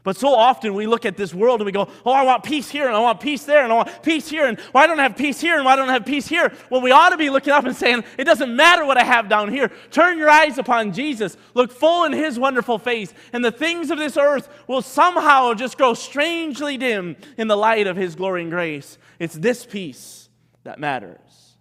But 0.09 0.17
so 0.17 0.35
often 0.35 0.73
we 0.73 0.87
look 0.87 1.05
at 1.05 1.19
this 1.19 1.35
world 1.35 1.61
and 1.61 1.67
we 1.67 1.73
go, 1.73 1.87
oh, 2.07 2.13
I 2.13 2.23
want 2.23 2.43
peace 2.43 2.71
here 2.71 2.87
and 2.87 2.97
I 2.97 2.99
want 2.99 3.21
peace 3.21 3.45
there 3.45 3.63
and 3.63 3.71
I 3.71 3.77
want 3.77 4.03
peace 4.03 4.27
here 4.27 4.47
and 4.47 4.59
why 4.73 4.87
don't 4.87 4.99
I 4.99 5.03
have 5.03 5.19
peace 5.19 5.39
here 5.39 5.57
and 5.57 5.67
why 5.67 5.77
don't 5.77 5.91
I 5.91 5.93
have 5.93 6.07
peace 6.07 6.27
here? 6.27 6.51
Well, 6.71 6.81
we 6.81 6.93
ought 6.93 7.11
to 7.11 7.19
be 7.19 7.29
looking 7.29 7.53
up 7.53 7.67
and 7.67 7.77
saying, 7.77 8.05
it 8.17 8.25
doesn't 8.25 8.57
matter 8.57 8.87
what 8.87 8.97
I 8.97 9.05
have 9.05 9.29
down 9.29 9.53
here. 9.53 9.71
Turn 9.91 10.17
your 10.17 10.31
eyes 10.31 10.57
upon 10.57 10.95
Jesus. 10.95 11.37
Look 11.53 11.71
full 11.71 12.07
in 12.07 12.15
his 12.15 12.39
wonderful 12.39 12.79
face 12.79 13.13
and 13.35 13.45
the 13.45 13.51
things 13.51 13.91
of 13.91 13.99
this 13.99 14.17
earth 14.17 14.49
will 14.67 14.81
somehow 14.81 15.53
just 15.53 15.77
grow 15.77 15.93
strangely 15.93 16.79
dim 16.79 17.15
in 17.37 17.47
the 17.47 17.57
light 17.57 17.87
of 17.87 17.99
his 17.99 18.15
glory 18.15 18.41
and 18.41 18.51
grace. 18.51 18.97
It's 19.19 19.35
this 19.35 19.67
peace 19.67 20.31
that 20.65 20.81
matters. 20.81 21.59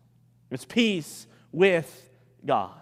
It's 0.52 0.64
peace 0.64 1.28
with 1.52 2.10
God. 2.46 2.80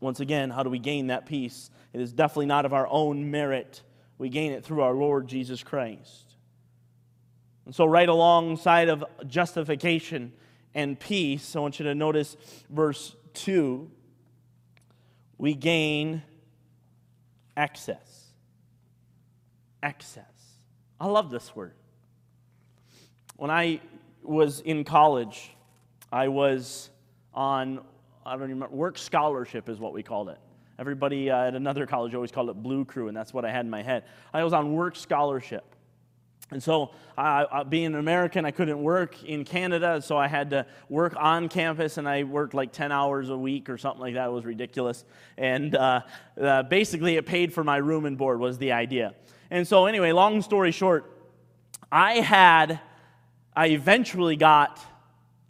Once 0.00 0.20
again, 0.20 0.50
how 0.50 0.62
do 0.62 0.68
we 0.68 0.78
gain 0.78 1.06
that 1.06 1.24
peace? 1.24 1.70
It 1.94 2.02
is 2.02 2.12
definitely 2.12 2.44
not 2.44 2.66
of 2.66 2.74
our 2.74 2.86
own 2.90 3.30
merit 3.30 3.80
we 4.18 4.28
gain 4.28 4.52
it 4.52 4.64
through 4.64 4.82
our 4.82 4.92
Lord 4.92 5.28
Jesus 5.28 5.62
Christ. 5.62 6.34
And 7.64 7.74
so, 7.74 7.86
right 7.86 8.08
alongside 8.08 8.88
of 8.88 9.04
justification 9.26 10.32
and 10.74 10.98
peace, 10.98 11.54
I 11.54 11.60
want 11.60 11.78
you 11.78 11.84
to 11.84 11.94
notice 11.94 12.36
verse 12.68 13.14
2 13.34 13.90
we 15.38 15.54
gain 15.54 16.22
access. 17.56 18.32
Access. 19.82 20.24
I 21.00 21.06
love 21.06 21.30
this 21.30 21.54
word. 21.54 21.74
When 23.36 23.50
I 23.50 23.80
was 24.22 24.60
in 24.60 24.82
college, 24.82 25.52
I 26.10 26.28
was 26.28 26.90
on, 27.32 27.80
I 28.26 28.32
don't 28.32 28.40
remember, 28.40 28.74
work 28.74 28.98
scholarship 28.98 29.68
is 29.68 29.78
what 29.78 29.92
we 29.92 30.02
called 30.02 30.28
it. 30.28 30.38
Everybody 30.78 31.28
uh, 31.30 31.46
at 31.46 31.54
another 31.54 31.86
college 31.86 32.14
always 32.14 32.30
called 32.30 32.50
it 32.50 32.62
Blue 32.62 32.84
Crew, 32.84 33.08
and 33.08 33.16
that's 33.16 33.34
what 33.34 33.44
I 33.44 33.50
had 33.50 33.64
in 33.64 33.70
my 33.70 33.82
head. 33.82 34.04
I 34.32 34.44
was 34.44 34.52
on 34.52 34.72
work 34.74 34.94
scholarship. 34.94 35.74
And 36.50 36.62
so, 36.62 36.92
uh, 37.18 37.64
being 37.64 37.86
an 37.86 37.96
American, 37.96 38.46
I 38.46 38.52
couldn't 38.52 38.82
work 38.82 39.22
in 39.24 39.44
Canada, 39.44 40.00
so 40.00 40.16
I 40.16 40.28
had 40.28 40.50
to 40.50 40.66
work 40.88 41.14
on 41.16 41.48
campus, 41.48 41.98
and 41.98 42.08
I 42.08 42.22
worked 42.22 42.54
like 42.54 42.72
10 42.72 42.90
hours 42.90 43.28
a 43.28 43.36
week 43.36 43.68
or 43.68 43.76
something 43.76 44.00
like 44.00 44.14
that. 44.14 44.28
It 44.28 44.32
was 44.32 44.46
ridiculous. 44.46 45.04
And 45.36 45.74
uh, 45.74 46.02
uh, 46.40 46.62
basically, 46.62 47.16
it 47.16 47.26
paid 47.26 47.52
for 47.52 47.64
my 47.64 47.76
room 47.76 48.06
and 48.06 48.16
board, 48.16 48.40
was 48.40 48.56
the 48.56 48.72
idea. 48.72 49.14
And 49.50 49.68
so, 49.68 49.86
anyway, 49.86 50.12
long 50.12 50.40
story 50.40 50.70
short, 50.70 51.12
I 51.92 52.20
had, 52.20 52.80
I 53.54 53.68
eventually 53.68 54.36
got 54.36 54.80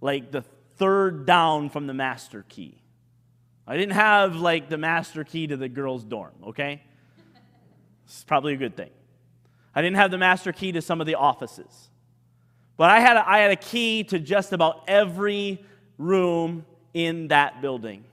like 0.01 0.33
the 0.33 0.43
third 0.79 1.27
down 1.27 1.69
from 1.69 1.87
the 1.87 1.95
master 1.95 2.45
key. 2.49 2.81
I 3.69 3.77
didn't 3.77 3.93
have 3.93 4.37
like 4.37 4.71
the 4.71 4.79
master 4.79 5.25
key 5.25 5.47
to 5.47 5.57
the 5.59 5.69
girls' 5.69 6.03
dorm, 6.03 6.33
okay? 6.49 6.83
It's 8.07 8.25
probably 8.25 8.55
a 8.55 8.57
good 8.57 8.75
thing. 8.75 8.89
I 9.75 9.83
didn't 9.83 9.97
have 9.97 10.11
the 10.11 10.17
master 10.17 10.53
key 10.53 10.73
to 10.73 10.81
some 10.81 11.03
of 11.03 11.07
the 11.07 11.17
offices. 11.17 11.91
But 12.79 12.89
I 12.89 13.01
had 13.01 13.19
a, 13.19 13.29
I 13.29 13.39
had 13.41 13.51
a 13.51 13.57
key 13.57 14.05
to 14.05 14.19
just 14.19 14.55
about 14.55 14.85
every 14.89 15.63
room 15.99 16.65
in 16.95 17.29
that 17.29 17.61
building. 17.61 18.05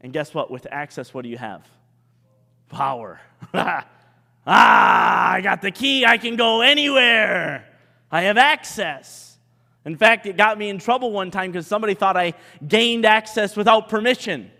And 0.00 0.12
guess 0.12 0.34
what? 0.34 0.50
With 0.50 0.66
access, 0.70 1.14
what 1.14 1.22
do 1.22 1.28
you 1.28 1.38
have? 1.38 1.64
Power. 2.68 3.20
ah, 3.54 3.84
I 4.46 5.40
got 5.40 5.62
the 5.62 5.70
key. 5.70 6.04
I 6.04 6.18
can 6.18 6.34
go 6.34 6.62
anywhere. 6.62 7.64
I 8.10 8.22
have 8.22 8.38
access. 8.38 9.27
In 9.84 9.96
fact, 9.96 10.26
it 10.26 10.36
got 10.36 10.58
me 10.58 10.68
in 10.68 10.78
trouble 10.78 11.12
one 11.12 11.30
time 11.30 11.50
because 11.50 11.66
somebody 11.66 11.94
thought 11.94 12.16
I 12.16 12.34
gained 12.66 13.04
access 13.04 13.56
without 13.56 13.88
permission. 13.88 14.50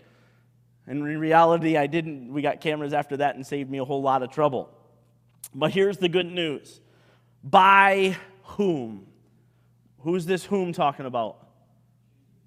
And 0.87 1.07
in 1.07 1.19
reality, 1.19 1.77
I 1.77 1.87
didn't. 1.87 2.33
We 2.33 2.41
got 2.41 2.61
cameras 2.61 2.93
after 2.93 3.17
that 3.17 3.35
and 3.35 3.45
saved 3.45 3.69
me 3.69 3.77
a 3.77 3.85
whole 3.85 4.01
lot 4.01 4.23
of 4.23 4.31
trouble. 4.31 4.69
But 5.53 5.71
here's 5.71 5.97
the 5.97 6.09
good 6.09 6.25
news 6.25 6.81
by 7.43 8.17
whom? 8.43 9.05
Who's 9.99 10.25
this 10.25 10.45
whom 10.45 10.73
talking 10.73 11.05
about? 11.05 11.47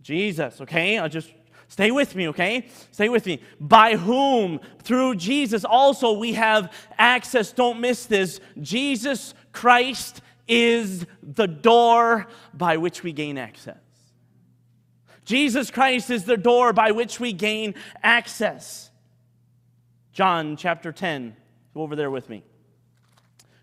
Jesus, 0.02 0.60
okay? 0.60 0.98
I'll 0.98 1.08
just 1.08 1.32
stay 1.68 1.90
with 1.90 2.16
me, 2.16 2.28
okay? 2.28 2.66
Stay 2.90 3.08
with 3.08 3.26
me. 3.26 3.40
By 3.60 3.96
whom? 3.96 4.60
Through 4.82 5.16
Jesus 5.16 5.64
also 5.64 6.12
we 6.12 6.32
have 6.32 6.72
access. 6.98 7.52
Don't 7.52 7.80
miss 7.80 8.06
this. 8.06 8.40
Jesus 8.60 9.34
Christ 9.52 10.20
is 10.52 11.06
the 11.22 11.46
door 11.46 12.26
by 12.52 12.76
which 12.76 13.02
we 13.02 13.12
gain 13.12 13.38
access. 13.38 13.78
Jesus 15.24 15.70
Christ 15.70 16.10
is 16.10 16.24
the 16.24 16.36
door 16.36 16.74
by 16.74 16.90
which 16.90 17.18
we 17.18 17.32
gain 17.32 17.74
access. 18.02 18.90
John 20.12 20.56
chapter 20.56 20.92
10. 20.92 21.34
Go 21.72 21.80
over 21.80 21.96
there 21.96 22.10
with 22.10 22.28
me. 22.28 22.44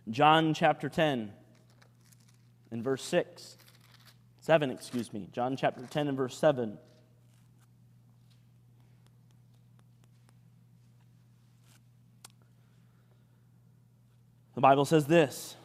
John 0.10 0.56
chapter 0.56 0.90
10 0.90 1.32
and 2.72 2.84
verse 2.84 3.04
6. 3.04 3.58
7, 4.42 4.72
excuse 4.72 5.14
me. 5.14 5.30
John 5.32 5.56
chapter 5.56 5.86
10 5.86 6.08
and 6.08 6.18
verse 6.18 6.36
7. 6.36 6.76
The 14.56 14.62
Bible 14.62 14.86
says 14.86 15.06
this 15.06 15.56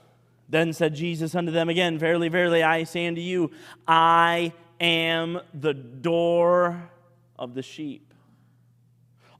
Then 0.48 0.72
said 0.72 0.94
Jesus 0.94 1.35
unto 1.35 1.50
them 1.50 1.68
again, 1.68 1.98
Verily, 1.98 2.28
verily, 2.28 2.62
I 2.62 2.85
say 2.85 3.07
unto 3.07 3.20
you, 3.20 3.50
I 3.87 4.52
am 4.80 5.40
the 5.52 5.74
door 5.74 6.90
of 7.38 7.54
the 7.54 7.62
sheep. 7.62 8.12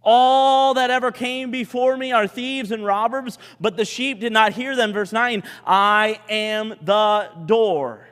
All 0.03 0.75
that 0.75 0.91
ever 0.91 1.11
came 1.11 1.51
before 1.51 1.97
me 1.97 2.13
are 2.13 2.27
thieves 2.27 2.71
and 2.71 2.85
robbers, 2.85 3.39
but 3.59 3.77
the 3.77 3.87
sheep 3.87 4.21
did 4.21 4.33
not 4.33 4.53
hear 4.53 4.77
them. 4.77 4.93
Verse 4.93 5.13
9 5.13 5.43
I 5.67 6.21
am 6.29 6.75
the 6.83 7.31
door. 7.47 8.07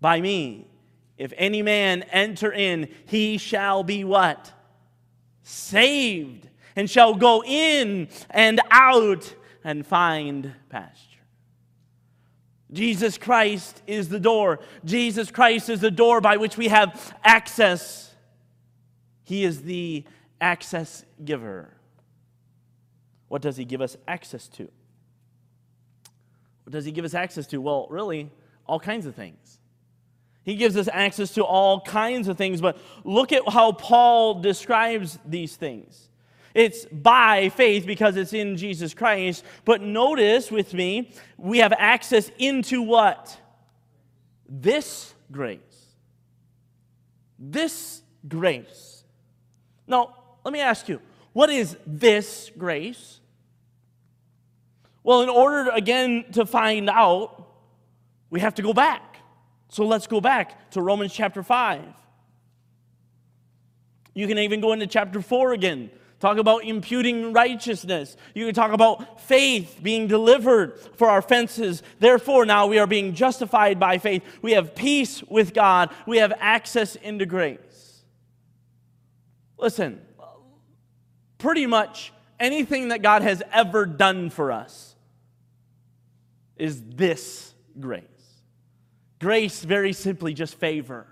By 0.00 0.20
me, 0.20 0.66
if 1.18 1.32
any 1.36 1.62
man 1.62 2.04
enter 2.04 2.52
in, 2.52 2.88
he 3.06 3.36
shall 3.36 3.82
be 3.82 4.04
what? 4.04 4.52
Saved, 5.42 6.48
and 6.76 6.88
shall 6.88 7.14
go 7.14 7.42
in 7.44 8.08
and 8.30 8.60
out 8.70 9.34
and 9.64 9.86
find 9.86 10.54
pasture. 10.70 11.07
Jesus 12.72 13.16
Christ 13.16 13.82
is 13.86 14.08
the 14.08 14.20
door. 14.20 14.60
Jesus 14.84 15.30
Christ 15.30 15.68
is 15.68 15.80
the 15.80 15.90
door 15.90 16.20
by 16.20 16.36
which 16.36 16.56
we 16.56 16.68
have 16.68 17.14
access. 17.24 18.14
He 19.24 19.44
is 19.44 19.62
the 19.62 20.04
access 20.40 21.04
giver. 21.24 21.74
What 23.28 23.42
does 23.42 23.56
he 23.56 23.64
give 23.64 23.80
us 23.80 23.96
access 24.06 24.48
to? 24.48 24.70
What 26.64 26.72
does 26.72 26.84
he 26.84 26.92
give 26.92 27.04
us 27.04 27.14
access 27.14 27.46
to? 27.48 27.60
Well, 27.60 27.86
really, 27.90 28.30
all 28.66 28.80
kinds 28.80 29.06
of 29.06 29.14
things. 29.14 29.58
He 30.44 30.54
gives 30.54 30.76
us 30.76 30.88
access 30.90 31.32
to 31.34 31.44
all 31.44 31.80
kinds 31.80 32.28
of 32.28 32.38
things, 32.38 32.60
but 32.60 32.78
look 33.04 33.32
at 33.32 33.42
how 33.48 33.72
Paul 33.72 34.40
describes 34.40 35.18
these 35.26 35.56
things. 35.56 36.07
It's 36.58 36.86
by 36.86 37.50
faith 37.50 37.86
because 37.86 38.16
it's 38.16 38.32
in 38.32 38.56
Jesus 38.56 38.92
Christ, 38.92 39.44
but 39.64 39.80
notice 39.80 40.50
with 40.50 40.74
me, 40.74 41.12
we 41.36 41.58
have 41.58 41.72
access 41.72 42.32
into 42.36 42.82
what? 42.82 43.40
This 44.48 45.14
grace. 45.30 45.60
This 47.38 48.02
grace. 48.26 49.04
Now, 49.86 50.16
let 50.44 50.52
me 50.52 50.58
ask 50.58 50.88
you, 50.88 51.00
what 51.32 51.48
is 51.48 51.76
this 51.86 52.50
grace? 52.58 53.20
Well, 55.04 55.22
in 55.22 55.28
order, 55.28 55.70
again, 55.70 56.24
to 56.32 56.44
find 56.44 56.90
out, 56.90 57.50
we 58.30 58.40
have 58.40 58.56
to 58.56 58.62
go 58.62 58.72
back. 58.72 59.18
So 59.68 59.86
let's 59.86 60.08
go 60.08 60.20
back 60.20 60.72
to 60.72 60.82
Romans 60.82 61.12
chapter 61.12 61.44
5. 61.44 61.84
You 64.12 64.26
can 64.26 64.38
even 64.38 64.60
go 64.60 64.72
into 64.72 64.88
chapter 64.88 65.22
4 65.22 65.52
again. 65.52 65.90
Talk 66.20 66.38
about 66.38 66.64
imputing 66.64 67.32
righteousness. 67.32 68.16
You 68.34 68.46
can 68.46 68.54
talk 68.54 68.72
about 68.72 69.20
faith 69.20 69.78
being 69.80 70.08
delivered 70.08 70.78
for 70.96 71.08
our 71.08 71.18
offenses. 71.18 71.82
Therefore, 72.00 72.44
now 72.44 72.66
we 72.66 72.78
are 72.80 72.88
being 72.88 73.14
justified 73.14 73.78
by 73.78 73.98
faith. 73.98 74.24
We 74.42 74.52
have 74.52 74.74
peace 74.74 75.22
with 75.22 75.54
God. 75.54 75.90
We 76.06 76.18
have 76.18 76.32
access 76.40 76.96
into 76.96 77.24
grace. 77.24 78.02
Listen, 79.58 80.00
pretty 81.38 81.66
much 81.66 82.12
anything 82.40 82.88
that 82.88 83.00
God 83.00 83.22
has 83.22 83.42
ever 83.52 83.86
done 83.86 84.30
for 84.30 84.50
us 84.50 84.96
is 86.56 86.82
this 86.82 87.54
grace. 87.78 88.04
Grace, 89.20 89.62
very 89.62 89.92
simply, 89.92 90.34
just 90.34 90.56
favor. 90.56 91.06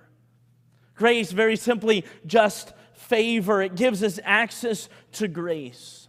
Grace, 0.96 1.30
very 1.30 1.56
simply, 1.56 2.04
just 2.24 2.72
favor. 3.08 3.62
It 3.62 3.74
gives 3.74 4.02
us 4.02 4.18
access 4.24 4.88
to 5.12 5.28
grace. 5.28 6.08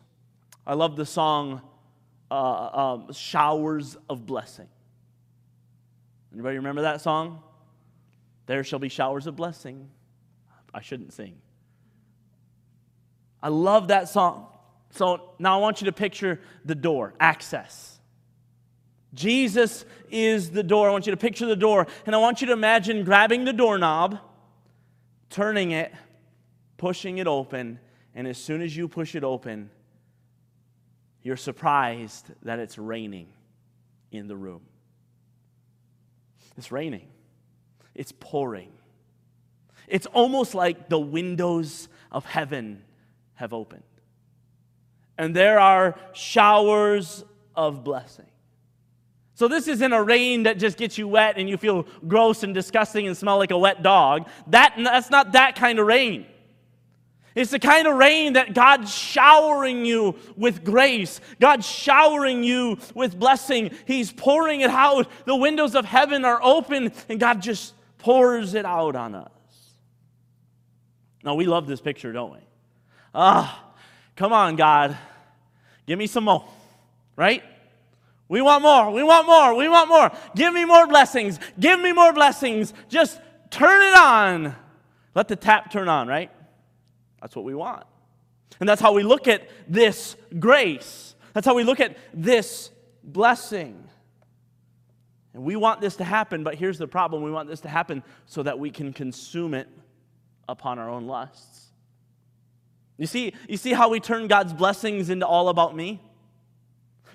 I 0.66 0.74
love 0.74 0.96
the 0.96 1.06
song 1.06 1.62
uh, 2.30 2.36
um, 2.98 3.14
Showers 3.14 3.98
of 4.10 4.26
Blessing. 4.26 4.68
Anybody 6.34 6.58
remember 6.58 6.82
that 6.84 7.02
song? 7.02 7.42
There 8.46 8.64
shall 8.64 8.80
be 8.80 8.90
showers 8.90 9.28
of 9.28 9.36
blessing. 9.36 9.90
I 10.74 10.82
shouldn't 10.82 11.14
sing. 11.14 11.38
I 13.42 13.50
love 13.50 13.90
that 13.90 14.10
song. 14.10 14.48
So 14.92 15.34
now 15.40 15.58
I 15.58 15.62
want 15.62 15.82
you 15.82 15.86
to 15.86 15.92
picture 15.92 16.40
the 16.66 16.76
door, 16.76 17.14
access. 17.20 18.00
Jesus 19.14 19.86
is 20.10 20.52
the 20.52 20.64
door. 20.64 20.90
I 20.90 20.92
want 20.92 21.08
you 21.08 21.12
to 21.12 21.18
picture 21.18 21.46
the 21.46 21.56
door, 21.56 21.88
and 22.06 22.16
I 22.16 22.20
want 22.20 22.42
you 22.42 22.48
to 22.48 22.54
imagine 22.54 23.04
grabbing 23.04 23.46
the 23.46 23.54
doorknob, 23.54 24.20
turning 25.30 25.72
it, 25.72 25.94
pushing 26.78 27.18
it 27.18 27.28
open, 27.28 27.80
and 28.16 28.28
as 28.28 28.38
soon 28.38 28.62
as 28.62 28.76
you 28.76 28.88
push 28.88 29.16
it 29.16 29.24
open, 29.24 29.70
you're 31.22 31.38
surprised 31.38 32.28
that 32.44 32.60
it's 32.60 32.78
raining 32.78 33.28
in 34.12 34.28
the 34.28 34.36
room. 34.36 34.62
It's 36.58 36.72
raining, 36.72 37.08
it's 37.94 38.14
pouring. 38.20 38.72
It's 39.88 40.06
almost 40.08 40.54
like 40.54 40.90
the 40.90 41.00
windows 41.00 41.88
of 42.12 42.26
heaven 42.26 42.84
have 43.36 43.54
opened. 43.54 43.84
And 45.18 45.36
there 45.36 45.60
are 45.60 45.96
showers 46.14 47.24
of 47.56 47.84
blessing. 47.84 48.26
So, 49.34 49.48
this 49.48 49.68
isn't 49.68 49.94
a 49.94 50.02
rain 50.02 50.44
that 50.44 50.58
just 50.58 50.78
gets 50.78 50.98
you 50.98 51.08
wet 51.08 51.38
and 51.38 51.48
you 51.48 51.58
feel 51.58 51.86
gross 52.08 52.44
and 52.44 52.54
disgusting 52.54 53.08
and 53.08 53.16
smell 53.16 53.38
like 53.38 53.52
a 53.52 53.58
wet 53.58 53.84
dog. 53.84 54.28
That, 54.48 54.74
that's 54.78 55.10
not 55.10 55.34
that 55.34 55.56
kind 55.56 55.78
of 55.78 55.86
rain. 55.86 56.26
It's 57.38 57.52
the 57.52 57.60
kind 57.60 57.88
of 57.88 57.96
rain 57.96 58.34
that 58.34 58.56
God's 58.56 58.92
showering 58.92 59.86
you 59.86 60.16
with 60.36 60.66
grace. 60.66 61.22
God's 61.40 61.68
showering 61.68 62.44
you 62.44 62.80
with 62.96 63.20
blessing. 63.20 63.70
He's 63.86 64.12
pouring 64.12 64.62
it 64.62 64.72
out. 64.72 65.08
The 65.26 65.36
windows 65.36 65.76
of 65.76 65.86
heaven 65.86 66.26
are 66.26 66.42
open, 66.42 66.92
and 67.08 67.20
God 67.20 67.44
just 67.44 67.76
pours 68.00 68.56
it 68.56 68.66
out 68.66 68.96
on 68.96 69.14
us. 69.14 69.30
Now, 71.24 71.36
we 71.36 71.46
love 71.46 71.68
this 71.68 71.80
picture, 71.80 72.12
don't 72.12 72.34
we? 72.34 72.40
Ah, 73.14 73.64
come 74.16 74.34
on, 74.34 74.56
God. 74.56 74.98
Give 75.86 76.00
me 76.00 76.08
some 76.08 76.24
more, 76.24 76.44
right? 77.16 77.44
We 78.28 78.42
want 78.42 78.64
more. 78.64 78.90
We 78.90 79.04
want 79.04 79.28
more. 79.28 79.54
We 79.54 79.70
want 79.70 79.90
more. 79.90 80.12
Give 80.36 80.52
me 80.52 80.66
more 80.66 80.88
blessings. 80.88 81.40
Give 81.60 81.80
me 81.80 81.94
more 81.94 82.14
blessings. 82.14 82.74
Just 82.90 83.22
turn 83.52 83.80
it 83.80 83.96
on. 83.96 84.56
Let 85.14 85.28
the 85.28 85.36
tap 85.36 85.72
turn 85.72 85.88
on, 85.88 86.08
right? 86.08 86.32
That's 87.22 87.36
what 87.36 87.46
we 87.46 87.56
want. 87.56 87.86
And 88.60 88.68
that's 88.68 88.82
how 88.82 88.94
we 88.94 89.04
look 89.04 89.28
at 89.28 89.48
this 89.68 90.16
grace. 90.40 91.16
That's 91.34 91.46
how 91.46 91.56
we 91.56 91.64
look 91.64 91.80
at 91.80 91.98
this 92.14 92.72
blessing. 93.04 93.84
And 95.34 95.44
we 95.44 95.56
want 95.56 95.82
this 95.82 95.98
to 95.98 96.04
happen, 96.04 96.44
but 96.44 96.56
here's 96.56 96.78
the 96.78 96.88
problem 96.88 97.22
we 97.24 97.32
want 97.32 97.48
this 97.48 97.62
to 97.62 97.70
happen 97.70 98.04
so 98.26 98.44
that 98.44 98.58
we 98.58 98.72
can 98.72 98.94
consume 98.94 99.54
it 99.54 99.68
upon 100.50 100.80
our 100.80 100.90
own 100.90 101.06
lusts. 101.06 101.66
You 102.98 103.06
see, 103.06 103.34
you 103.48 103.58
see 103.58 103.74
how 103.74 103.90
we 103.90 104.00
turn 104.00 104.28
God's 104.28 104.54
blessings 104.54 105.10
into 105.10 105.28
all 105.28 105.50
about 105.50 105.76
me? 105.76 106.02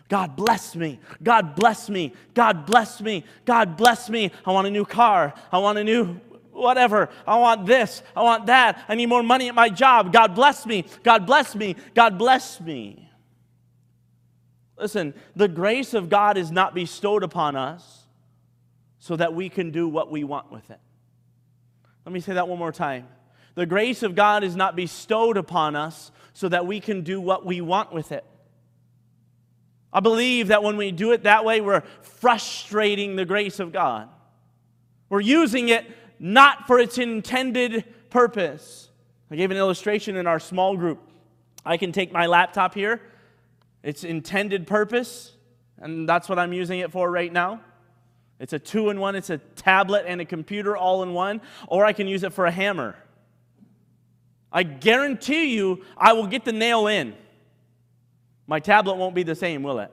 God 0.09 0.37
bless 0.37 0.77
me. 0.77 1.01
God 1.23 1.57
bless 1.57 1.89
me. 1.89 2.13
God 2.35 2.67
bless 2.67 3.01
me. 3.01 3.25
God 3.45 3.77
bless 3.77 4.09
me. 4.09 4.31
I 4.45 4.53
want 4.53 4.67
a 4.67 4.71
new 4.71 4.85
car. 4.85 5.35
I 5.51 5.59
want 5.59 5.79
a 5.79 5.85
new 5.85 6.21
whatever. 6.63 7.09
I 7.27 7.37
want 7.39 7.67
this. 7.67 8.03
I 8.17 8.23
want 8.23 8.47
that. 8.47 8.85
I 8.89 8.95
need 8.95 9.07
more 9.07 9.23
money 9.23 9.49
at 9.49 9.55
my 9.55 9.69
job. 9.69 10.13
God 10.13 10.35
bless 10.35 10.65
me. 10.65 10.87
God 11.03 11.27
bless 11.27 11.55
me. 11.55 11.77
God 11.95 12.19
bless 12.19 12.61
me. 12.61 13.11
Listen, 14.79 15.15
the 15.37 15.49
grace 15.49 15.95
of 15.95 16.09
God 16.09 16.37
is 16.37 16.51
not 16.51 16.75
bestowed 16.75 17.23
upon 17.23 17.57
us 17.57 18.07
so 18.99 19.17
that 19.17 19.35
we 19.35 19.49
can 19.49 19.71
do 19.71 19.89
what 19.89 20.11
we 20.11 20.25
want 20.25 20.51
with 20.51 20.71
it. 20.71 20.81
Let 22.05 22.13
me 22.13 22.21
say 22.21 22.35
that 22.35 22.49
one 22.49 22.59
more 22.59 22.73
time. 22.73 23.07
The 23.55 23.67
grace 23.67 24.03
of 24.03 24.15
God 24.15 24.45
is 24.45 24.57
not 24.57 24.75
bestowed 24.75 25.37
upon 25.37 25.77
us 25.77 26.11
so 26.33 26.49
that 26.49 26.67
we 26.67 26.81
can 26.81 27.03
do 27.03 27.21
what 27.21 27.45
we 27.45 27.61
want 27.61 27.93
with 27.93 28.13
it. 28.13 28.25
I 29.93 30.01
believe 30.01 30.49
that 30.49 30.63
when 30.63 30.77
we 30.77 30.91
do 30.91 31.13
it 31.13 31.25
that 31.25 31.45
way, 31.45 31.61
we're 31.61 31.83
frustrating 32.01 33.15
the 33.15 33.27
grace 33.27 33.61
of 33.61 33.73
God. 33.73 34.09
We're 35.11 35.21
using 35.21 35.69
it 35.69 35.85
not 36.23 36.69
for 36.69 36.79
its 36.79 36.99
intended 36.99 37.85
purpose. 38.09 38.89
I 39.29 39.35
gave 39.35 39.51
an 39.51 39.57
illustration 39.57 40.17
in 40.17 40.29
our 40.29 40.39
small 40.39 40.77
group. 40.77 41.01
I 41.67 41.77
can 41.77 41.91
take 41.91 42.13
my 42.13 42.27
laptop 42.27 42.75
here, 42.75 43.03
its 43.83 44.05
intended 44.05 44.67
purpose, 44.67 45.33
and 45.79 46.09
that's 46.09 46.29
what 46.29 46.39
I'm 46.39 46.53
using 46.53 46.79
it 46.79 46.93
for 46.93 47.11
right 47.11 47.33
now. 47.33 47.61
It's 48.39 48.53
a 48.53 48.59
two 48.59 48.91
in 48.91 49.01
one, 49.01 49.17
it's 49.17 49.31
a 49.31 49.39
tablet 49.39 50.05
and 50.07 50.21
a 50.21 50.25
computer 50.25 50.77
all 50.77 51.03
in 51.03 51.13
one, 51.13 51.41
or 51.67 51.85
I 51.85 51.93
can 51.93 52.07
use 52.07 52.23
it 52.23 52.33
for 52.33 52.47
a 52.47 52.53
hammer. 52.53 52.95
I 54.53 54.63
guarantee 54.63 55.55
you, 55.55 55.85
I 55.97 56.13
will 56.13 56.29
get 56.29 56.45
the 56.45 56.53
nail 56.53 56.87
in. 56.87 57.15
My 58.47 58.61
tablet 58.61 58.95
won't 58.95 59.15
be 59.15 59.25
the 59.25 59.35
same, 59.35 59.65
will 59.65 59.81
it? 59.81 59.91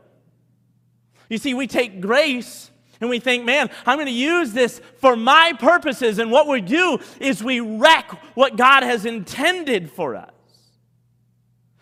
You 1.27 1.39
see, 1.39 1.55
we 1.55 1.65
take 1.65 2.01
grace 2.01 2.69
and 3.01 3.09
we 3.09 3.19
think, 3.19 3.45
man, 3.45 3.69
I'm 3.85 3.97
going 3.97 4.07
to 4.07 4.11
use 4.11 4.51
this 4.51 4.81
for 4.97 5.15
my 5.15 5.53
purposes. 5.57 6.19
And 6.19 6.31
what 6.31 6.47
we 6.47 6.61
do 6.61 6.99
is 7.19 7.43
we 7.43 7.59
wreck 7.59 8.11
what 8.35 8.57
God 8.57 8.83
has 8.83 9.05
intended 9.05 9.91
for 9.91 10.15
us. 10.15 10.31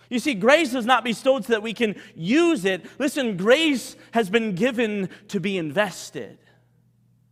You 0.09 0.19
see, 0.19 0.35
grace 0.35 0.73
is 0.73 0.85
not 0.85 1.03
bestowed 1.03 1.45
so 1.45 1.53
that 1.53 1.63
we 1.63 1.73
can 1.73 1.95
use 2.15 2.65
it. 2.65 2.85
Listen, 2.99 3.35
grace 3.35 3.95
has 4.11 4.29
been 4.29 4.55
given 4.55 5.09
to 5.29 5.39
be 5.39 5.57
invested. 5.57 6.37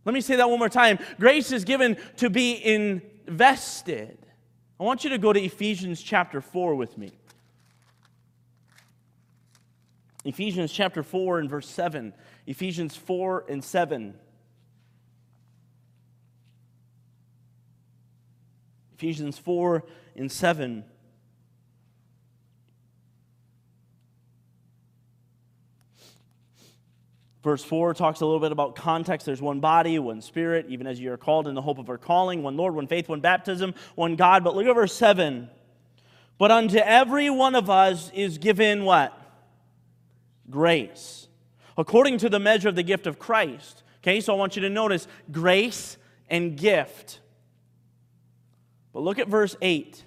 Let 0.04 0.14
me 0.14 0.20
say 0.20 0.36
that 0.36 0.50
one 0.50 0.58
more 0.58 0.68
time. 0.68 0.98
Grace 1.18 1.52
is 1.52 1.64
given 1.64 1.96
to 2.16 2.28
be 2.28 2.62
invested. 2.64 4.18
I 4.78 4.84
want 4.84 5.04
you 5.04 5.10
to 5.10 5.18
go 5.18 5.32
to 5.32 5.40
Ephesians 5.40 6.02
chapter 6.02 6.40
4 6.40 6.74
with 6.74 6.98
me. 6.98 7.12
Ephesians 10.26 10.72
chapter 10.72 11.04
4 11.04 11.38
and 11.38 11.48
verse 11.48 11.68
7. 11.68 12.12
Ephesians 12.48 12.96
4 12.96 13.44
and 13.48 13.62
7. 13.62 14.14
Ephesians 18.96 19.38
4 19.38 19.84
and 20.16 20.32
7. 20.32 20.84
Verse 27.44 27.62
4 27.62 27.94
talks 27.94 28.20
a 28.20 28.26
little 28.26 28.40
bit 28.40 28.50
about 28.50 28.74
context. 28.74 29.26
There's 29.26 29.40
one 29.40 29.60
body, 29.60 30.00
one 30.00 30.20
spirit, 30.20 30.66
even 30.68 30.88
as 30.88 30.98
you 30.98 31.12
are 31.12 31.16
called 31.16 31.46
in 31.46 31.54
the 31.54 31.62
hope 31.62 31.78
of 31.78 31.88
our 31.88 31.98
calling, 31.98 32.42
one 32.42 32.56
Lord, 32.56 32.74
one 32.74 32.88
faith, 32.88 33.08
one 33.08 33.20
baptism, 33.20 33.74
one 33.94 34.16
God. 34.16 34.42
But 34.42 34.56
look 34.56 34.66
at 34.66 34.74
verse 34.74 34.92
7. 34.94 35.48
But 36.38 36.50
unto 36.50 36.78
every 36.78 37.30
one 37.30 37.54
of 37.54 37.70
us 37.70 38.10
is 38.12 38.38
given 38.38 38.84
what? 38.84 39.16
Grace. 40.50 41.28
According 41.78 42.18
to 42.18 42.28
the 42.28 42.38
measure 42.38 42.68
of 42.68 42.76
the 42.76 42.82
gift 42.82 43.06
of 43.06 43.18
Christ. 43.18 43.82
Okay, 44.02 44.20
so 44.20 44.32
I 44.32 44.36
want 44.36 44.56
you 44.56 44.62
to 44.62 44.70
notice 44.70 45.08
grace 45.30 45.96
and 46.28 46.56
gift. 46.56 47.20
But 48.92 49.00
look 49.00 49.18
at 49.18 49.28
verse 49.28 49.56
8. 49.60 50.04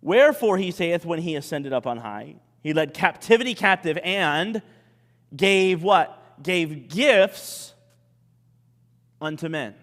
Wherefore 0.00 0.58
he 0.58 0.70
saith, 0.70 1.04
when 1.04 1.20
he 1.20 1.34
ascended 1.34 1.72
up 1.72 1.86
on 1.86 1.98
high, 1.98 2.36
he 2.62 2.72
led 2.72 2.94
captivity 2.94 3.54
captive 3.54 3.98
and 4.04 4.62
gave 5.34 5.82
what? 5.82 6.42
Gave 6.42 6.88
gifts 6.88 7.74
unto 9.20 9.48
men. 9.48 9.74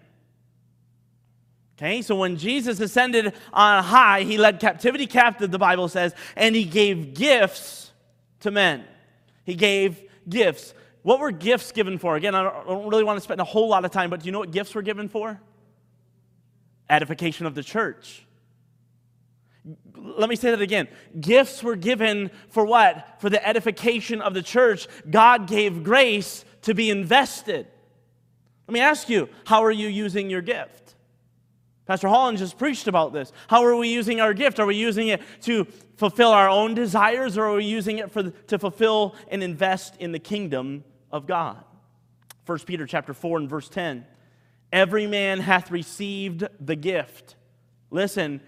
Okay, 1.76 2.00
so 2.00 2.16
when 2.16 2.38
Jesus 2.38 2.80
ascended 2.80 3.34
on 3.52 3.84
high, 3.84 4.22
he 4.22 4.38
led 4.38 4.60
captivity 4.60 5.06
captive, 5.06 5.50
the 5.50 5.58
Bible 5.58 5.88
says, 5.88 6.14
and 6.34 6.56
he 6.56 6.64
gave 6.64 7.12
gifts 7.12 7.90
to 8.40 8.50
men. 8.50 8.84
He 9.46 9.54
gave 9.54 10.02
gifts. 10.28 10.74
What 11.02 11.20
were 11.20 11.30
gifts 11.30 11.70
given 11.70 11.98
for? 11.98 12.16
Again, 12.16 12.34
I 12.34 12.42
don't 12.42 12.88
really 12.88 13.04
want 13.04 13.16
to 13.16 13.20
spend 13.20 13.40
a 13.40 13.44
whole 13.44 13.68
lot 13.68 13.84
of 13.84 13.92
time, 13.92 14.10
but 14.10 14.20
do 14.20 14.26
you 14.26 14.32
know 14.32 14.40
what 14.40 14.50
gifts 14.50 14.74
were 14.74 14.82
given 14.82 15.08
for? 15.08 15.40
Edification 16.90 17.46
of 17.46 17.54
the 17.54 17.62
church. 17.62 18.26
Let 19.96 20.28
me 20.28 20.36
say 20.36 20.50
that 20.50 20.60
again. 20.60 20.88
Gifts 21.18 21.62
were 21.62 21.76
given 21.76 22.30
for 22.50 22.64
what? 22.64 23.20
For 23.20 23.30
the 23.30 23.46
edification 23.46 24.20
of 24.20 24.34
the 24.34 24.42
church. 24.42 24.88
God 25.08 25.46
gave 25.46 25.84
grace 25.84 26.44
to 26.62 26.74
be 26.74 26.90
invested. 26.90 27.68
Let 28.66 28.72
me 28.72 28.80
ask 28.80 29.08
you, 29.08 29.28
how 29.44 29.64
are 29.64 29.70
you 29.70 29.86
using 29.86 30.28
your 30.28 30.42
gift? 30.42 30.85
Pastor 31.86 32.08
Holland 32.08 32.38
just 32.38 32.58
preached 32.58 32.88
about 32.88 33.12
this. 33.12 33.32
How 33.46 33.64
are 33.64 33.76
we 33.76 33.88
using 33.88 34.20
our 34.20 34.34
gift? 34.34 34.58
Are 34.58 34.66
we 34.66 34.74
using 34.74 35.08
it 35.08 35.22
to 35.42 35.66
fulfill 35.96 36.30
our 36.30 36.48
own 36.48 36.74
desires 36.74 37.38
or 37.38 37.46
are 37.46 37.54
we 37.54 37.64
using 37.64 37.98
it 37.98 38.10
for, 38.10 38.30
to 38.30 38.58
fulfill 38.58 39.14
and 39.28 39.42
invest 39.42 39.96
in 39.98 40.10
the 40.10 40.18
kingdom 40.18 40.82
of 41.12 41.26
God? 41.26 41.62
1 42.44 42.58
Peter 42.60 42.86
chapter 42.86 43.14
4 43.14 43.38
and 43.38 43.48
verse 43.48 43.68
10. 43.68 44.04
Every 44.72 45.06
man 45.06 45.38
hath 45.38 45.70
received 45.70 46.44
the 46.60 46.74
gift. 46.74 47.36
Listen, 47.90 48.40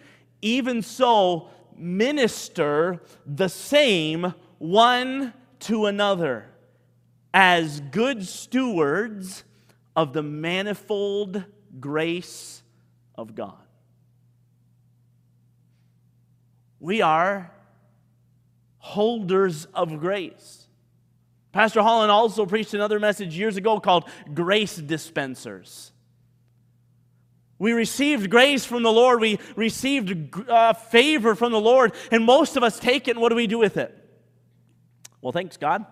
even 0.42 0.82
so, 0.82 1.48
minister 1.76 3.00
the 3.24 3.48
same 3.48 4.34
one 4.58 5.32
to 5.60 5.86
another 5.86 6.46
as 7.32 7.80
good 7.80 8.26
stewards 8.26 9.44
of 9.94 10.12
the 10.12 10.22
manifold 10.22 11.44
grace 11.78 12.62
of 13.18 13.34
God. 13.34 13.58
We 16.80 17.02
are 17.02 17.52
holders 18.78 19.66
of 19.74 19.98
grace. 19.98 20.66
Pastor 21.52 21.82
Holland 21.82 22.12
also 22.12 22.46
preached 22.46 22.72
another 22.72 23.00
message 23.00 23.36
years 23.36 23.56
ago 23.56 23.80
called 23.80 24.04
Grace 24.32 24.76
Dispensers. 24.76 25.92
We 27.58 27.72
received 27.72 28.30
grace 28.30 28.64
from 28.64 28.84
the 28.84 28.92
Lord. 28.92 29.20
We 29.20 29.40
received 29.56 30.32
uh, 30.48 30.74
favor 30.74 31.34
from 31.34 31.50
the 31.50 31.60
Lord. 31.60 31.92
And 32.12 32.24
most 32.24 32.56
of 32.56 32.62
us 32.62 32.78
take 32.78 33.08
it, 33.08 33.12
and 33.12 33.20
what 33.20 33.30
do 33.30 33.34
we 33.34 33.48
do 33.48 33.58
with 33.58 33.76
it? 33.76 33.92
Well, 35.20 35.32
thanks, 35.32 35.56
God. 35.56 35.84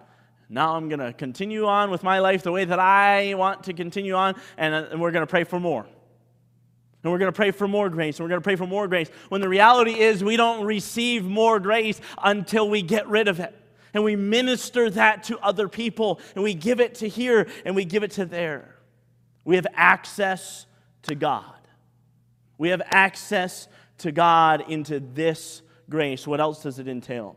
Now 0.48 0.76
I'm 0.76 0.88
going 0.88 1.00
to 1.00 1.12
continue 1.12 1.66
on 1.66 1.90
with 1.90 2.04
my 2.04 2.20
life 2.20 2.44
the 2.44 2.52
way 2.52 2.64
that 2.64 2.78
I 2.78 3.34
want 3.34 3.64
to 3.64 3.72
continue 3.72 4.14
on, 4.14 4.36
and, 4.56 4.72
uh, 4.72 4.88
and 4.92 5.00
we're 5.00 5.10
going 5.10 5.26
to 5.26 5.30
pray 5.30 5.42
for 5.42 5.58
more. 5.58 5.86
And 7.06 7.12
we're 7.12 7.20
going 7.20 7.32
to 7.32 7.36
pray 7.36 7.52
for 7.52 7.68
more 7.68 7.88
grace, 7.88 8.18
and 8.18 8.24
we're 8.24 8.30
going 8.30 8.40
to 8.40 8.44
pray 8.44 8.56
for 8.56 8.66
more 8.66 8.88
grace. 8.88 9.08
When 9.28 9.40
the 9.40 9.48
reality 9.48 9.92
is, 9.92 10.24
we 10.24 10.36
don't 10.36 10.64
receive 10.64 11.24
more 11.24 11.60
grace 11.60 12.00
until 12.20 12.68
we 12.68 12.82
get 12.82 13.06
rid 13.06 13.28
of 13.28 13.38
it. 13.38 13.54
And 13.94 14.02
we 14.02 14.16
minister 14.16 14.90
that 14.90 15.22
to 15.24 15.38
other 15.38 15.68
people, 15.68 16.18
and 16.34 16.42
we 16.42 16.52
give 16.52 16.80
it 16.80 16.96
to 16.96 17.08
here, 17.08 17.46
and 17.64 17.76
we 17.76 17.84
give 17.84 18.02
it 18.02 18.10
to 18.12 18.26
there. 18.26 18.74
We 19.44 19.54
have 19.54 19.68
access 19.74 20.66
to 21.02 21.14
God. 21.14 21.44
We 22.58 22.70
have 22.70 22.82
access 22.86 23.68
to 23.98 24.10
God 24.10 24.64
into 24.68 24.98
this 24.98 25.62
grace. 25.88 26.26
What 26.26 26.40
else 26.40 26.60
does 26.64 26.80
it 26.80 26.88
entail? 26.88 27.36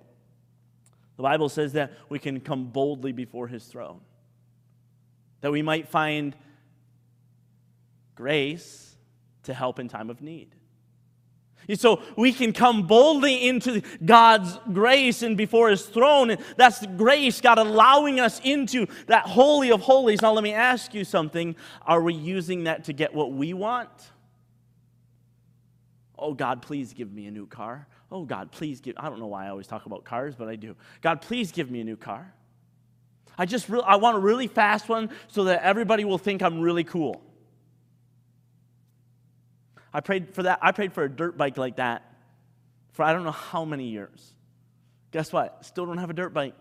The 1.17 1.21
Bible 1.21 1.47
says 1.47 1.73
that 1.73 1.91
we 2.09 2.17
can 2.17 2.39
come 2.39 2.69
boldly 2.69 3.11
before 3.11 3.47
his 3.47 3.65
throne, 3.65 4.01
that 5.41 5.51
we 5.51 5.61
might 5.61 5.87
find 5.87 6.35
grace 8.15 8.88
to 9.43 9.53
help 9.53 9.79
in 9.79 9.87
time 9.87 10.09
of 10.09 10.21
need. 10.21 10.55
So 11.75 12.01
we 12.17 12.33
can 12.33 12.51
come 12.51 12.87
boldly 12.87 13.47
into 13.47 13.81
God's 14.03 14.59
grace 14.73 15.21
and 15.21 15.37
before 15.37 15.69
His 15.69 15.85
throne. 15.85 16.31
And 16.31 16.41
that's 16.57 16.85
grace, 16.97 17.41
God 17.41 17.59
allowing 17.59 18.19
us 18.19 18.41
into 18.43 18.87
that 19.05 19.25
Holy 19.25 19.71
of 19.71 19.81
Holies. 19.81 20.21
Now, 20.21 20.33
let 20.33 20.43
me 20.43 20.53
ask 20.53 20.93
you 20.93 21.03
something. 21.03 21.55
Are 21.83 22.01
we 22.01 22.13
using 22.13 22.63
that 22.63 22.85
to 22.85 22.93
get 22.93 23.13
what 23.13 23.33
we 23.33 23.53
want? 23.53 23.89
Oh, 26.17 26.33
God, 26.33 26.61
please 26.61 26.93
give 26.93 27.13
me 27.13 27.27
a 27.27 27.31
new 27.31 27.45
car. 27.45 27.87
Oh, 28.11 28.25
God, 28.25 28.51
please 28.51 28.81
give. 28.81 28.95
I 28.97 29.07
don't 29.07 29.19
know 29.19 29.27
why 29.27 29.45
I 29.45 29.49
always 29.49 29.67
talk 29.67 29.85
about 29.85 30.03
cars, 30.03 30.33
but 30.35 30.47
I 30.47 30.55
do. 30.55 30.75
God, 31.01 31.21
please 31.21 31.51
give 31.51 31.69
me 31.69 31.81
a 31.81 31.83
new 31.83 31.97
car. 31.97 32.33
I 33.37 33.45
just 33.45 33.69
really, 33.69 33.85
I 33.85 33.95
want 33.97 34.17
a 34.17 34.19
really 34.19 34.47
fast 34.47 34.89
one 34.89 35.11
so 35.27 35.45
that 35.45 35.61
everybody 35.61 36.03
will 36.03 36.17
think 36.17 36.41
I'm 36.41 36.59
really 36.59 36.83
cool. 36.83 37.21
I 39.93 40.01
prayed 40.01 40.33
for 40.33 40.43
that. 40.43 40.59
I 40.61 40.71
prayed 40.71 40.93
for 40.93 41.03
a 41.03 41.09
dirt 41.09 41.37
bike 41.37 41.57
like 41.57 41.77
that 41.77 42.03
for 42.99 43.03
I 43.03 43.13
don't 43.13 43.23
know 43.23 43.31
how 43.31 43.63
many 43.63 43.85
years. 43.85 44.33
Guess 45.11 45.31
what? 45.31 45.63
Still 45.65 45.85
don't 45.85 45.99
have 45.99 46.09
a 46.09 46.13
dirt 46.13 46.33
bike. 46.33 46.53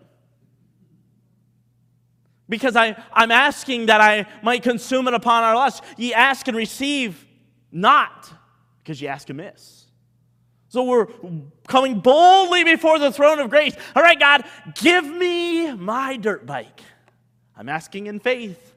Because 2.47 2.77
I, 2.77 2.95
I'm 3.11 3.29
asking 3.29 3.87
that 3.87 3.99
I 3.99 4.25
might 4.41 4.63
consume 4.63 5.09
it 5.09 5.13
upon 5.13 5.43
our 5.43 5.53
lust. 5.53 5.83
Ye 5.97 6.13
ask 6.13 6.47
and 6.47 6.55
receive 6.55 7.25
not, 7.73 8.31
because 8.77 9.01
ye 9.01 9.09
ask 9.09 9.29
amiss. 9.29 9.85
So 10.69 10.83
we're 10.83 11.07
coming 11.67 11.99
boldly 11.99 12.63
before 12.63 12.99
the 12.99 13.11
throne 13.11 13.39
of 13.39 13.49
grace. 13.49 13.75
All 13.93 14.01
right, 14.01 14.17
God, 14.17 14.45
give 14.75 15.03
me 15.05 15.73
my 15.73 16.15
dirt 16.15 16.45
bike. 16.45 16.79
I'm 17.57 17.67
asking 17.67 18.07
in 18.07 18.21
faith, 18.21 18.75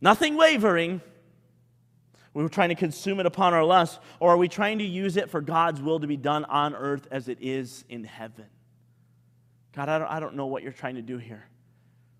nothing 0.00 0.36
wavering. 0.36 1.02
We 2.34 2.42
were 2.42 2.48
trying 2.48 2.70
to 2.70 2.74
consume 2.74 3.20
it 3.20 3.26
upon 3.26 3.54
our 3.54 3.64
lust, 3.64 4.00
or 4.18 4.30
are 4.32 4.36
we 4.36 4.48
trying 4.48 4.78
to 4.78 4.84
use 4.84 5.16
it 5.16 5.30
for 5.30 5.40
God's 5.40 5.80
will 5.80 6.00
to 6.00 6.08
be 6.08 6.16
done 6.16 6.44
on 6.44 6.74
earth 6.74 7.06
as 7.12 7.28
it 7.28 7.38
is 7.40 7.84
in 7.88 8.02
heaven? 8.02 8.46
God, 9.72 9.88
I 9.88 9.98
don't, 9.98 10.08
I 10.08 10.20
don't 10.20 10.34
know 10.34 10.46
what 10.46 10.64
you're 10.64 10.72
trying 10.72 10.96
to 10.96 11.02
do 11.02 11.16
here. 11.16 11.44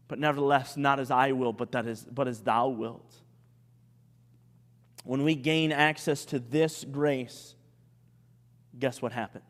But 0.06 0.20
nevertheless, 0.20 0.76
not 0.76 1.00
as 1.00 1.10
I 1.10 1.32
will, 1.32 1.52
but, 1.52 1.72
that 1.72 1.86
is, 1.86 2.04
but 2.04 2.28
as 2.28 2.40
thou 2.40 2.68
wilt. 2.68 3.12
When 5.02 5.24
we 5.24 5.34
gain 5.34 5.72
access 5.72 6.24
to 6.26 6.38
this 6.38 6.84
grace, 6.84 7.54
guess 8.78 9.02
what 9.02 9.12
happens? 9.12 9.44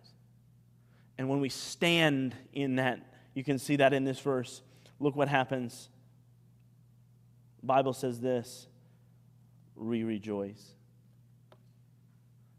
And 1.18 1.28
when 1.28 1.40
we 1.40 1.48
stand 1.48 2.34
in 2.52 2.76
that, 2.76 3.00
you 3.34 3.44
can 3.44 3.58
see 3.58 3.76
that 3.76 3.92
in 3.92 4.04
this 4.04 4.18
verse. 4.18 4.62
Look 4.98 5.14
what 5.14 5.28
happens. 5.28 5.88
The 7.60 7.66
Bible 7.66 7.92
says 7.92 8.20
this 8.20 8.66
rejoice. 9.77 10.62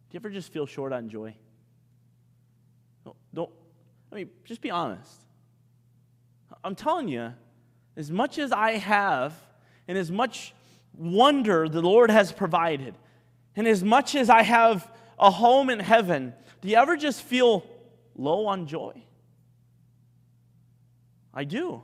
Do 0.09 0.15
you 0.15 0.19
ever 0.19 0.29
just 0.29 0.51
feel 0.51 0.65
short 0.65 0.93
on 0.93 1.09
joy? 1.09 1.35
Don't, 3.03 3.17
don't 3.33 3.51
I 4.11 4.15
mean, 4.15 4.29
just 4.45 4.61
be 4.61 4.71
honest. 4.71 5.21
I'm 6.63 6.75
telling 6.75 7.07
you, 7.07 7.33
as 7.97 8.11
much 8.11 8.37
as 8.39 8.51
I 8.51 8.77
have, 8.77 9.33
and 9.87 9.97
as 9.97 10.11
much 10.11 10.53
wonder 10.93 11.67
the 11.67 11.81
Lord 11.81 12.09
has 12.09 12.31
provided, 12.31 12.95
and 13.55 13.67
as 13.67 13.83
much 13.83 14.15
as 14.15 14.29
I 14.29 14.43
have 14.43 14.89
a 15.19 15.31
home 15.31 15.69
in 15.69 15.79
heaven, 15.79 16.33
do 16.61 16.69
you 16.69 16.75
ever 16.75 16.97
just 16.97 17.21
feel 17.21 17.65
low 18.15 18.47
on 18.47 18.67
joy? 18.67 19.03
I 21.33 21.43
do. 21.43 21.83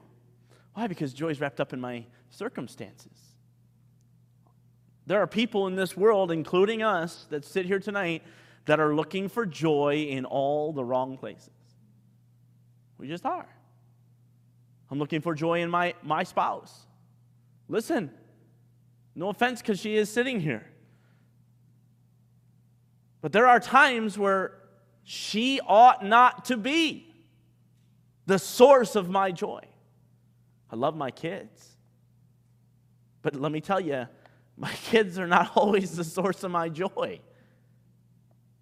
Why? 0.74 0.88
Because 0.88 1.14
joy 1.14 1.30
is 1.30 1.42
wrapped 1.42 1.60
up 1.60 1.74
in 1.74 1.82
my 1.82 2.06
circumstances. 2.30 3.31
There 5.12 5.22
are 5.22 5.28
people 5.28 5.68
in 5.68 5.76
this 5.76 5.98
world, 5.98 6.32
including 6.32 6.84
us, 6.84 7.28
that 7.32 7.44
sit 7.44 7.66
here 7.66 7.80
tonight 7.80 8.24
that 8.64 8.80
are 8.80 8.96
looking 8.96 9.28
for 9.28 9.46
joy 9.46 10.08
in 10.08 10.24
all 10.24 10.72
the 10.72 10.86
wrong 10.86 11.18
places. 11.18 11.50
We 12.98 13.10
just 13.10 13.26
are. 13.26 13.50
I'm 14.90 15.00
looking 15.00 15.20
for 15.20 15.36
joy 15.36 15.64
in 15.64 15.70
my, 15.70 15.96
my 16.02 16.24
spouse. 16.24 16.86
Listen, 17.68 18.10
no 19.14 19.28
offense 19.28 19.62
because 19.62 19.82
she 19.82 19.98
is 19.98 20.10
sitting 20.10 20.40
here. 20.40 20.66
But 23.20 23.34
there 23.34 23.48
are 23.48 23.60
times 23.60 24.18
where 24.18 24.54
she 25.04 25.60
ought 25.68 26.06
not 26.06 26.46
to 26.46 26.56
be 26.56 27.14
the 28.28 28.40
source 28.40 28.96
of 28.96 29.10
my 29.10 29.34
joy. 29.34 29.60
I 30.72 30.78
love 30.78 30.96
my 30.96 31.12
kids. 31.12 31.76
But 33.22 33.36
let 33.36 33.52
me 33.52 33.60
tell 33.60 33.82
you, 33.82 34.08
my 34.62 34.72
kids 34.72 35.18
are 35.18 35.28
not 35.28 35.52
always 35.56 35.96
the 35.96 36.04
source 36.04 36.44
of 36.44 36.52
my 36.52 36.70
joy. 36.70 37.20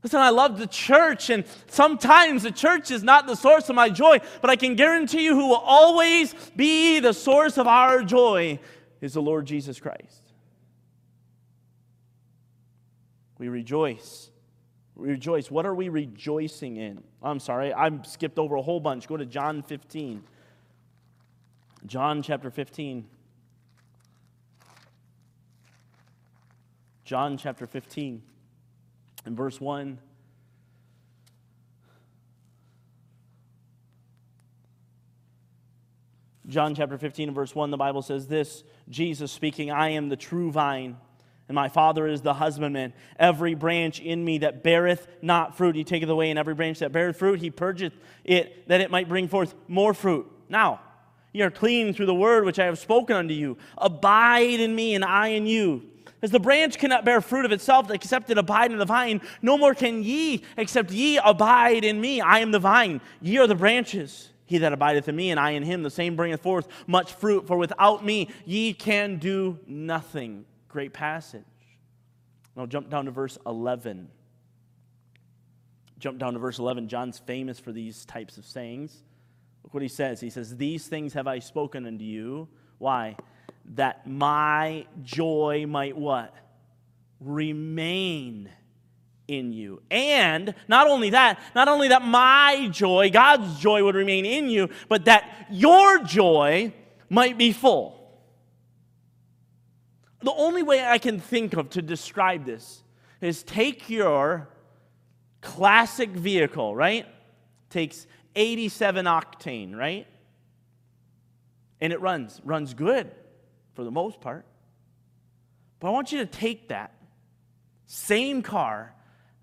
Listen, 0.01 0.21
I 0.21 0.29
love 0.29 0.57
the 0.57 0.65
church, 0.65 1.29
and 1.29 1.43
sometimes 1.67 2.43
the 2.43 2.51
church 2.51 2.89
is 2.89 3.03
not 3.03 3.27
the 3.27 3.35
source 3.35 3.67
of 3.67 3.75
my 3.75 3.89
joy, 3.89 4.19
but 4.39 4.49
I 4.49 4.55
can 4.55 4.75
guarantee 4.75 5.25
you 5.25 5.35
who 5.35 5.49
will 5.49 5.57
always 5.57 6.33
be 6.55 7.01
the 7.01 7.11
source 7.11 7.57
of 7.57 7.67
our 7.67 8.01
joy 8.01 8.59
is 9.01 9.13
the 9.13 9.21
Lord 9.21 9.45
Jesus 9.45 9.77
Christ. 9.77 10.31
We 13.37 13.49
rejoice. 13.49 14.31
We 14.95 15.09
rejoice. 15.09 15.51
What 15.51 15.65
are 15.65 15.75
we 15.75 15.89
rejoicing 15.89 16.77
in? 16.77 17.03
I'm 17.21 17.41
sorry, 17.41 17.73
I 17.73 17.89
skipped 18.03 18.39
over 18.39 18.55
a 18.55 18.61
whole 18.61 18.79
bunch. 18.79 19.05
Go 19.05 19.17
to 19.17 19.25
John 19.25 19.63
15. 19.63 20.23
John 21.85 22.21
chapter 22.21 22.49
15. 22.49 23.05
John 27.09 27.39
chapter 27.39 27.65
15 27.65 28.21
and 29.25 29.35
verse 29.35 29.59
1. 29.59 29.97
John 36.47 36.75
chapter 36.75 36.99
15 36.99 37.29
and 37.29 37.35
verse 37.35 37.55
1, 37.55 37.71
the 37.71 37.77
Bible 37.77 38.03
says 38.03 38.27
this 38.27 38.63
Jesus 38.89 39.31
speaking, 39.31 39.71
I 39.71 39.89
am 39.89 40.09
the 40.09 40.15
true 40.15 40.51
vine, 40.51 40.97
and 41.47 41.55
my 41.55 41.67
Father 41.67 42.05
is 42.05 42.21
the 42.21 42.35
husbandman. 42.35 42.93
Every 43.17 43.55
branch 43.55 43.99
in 43.99 44.23
me 44.23 44.37
that 44.37 44.61
beareth 44.61 45.07
not 45.23 45.57
fruit, 45.57 45.75
he 45.75 45.83
taketh 45.83 46.09
away, 46.09 46.29
and 46.29 46.37
every 46.37 46.53
branch 46.53 46.77
that 46.77 46.91
beareth 46.91 47.17
fruit, 47.17 47.39
he 47.39 47.49
purgeth 47.49 47.93
it, 48.23 48.67
that 48.67 48.81
it 48.81 48.91
might 48.91 49.09
bring 49.09 49.27
forth 49.27 49.55
more 49.67 49.95
fruit. 49.95 50.31
Now, 50.47 50.79
ye 51.33 51.41
are 51.41 51.49
clean 51.49 51.91
through 51.91 52.05
the 52.05 52.13
word 52.13 52.45
which 52.45 52.59
I 52.59 52.65
have 52.65 52.77
spoken 52.77 53.15
unto 53.15 53.33
you. 53.33 53.57
Abide 53.79 54.59
in 54.59 54.75
me, 54.75 54.93
and 54.93 55.03
I 55.03 55.29
in 55.29 55.47
you. 55.47 55.89
As 56.21 56.31
the 56.31 56.39
branch 56.39 56.77
cannot 56.77 57.05
bear 57.05 57.21
fruit 57.21 57.45
of 57.45 57.51
itself 57.51 57.89
except 57.91 58.29
it 58.29 58.37
abide 58.37 58.71
in 58.71 58.77
the 58.77 58.85
vine, 58.85 59.21
no 59.41 59.57
more 59.57 59.73
can 59.73 60.03
ye 60.03 60.43
except 60.57 60.91
ye 60.91 61.17
abide 61.17 61.85
in 61.85 61.99
me. 62.01 62.19
I 62.19 62.39
am 62.39 62.51
the 62.51 62.59
vine, 62.59 62.99
ye 63.21 63.37
are 63.37 63.47
the 63.47 63.55
branches. 63.55 64.29
He 64.45 64.57
that 64.57 64.73
abideth 64.73 65.07
in 65.07 65.15
me 65.15 65.29
and 65.31 65.39
I 65.39 65.51
in 65.51 65.63
him, 65.63 65.83
the 65.83 65.91
same 65.91 66.15
bringeth 66.15 66.41
forth 66.41 66.67
much 66.87 67.13
fruit. 67.13 67.47
For 67.47 67.55
without 67.55 68.03
me 68.03 68.29
ye 68.45 68.73
can 68.73 69.17
do 69.17 69.59
nothing. 69.67 70.45
Great 70.67 70.91
passage. 70.91 71.43
Now 72.55 72.65
jump 72.65 72.89
down 72.89 73.05
to 73.05 73.11
verse 73.11 73.37
11. 73.45 74.09
Jump 75.99 76.17
down 76.17 76.33
to 76.33 76.39
verse 76.39 76.59
11. 76.59 76.87
John's 76.87 77.19
famous 77.19 77.59
for 77.59 77.71
these 77.71 78.05
types 78.05 78.37
of 78.37 78.45
sayings. 78.45 79.03
Look 79.63 79.73
what 79.73 79.83
he 79.83 79.89
says. 79.89 80.19
He 80.19 80.29
says, 80.29 80.57
These 80.57 80.87
things 80.87 81.13
have 81.13 81.27
I 81.27 81.39
spoken 81.39 81.85
unto 81.85 82.03
you. 82.03 82.47
Why? 82.79 83.17
That 83.75 84.07
my 84.07 84.85
joy 85.03 85.65
might 85.67 85.97
what? 85.97 86.33
Remain 87.19 88.49
in 89.27 89.53
you. 89.53 89.81
And 89.91 90.55
not 90.67 90.87
only 90.87 91.11
that, 91.11 91.39
not 91.53 91.67
only 91.67 91.89
that 91.89 92.01
my 92.01 92.67
joy, 92.71 93.09
God's 93.11 93.59
joy 93.59 93.83
would 93.83 93.95
remain 93.95 94.25
in 94.25 94.49
you, 94.49 94.69
but 94.87 95.05
that 95.05 95.47
your 95.51 95.99
joy 96.03 96.73
might 97.09 97.37
be 97.37 97.51
full. 97.51 97.95
The 100.21 100.33
only 100.33 100.63
way 100.63 100.83
I 100.83 100.97
can 100.97 101.19
think 101.19 101.53
of 101.53 101.69
to 101.71 101.81
describe 101.81 102.45
this 102.45 102.83
is 103.21 103.43
take 103.43 103.89
your 103.89 104.49
classic 105.41 106.09
vehicle, 106.09 106.75
right? 106.75 107.05
Takes 107.69 108.07
87 108.35 109.05
octane, 109.05 109.75
right? 109.75 110.07
And 111.79 111.93
it 111.93 112.01
runs, 112.01 112.41
runs 112.43 112.73
good 112.73 113.11
for 113.79 113.85
the 113.85 113.91
most 113.91 114.19
part. 114.19 114.45
But 115.79 115.87
I 115.87 115.91
want 115.91 116.11
you 116.11 116.17
to 116.17 116.25
take 116.25 116.67
that 116.67 116.91
same 117.85 118.41
car 118.41 118.93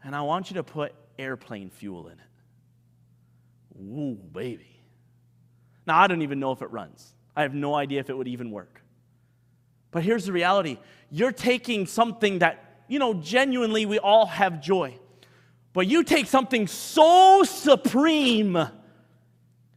and 0.05 0.15
I 0.15 0.21
want 0.21 0.51
you 0.51 0.57
to 0.57 0.63
put 0.63 0.95
airplane 1.19 1.71
fuel 1.71 2.09
in 2.09 2.19
it. 2.19 3.81
Ooh, 3.81 4.15
baby. 4.15 4.79
Now, 5.87 5.99
I 6.03 6.07
don't 6.07 6.21
even 6.21 6.39
know 6.39 6.53
if 6.53 6.61
it 6.61 6.71
runs. 6.71 7.15
I 7.35 7.41
have 7.41 7.55
no 7.55 7.75
idea 7.75 7.99
if 8.01 8.11
it 8.11 8.15
would 8.15 8.29
even 8.29 8.51
work. 8.51 8.83
But 9.91 10.03
here's 10.03 10.27
the 10.27 10.33
reality 10.33 10.77
you're 11.11 11.33
taking 11.33 11.87
something 11.87 12.41
that, 12.41 12.83
you 12.89 12.99
know, 12.99 13.15
genuinely 13.15 13.87
we 13.87 13.99
all 13.99 14.27
have 14.27 14.61
joy. 14.61 14.99
But 15.73 15.87
you 15.87 16.05
take 16.05 16.27
something 16.27 16.67
so 16.67 17.43
supreme 17.43 18.69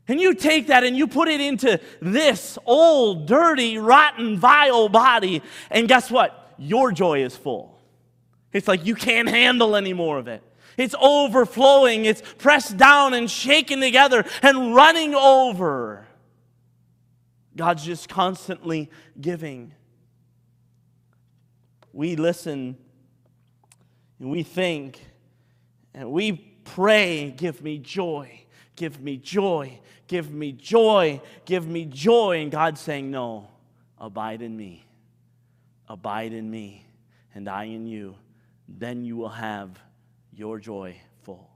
and 0.10 0.20
you 0.20 0.34
take 0.34 0.68
that 0.68 0.84
and 0.84 0.97
you 0.97 1.07
put 1.07 1.28
it 1.28 1.39
into 1.39 1.80
this 2.01 2.57
old, 2.66 3.28
dirty, 3.28 3.78
rotten, 3.78 4.38
vile 4.38 4.89
body, 4.89 5.41
and 5.70 5.88
guess 5.88 6.12
what? 6.12 6.53
Your 6.57 6.91
joy 6.91 7.24
is 7.24 7.38
full. 7.38 7.80
It's 8.51 8.68
like 8.68 8.86
you 8.86 8.95
can't 8.95 9.30
handle 9.30 9.76
any 9.76 9.93
more 9.93 10.18
of 10.18 10.28
it. 10.28 10.43
It's 10.78 10.95
overflowing, 10.99 12.05
it's 12.05 12.22
pressed 12.38 12.78
down 12.78 13.14
and 13.14 13.30
shaken 13.30 13.80
together 13.80 14.26
and 14.41 14.74
running 14.74 15.14
over. 15.14 16.07
God's 17.55 17.84
just 17.84 18.07
constantly 18.07 18.89
giving. 19.20 19.74
We 21.91 22.16
listen 22.16 22.78
and 24.20 24.32
we 24.32 24.43
think 24.43 24.99
and 25.93 26.12
we 26.12 26.32
pray, 26.64 27.32
give 27.36 27.62
me 27.62 27.78
joy, 27.78 28.38
give 28.80 28.99
me 28.99 29.17
joy, 29.17 29.80
Give 30.09 30.32
me 30.32 30.51
joy. 30.53 31.21
Give 31.45 31.67
me 31.67 31.86
joy. 31.86 32.41
And 32.41 32.51
God's 32.51 32.82
saying, 32.82 33.09
No, 33.09 33.47
abide 33.97 34.41
in 34.41 34.57
me. 34.57 34.84
Abide 35.88 36.34
in 36.34 36.49
me, 36.49 36.84
and 37.34 37.47
I 37.47 37.65
in 37.65 37.86
you. 37.86 38.15
Then 38.67 39.05
you 39.05 39.15
will 39.15 39.30
have 39.30 39.80
your 40.34 40.59
joy 40.59 40.95
full. 41.21 41.49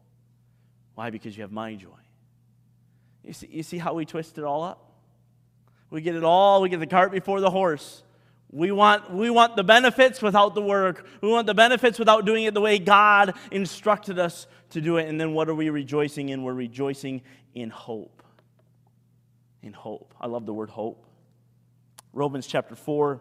Why? 0.93 1.09
Because 1.09 1.36
you 1.36 1.41
have 1.41 1.51
my 1.51 1.74
joy. 1.74 1.89
You 3.24 3.34
see, 3.34 3.47
you 3.51 3.63
see 3.63 3.80
how 3.80 3.95
we 3.95 4.05
twist 4.05 4.38
it 4.38 4.43
all 4.43 4.63
up? 4.63 4.91
We 5.89 6.01
get 6.01 6.15
it 6.15 6.24
all, 6.24 6.61
we 6.61 6.69
get 6.69 6.80
the 6.80 6.88
cart 6.88 7.11
before 7.11 7.41
the 7.41 7.49
horse. 7.49 8.03
We 8.54 8.72
want, 8.72 9.12
we 9.12 9.32
want 9.32 9.56
the 9.56 9.64
benefits 9.64 10.22
without 10.22 10.54
the 10.54 10.62
work. 10.62 11.08
We 11.22 11.30
want 11.30 11.47
the 11.47 11.56
benefits 11.56 11.97
without 11.97 12.24
doing 12.24 12.43
it 12.43 12.54
the 12.54 12.62
way 12.62 12.78
God 12.78 13.34
instructed 13.49 14.20
us 14.20 14.45
to 14.70 14.80
do 14.80 14.97
it. 14.97 15.10
And 15.10 15.20
then 15.20 15.34
what 15.34 15.49
are 15.49 15.56
we 15.56 15.72
rejoicing 15.72 16.30
in? 16.30 16.43
We're 16.43 16.54
rejoicing 16.54 17.24
in 17.56 17.72
hope. 17.72 18.22
In 19.64 19.74
hope. 19.74 20.14
I 20.22 20.28
love 20.28 20.45
the 20.45 20.54
word 20.54 20.70
hope. 20.70 21.04
Romans 22.14 22.45
chapter 22.45 22.76
4 22.76 23.20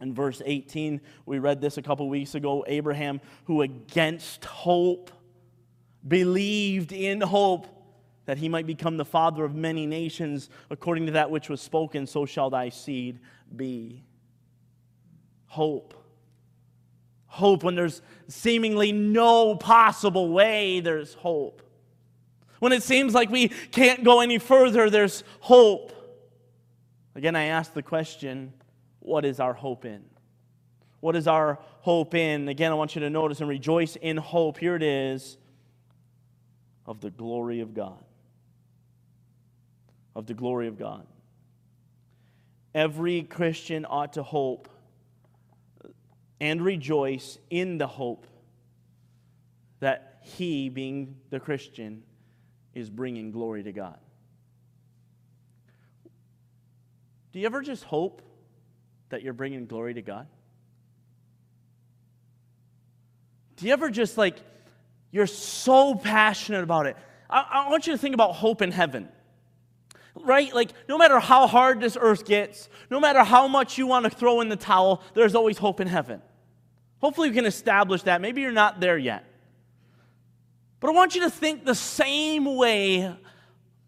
and 0.00 0.14
verse 0.14 0.40
18, 0.44 1.00
we 1.26 1.40
read 1.40 1.60
this 1.60 1.76
a 1.76 1.82
couple 1.82 2.08
weeks 2.08 2.36
ago. 2.36 2.64
Abraham, 2.68 3.20
who 3.46 3.62
against 3.62 4.44
hope 4.44 5.10
believed 6.06 6.92
in 6.92 7.20
hope 7.20 7.66
that 8.26 8.38
he 8.38 8.48
might 8.48 8.68
become 8.68 8.98
the 8.98 9.04
father 9.04 9.44
of 9.44 9.56
many 9.56 9.84
nations, 9.84 10.48
according 10.70 11.06
to 11.06 11.12
that 11.12 11.28
which 11.28 11.48
was 11.48 11.60
spoken, 11.60 12.06
so 12.06 12.24
shall 12.24 12.50
thy 12.50 12.68
seed 12.68 13.18
be. 13.56 14.04
Hope. 15.54 15.94
Hope 17.26 17.62
when 17.62 17.76
there's 17.76 18.02
seemingly 18.26 18.90
no 18.90 19.54
possible 19.54 20.32
way, 20.32 20.80
there's 20.80 21.14
hope. 21.14 21.62
When 22.58 22.72
it 22.72 22.82
seems 22.82 23.14
like 23.14 23.30
we 23.30 23.50
can't 23.70 24.02
go 24.02 24.20
any 24.20 24.38
further, 24.38 24.90
there's 24.90 25.22
hope. 25.38 25.92
Again, 27.14 27.36
I 27.36 27.44
ask 27.44 27.72
the 27.72 27.84
question 27.84 28.52
what 28.98 29.24
is 29.24 29.38
our 29.38 29.54
hope 29.54 29.84
in? 29.84 30.02
What 30.98 31.14
is 31.14 31.28
our 31.28 31.60
hope 31.82 32.16
in? 32.16 32.48
Again, 32.48 32.72
I 32.72 32.74
want 32.74 32.96
you 32.96 33.00
to 33.02 33.10
notice 33.10 33.38
and 33.38 33.48
rejoice 33.48 33.94
in 33.94 34.16
hope. 34.16 34.58
Here 34.58 34.74
it 34.74 34.82
is 34.82 35.38
of 36.84 37.00
the 37.00 37.10
glory 37.10 37.60
of 37.60 37.74
God. 37.74 38.02
Of 40.16 40.26
the 40.26 40.34
glory 40.34 40.66
of 40.66 40.76
God. 40.76 41.06
Every 42.74 43.22
Christian 43.22 43.86
ought 43.88 44.14
to 44.14 44.24
hope 44.24 44.68
and 46.40 46.60
rejoice 46.60 47.38
in 47.50 47.78
the 47.78 47.86
hope 47.86 48.26
that 49.80 50.18
he, 50.22 50.68
being 50.68 51.16
the 51.30 51.40
Christian, 51.40 52.02
is 52.74 52.90
bringing 52.90 53.30
glory 53.30 53.62
to 53.62 53.72
God. 53.72 53.98
Do 57.32 57.40
you 57.40 57.46
ever 57.46 57.62
just 57.62 57.84
hope 57.84 58.22
that 59.08 59.22
you're 59.22 59.32
bringing 59.32 59.66
glory 59.66 59.94
to 59.94 60.02
God? 60.02 60.26
Do 63.56 63.66
you 63.66 63.72
ever 63.72 63.90
just 63.90 64.16
like, 64.18 64.38
you're 65.10 65.26
so 65.26 65.94
passionate 65.94 66.62
about 66.62 66.86
it? 66.86 66.96
I, 67.28 67.46
I 67.66 67.70
want 67.70 67.86
you 67.86 67.92
to 67.92 67.98
think 67.98 68.14
about 68.14 68.34
hope 68.34 68.62
in 68.62 68.70
heaven 68.70 69.08
right? 70.22 70.54
Like, 70.54 70.70
no 70.88 70.98
matter 70.98 71.18
how 71.18 71.46
hard 71.46 71.80
this 71.80 71.96
earth 72.00 72.24
gets, 72.24 72.68
no 72.90 73.00
matter 73.00 73.24
how 73.24 73.48
much 73.48 73.78
you 73.78 73.86
want 73.86 74.04
to 74.04 74.10
throw 74.10 74.40
in 74.40 74.48
the 74.48 74.56
towel, 74.56 75.02
there's 75.14 75.34
always 75.34 75.58
hope 75.58 75.80
in 75.80 75.88
heaven. 75.88 76.22
Hopefully, 77.00 77.28
you 77.28 77.34
can 77.34 77.46
establish 77.46 78.02
that. 78.02 78.20
Maybe 78.20 78.40
you're 78.40 78.52
not 78.52 78.80
there 78.80 78.96
yet. 78.98 79.24
But 80.80 80.90
I 80.90 80.92
want 80.92 81.14
you 81.14 81.22
to 81.22 81.30
think 81.30 81.64
the 81.64 81.74
same 81.74 82.56
way 82.56 83.14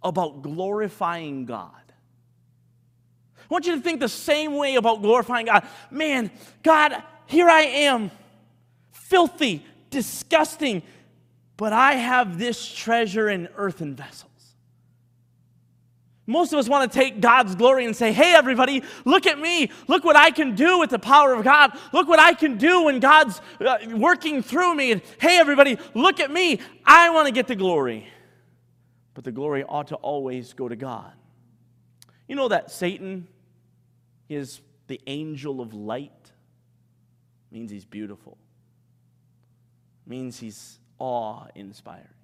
about 0.03 0.43
glorifying 0.43 1.45
God. 1.45 1.73
I 3.39 3.55
want 3.55 3.67
you 3.67 3.77
to 3.77 3.81
think 3.81 4.01
the 4.01 4.09
same 4.09 4.57
way 4.57 4.75
about 4.75 5.03
glorifying 5.03 5.47
God. 5.47 5.67
Man, 5.91 6.31
God, 6.63 7.03
here 7.27 7.49
I 7.49 7.61
am, 7.63 8.11
filthy, 8.93 9.65
disgusting, 9.91 10.83
but 11.57 11.73
I 11.73 11.95
have 11.95 12.39
this 12.39 12.67
treasure 12.67 13.29
in 13.29 13.49
earthen 13.57 13.95
vessels. 13.95 14.36
Most 16.27 16.53
of 16.53 16.59
us 16.59 16.69
want 16.69 16.91
to 16.91 16.99
take 16.99 17.21
God's 17.21 17.55
glory 17.55 17.85
and 17.85 17.95
say, 17.95 18.13
hey, 18.13 18.35
everybody, 18.35 18.83
look 19.05 19.27
at 19.27 19.39
me. 19.39 19.71
Look 19.87 20.05
what 20.05 20.17
I 20.17 20.33
can 20.33 20.57
do 20.57 20.81
with 20.81 20.91
the 20.91 20.99
power 20.99 21.33
of 21.33 21.45
God. 21.45 21.79
Look 21.93 22.09
what 22.09 22.19
I 22.19 22.35
can 22.35 22.59
do 22.59 22.85
when 22.85 22.99
God's 22.99 23.41
uh, 23.61 23.79
working 23.93 24.43
through 24.43 24.75
me. 24.75 24.91
And 24.91 25.03
hey, 25.21 25.39
everybody, 25.39 25.79
look 25.95 26.19
at 26.19 26.33
me. 26.33 26.61
I 26.85 27.11
want 27.11 27.27
to 27.29 27.33
get 27.33 27.47
the 27.47 27.55
glory. 27.55 28.09
But 29.15 29.23
the 29.23 29.31
glory 29.31 29.63
ought 29.63 29.89
to 29.89 29.95
always 29.97 30.53
go 30.53 30.69
to 30.69 30.77
God. 30.77 31.13
You 32.29 32.35
know 32.35 32.49
that 32.49 32.73
Satan 32.73 33.29
is 34.29 34.61
the 34.89 35.01
angel 35.07 35.61
of 35.61 35.75
light? 35.75 36.13
Means 37.53 37.71
he's 37.71 37.85
beautiful, 37.85 38.37
means 40.05 40.41
he's 40.41 40.81
awe 40.99 41.47
inspiring 41.55 42.16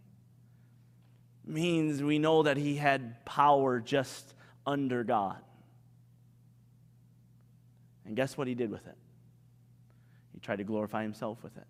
means 1.44 2.02
we 2.02 2.18
know 2.18 2.44
that 2.44 2.56
he 2.56 2.76
had 2.76 3.24
power 3.24 3.80
just 3.80 4.34
under 4.66 5.04
God. 5.04 5.38
And 8.04 8.16
guess 8.16 8.36
what 8.36 8.46
he 8.46 8.54
did 8.54 8.70
with 8.70 8.86
it? 8.86 8.96
He 10.34 10.40
tried 10.40 10.56
to 10.56 10.64
glorify 10.64 11.02
himself 11.02 11.42
with 11.42 11.56
it. 11.56 11.66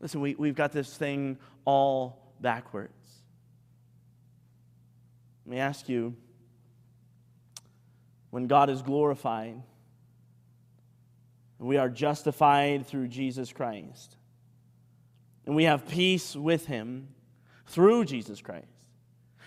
Listen, 0.00 0.20
we, 0.20 0.34
we've 0.34 0.54
got 0.54 0.72
this 0.72 0.94
thing 0.96 1.38
all 1.64 2.34
backwards. 2.40 2.92
Let 5.46 5.50
me 5.50 5.58
ask 5.58 5.88
you 5.88 6.14
when 8.30 8.46
God 8.46 8.68
is 8.68 8.82
glorified, 8.82 9.62
we 11.58 11.76
are 11.76 11.88
justified 11.88 12.86
through 12.86 13.08
Jesus 13.08 13.52
Christ, 13.52 14.16
and 15.46 15.54
we 15.54 15.64
have 15.64 15.88
peace 15.88 16.34
with 16.34 16.66
him 16.66 17.13
through 17.74 18.04
Jesus 18.04 18.40
Christ. 18.40 18.66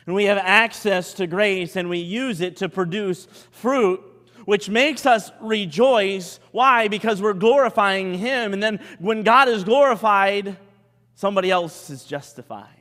And 0.05 0.13
we 0.13 0.25
have 0.25 0.37
access 0.37 1.13
to 1.15 1.27
grace 1.27 1.75
and 1.75 1.89
we 1.89 1.99
use 1.99 2.41
it 2.41 2.57
to 2.57 2.69
produce 2.69 3.27
fruit, 3.51 4.01
which 4.45 4.69
makes 4.69 5.05
us 5.05 5.31
rejoice. 5.41 6.39
Why? 6.51 6.87
Because 6.87 7.21
we're 7.21 7.33
glorifying 7.33 8.13
Him. 8.13 8.53
And 8.53 8.61
then 8.61 8.79
when 8.99 9.23
God 9.23 9.47
is 9.47 9.63
glorified, 9.63 10.57
somebody 11.15 11.49
else 11.49 11.89
is 11.89 12.03
justified 12.03 12.76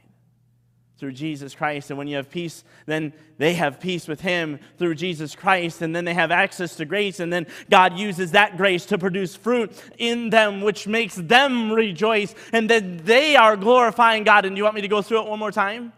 through 0.99 1.13
Jesus 1.13 1.55
Christ. 1.55 1.91
And 1.91 1.99
when 1.99 2.09
you 2.09 2.17
have 2.17 2.31
peace, 2.31 2.65
then 2.87 3.13
they 3.39 3.55
have 3.55 3.81
peace 3.81 4.09
with 4.09 4.21
Him 4.21 4.59
through 4.79 4.95
Jesus 4.95 5.35
Christ. 5.35 5.83
And 5.83 5.95
then 5.95 6.05
they 6.05 6.15
have 6.15 6.31
access 6.31 6.75
to 6.77 6.85
grace. 6.85 7.21
And 7.21 7.33
then 7.33 7.47
God 7.71 7.99
uses 7.99 8.33
that 8.33 8.57
grace 8.57 8.87
to 8.87 8.99
produce 8.99 9.37
fruit 9.37 9.73
in 9.99 10.31
them, 10.31 10.63
which 10.63 10.87
makes 10.87 11.17
them 11.17 11.71
rejoice. 11.73 12.35
And 12.53 12.69
then 12.69 13.01
they 13.05 13.37
are 13.37 13.57
glorifying 13.57 14.25
God. 14.25 14.47
And 14.47 14.57
do 14.57 14.59
you 14.59 14.65
want 14.65 14.77
me 14.77 14.83
to 14.83 14.89
go 14.89 15.03
through 15.03 15.23
it 15.23 15.29
one 15.29 15.39
more 15.39 15.53
time? 15.53 15.93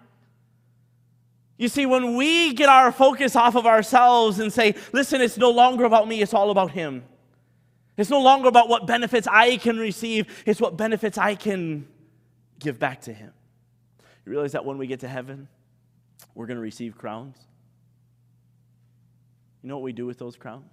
You 1.59 1.69
see, 1.69 1.87
when 1.87 2.17
we 2.17 2.55
get 2.55 2.69
our 2.69 2.93
focus 2.93 3.35
off 3.35 3.57
of 3.57 3.67
ourselves 3.67 4.39
and 4.39 4.53
say, 4.53 4.75
listen, 4.93 5.21
it's 5.21 5.37
no 5.37 5.51
longer 5.51 5.85
about 5.85 6.07
me, 6.07 6.23
it's 6.23 6.35
all 6.35 6.51
about 6.51 6.71
Him. 6.71 7.05
It's 7.97 8.11
no 8.11 8.23
longer 8.23 8.47
about 8.47 8.69
what 8.69 8.87
benefits 8.87 9.27
I 9.27 9.57
can 9.57 9.77
receive, 9.77 10.45
it's 10.47 10.61
what 10.61 10.77
benefits 10.77 11.19
I 11.19 11.35
can 11.35 11.89
give 12.61 12.79
back 12.79 13.01
to 13.03 13.13
Him. 13.13 13.33
You 14.29 14.33
realize 14.33 14.53
that 14.53 14.67
when 14.67 14.77
we 14.77 14.87
get 14.87 15.01
to 15.01 15.09
heaven, 15.09 15.49
we're 16.35 16.45
going 16.45 16.59
to 16.59 16.63
receive 16.63 16.99
crowns? 16.99 17.39
You 19.63 19.71
know 19.71 19.77
what 19.77 19.85
we 19.85 19.95
do 19.95 20.05
with 20.05 20.19
those 20.19 20.37
crowns? 20.37 20.71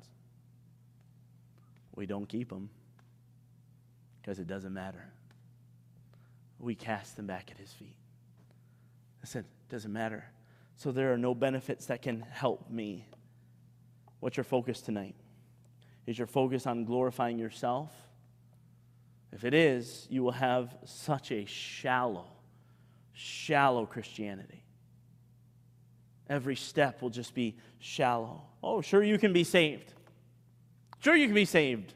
We 1.95 2.05
don't 2.05 2.27
keep 2.27 2.49
them 2.49 2.69
because 4.21 4.39
it 4.39 4.47
doesn't 4.47 4.73
matter. 4.73 5.05
We 6.59 6.75
cast 6.75 7.15
them 7.15 7.27
back 7.27 7.49
at 7.49 7.57
his 7.57 7.71
feet. 7.71 7.95
I 9.23 9.25
said, 9.25 9.45
it 9.45 9.71
doesn't 9.71 9.93
matter. 9.93 10.25
So 10.75 10.91
there 10.91 11.13
are 11.13 11.17
no 11.17 11.33
benefits 11.33 11.85
that 11.85 12.01
can 12.01 12.25
help 12.29 12.69
me. 12.69 13.07
What's 14.19 14.35
your 14.35 14.43
focus 14.43 14.81
tonight? 14.81 15.15
Is 16.05 16.17
your 16.17 16.27
focus 16.27 16.67
on 16.67 16.83
glorifying 16.83 17.39
yourself? 17.39 17.89
If 19.31 19.45
it 19.45 19.53
is, 19.53 20.07
you 20.09 20.23
will 20.23 20.33
have 20.33 20.75
such 20.83 21.31
a 21.31 21.45
shallow 21.45 22.34
shallow 23.15 23.85
Christianity. 23.85 24.63
Every 26.29 26.55
step 26.55 27.01
will 27.01 27.09
just 27.09 27.33
be 27.33 27.55
shallow. 27.79 28.43
Oh, 28.61 28.81
sure, 28.81 29.01
you 29.01 29.17
can 29.17 29.31
be 29.31 29.43
saved. 29.43 29.93
Sure, 30.99 31.15
you 31.15 31.27
can 31.27 31.35
be 31.35 31.45
saved. 31.45 31.93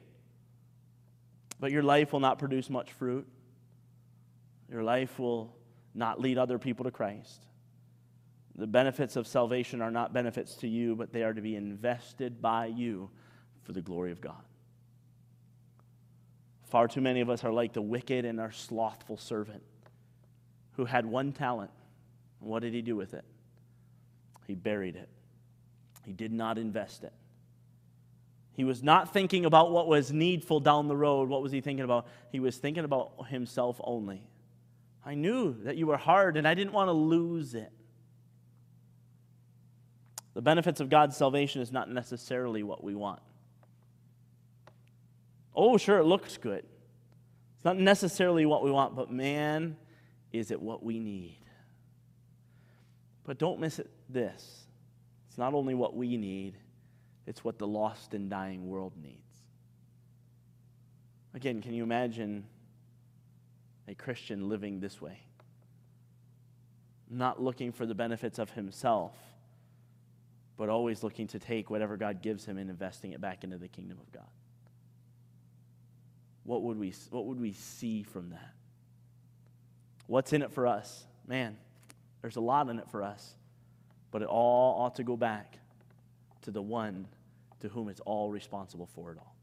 But 1.60 1.72
your 1.72 1.84
life 1.84 2.14
will 2.14 2.20
not 2.20 2.40
produce 2.40 2.70
much 2.70 2.94
fruit. 2.94 3.28
Your 4.72 4.84
life 4.84 5.20
will 5.20 5.56
not 5.94 6.22
lead 6.22 6.38
other 6.38 6.58
people 6.58 6.86
to 6.86 6.92
Christ. 6.92 7.46
The 8.56 8.68
benefits 8.68 9.16
of 9.16 9.28
salvation 9.28 9.82
are 9.82 9.92
not 9.92 10.14
benefits 10.14 10.56
to 10.56 10.68
you, 10.68 10.96
but 10.96 11.12
they 11.12 11.24
are 11.24 11.34
to 11.34 11.42
be 11.42 11.56
invested 11.56 12.42
by 12.42 12.68
you 12.68 13.10
for 13.64 13.74
the 13.74 13.82
glory 13.82 14.12
of 14.12 14.22
God. 14.22 14.44
Far 16.70 16.88
too 16.88 17.02
many 17.02 17.20
of 17.22 17.30
us 17.30 17.44
are 17.44 17.52
like 17.52 17.74
the 17.74 17.82
wicked 17.82 18.26
and 18.26 18.40
our 18.40 18.52
slothful 18.52 19.18
servant 19.18 19.64
who 20.80 20.86
had 20.86 21.06
one 21.06 21.34
talent. 21.34 21.72
What 22.40 22.62
did 22.62 22.74
he 22.74 22.82
do 22.82 22.96
with 22.96 23.14
it? 23.14 23.26
He 24.48 24.56
buried 24.56 24.96
it. 24.96 25.10
He 26.06 26.14
did 26.14 26.32
not 26.32 26.58
invest 26.58 27.04
it. 27.04 27.12
He 28.54 28.64
was 28.64 28.82
not 28.82 29.12
thinking 29.12 29.44
about 29.44 29.72
what 29.72 29.90
was 29.90 30.14
needful 30.14 30.62
down 30.62 30.88
the 30.88 30.96
road. 30.96 31.28
What 31.28 31.42
was 31.42 31.52
he 31.52 31.60
thinking 31.60 31.84
about? 31.84 32.08
He 32.32 32.40
was 32.40 32.56
thinking 32.56 32.86
about 32.86 33.28
himself 33.28 33.82
only. 33.84 34.24
I 35.06 35.16
knew 35.16 35.62
that 35.64 35.76
you 35.76 35.86
were 35.86 35.98
hard 35.98 36.38
and 36.38 36.48
I 36.48 36.54
didn't 36.54 36.72
want 36.72 36.88
to 36.88 36.94
lose 36.94 37.54
it. 37.56 37.74
The 40.34 40.42
benefits 40.42 40.80
of 40.80 40.90
God's 40.90 41.18
salvation 41.18 41.62
is 41.62 41.74
not 41.74 41.90
necessarily 41.90 42.64
what 42.64 42.86
we 42.86 42.96
want. 42.96 43.20
Oh, 45.54 45.76
sure, 45.76 45.98
it 45.98 46.06
looks 46.06 46.38
good. 46.38 46.64
It's 46.64 47.66
not 47.66 47.78
necessarily 47.78 48.46
what 48.46 48.64
we 48.64 48.72
want, 48.72 48.96
but 48.96 49.12
man, 49.12 49.76
is 50.32 50.52
it 50.52 50.62
what 50.62 50.84
we 50.84 51.00
need. 51.00 51.40
But 53.24 53.38
don't 53.38 53.60
miss 53.60 53.80
it 53.80 53.90
this. 54.10 54.66
It's 55.28 55.38
not 55.38 55.54
only 55.54 55.76
what 55.76 55.96
we 55.96 56.18
need, 56.18 56.56
it's 57.28 57.44
what 57.44 57.60
the 57.60 57.68
lost 57.68 58.14
and 58.14 58.30
dying 58.30 58.68
world 58.68 58.94
needs. 59.02 59.16
Again, 61.36 61.62
can 61.62 61.74
you 61.74 61.84
imagine 61.84 62.46
a 63.88 63.94
Christian 63.94 64.50
living 64.50 64.80
this 64.80 65.00
way? 65.00 65.20
Not 67.10 67.42
looking 67.42 67.72
for 67.72 67.86
the 67.86 67.96
benefits 67.96 68.40
of 68.40 68.50
himself, 68.52 69.14
but 70.58 70.70
always 70.70 71.04
looking 71.04 71.28
to 71.28 71.40
take 71.40 71.70
whatever 71.70 71.98
God 71.98 72.22
gives 72.22 72.46
him 72.46 72.58
and 72.58 72.70
investing 72.70 73.12
it 73.12 73.22
back 73.22 73.44
into 73.44 73.58
the 73.58 73.68
kingdom 73.68 74.00
of 74.02 74.12
God. 74.12 74.30
What 76.44 76.64
would 76.64 76.80
we, 76.80 76.94
what 77.12 77.26
would 77.26 77.40
we 77.40 77.54
see 77.54 78.02
from 78.02 78.32
that? 78.32 78.56
What's 80.10 80.34
in 80.34 80.42
it 80.42 80.52
for 80.52 80.66
us? 80.66 81.06
Man, 81.28 81.56
there's 82.24 82.36
a 82.36 82.42
lot 82.42 82.68
in 82.68 82.80
it 82.80 82.90
for 82.90 83.04
us, 83.04 83.36
but 84.10 84.24
it 84.24 84.28
all 84.28 84.82
ought 84.82 84.96
to 84.96 85.04
go 85.04 85.16
back 85.16 85.60
to 86.42 86.52
the 86.52 86.64
one 86.64 87.06
to 87.60 87.70
whom 87.70 87.90
it's 87.90 88.00
all 88.00 88.32
responsible 88.32 88.90
for 88.96 89.12
it 89.12 89.20
all. 89.20 89.36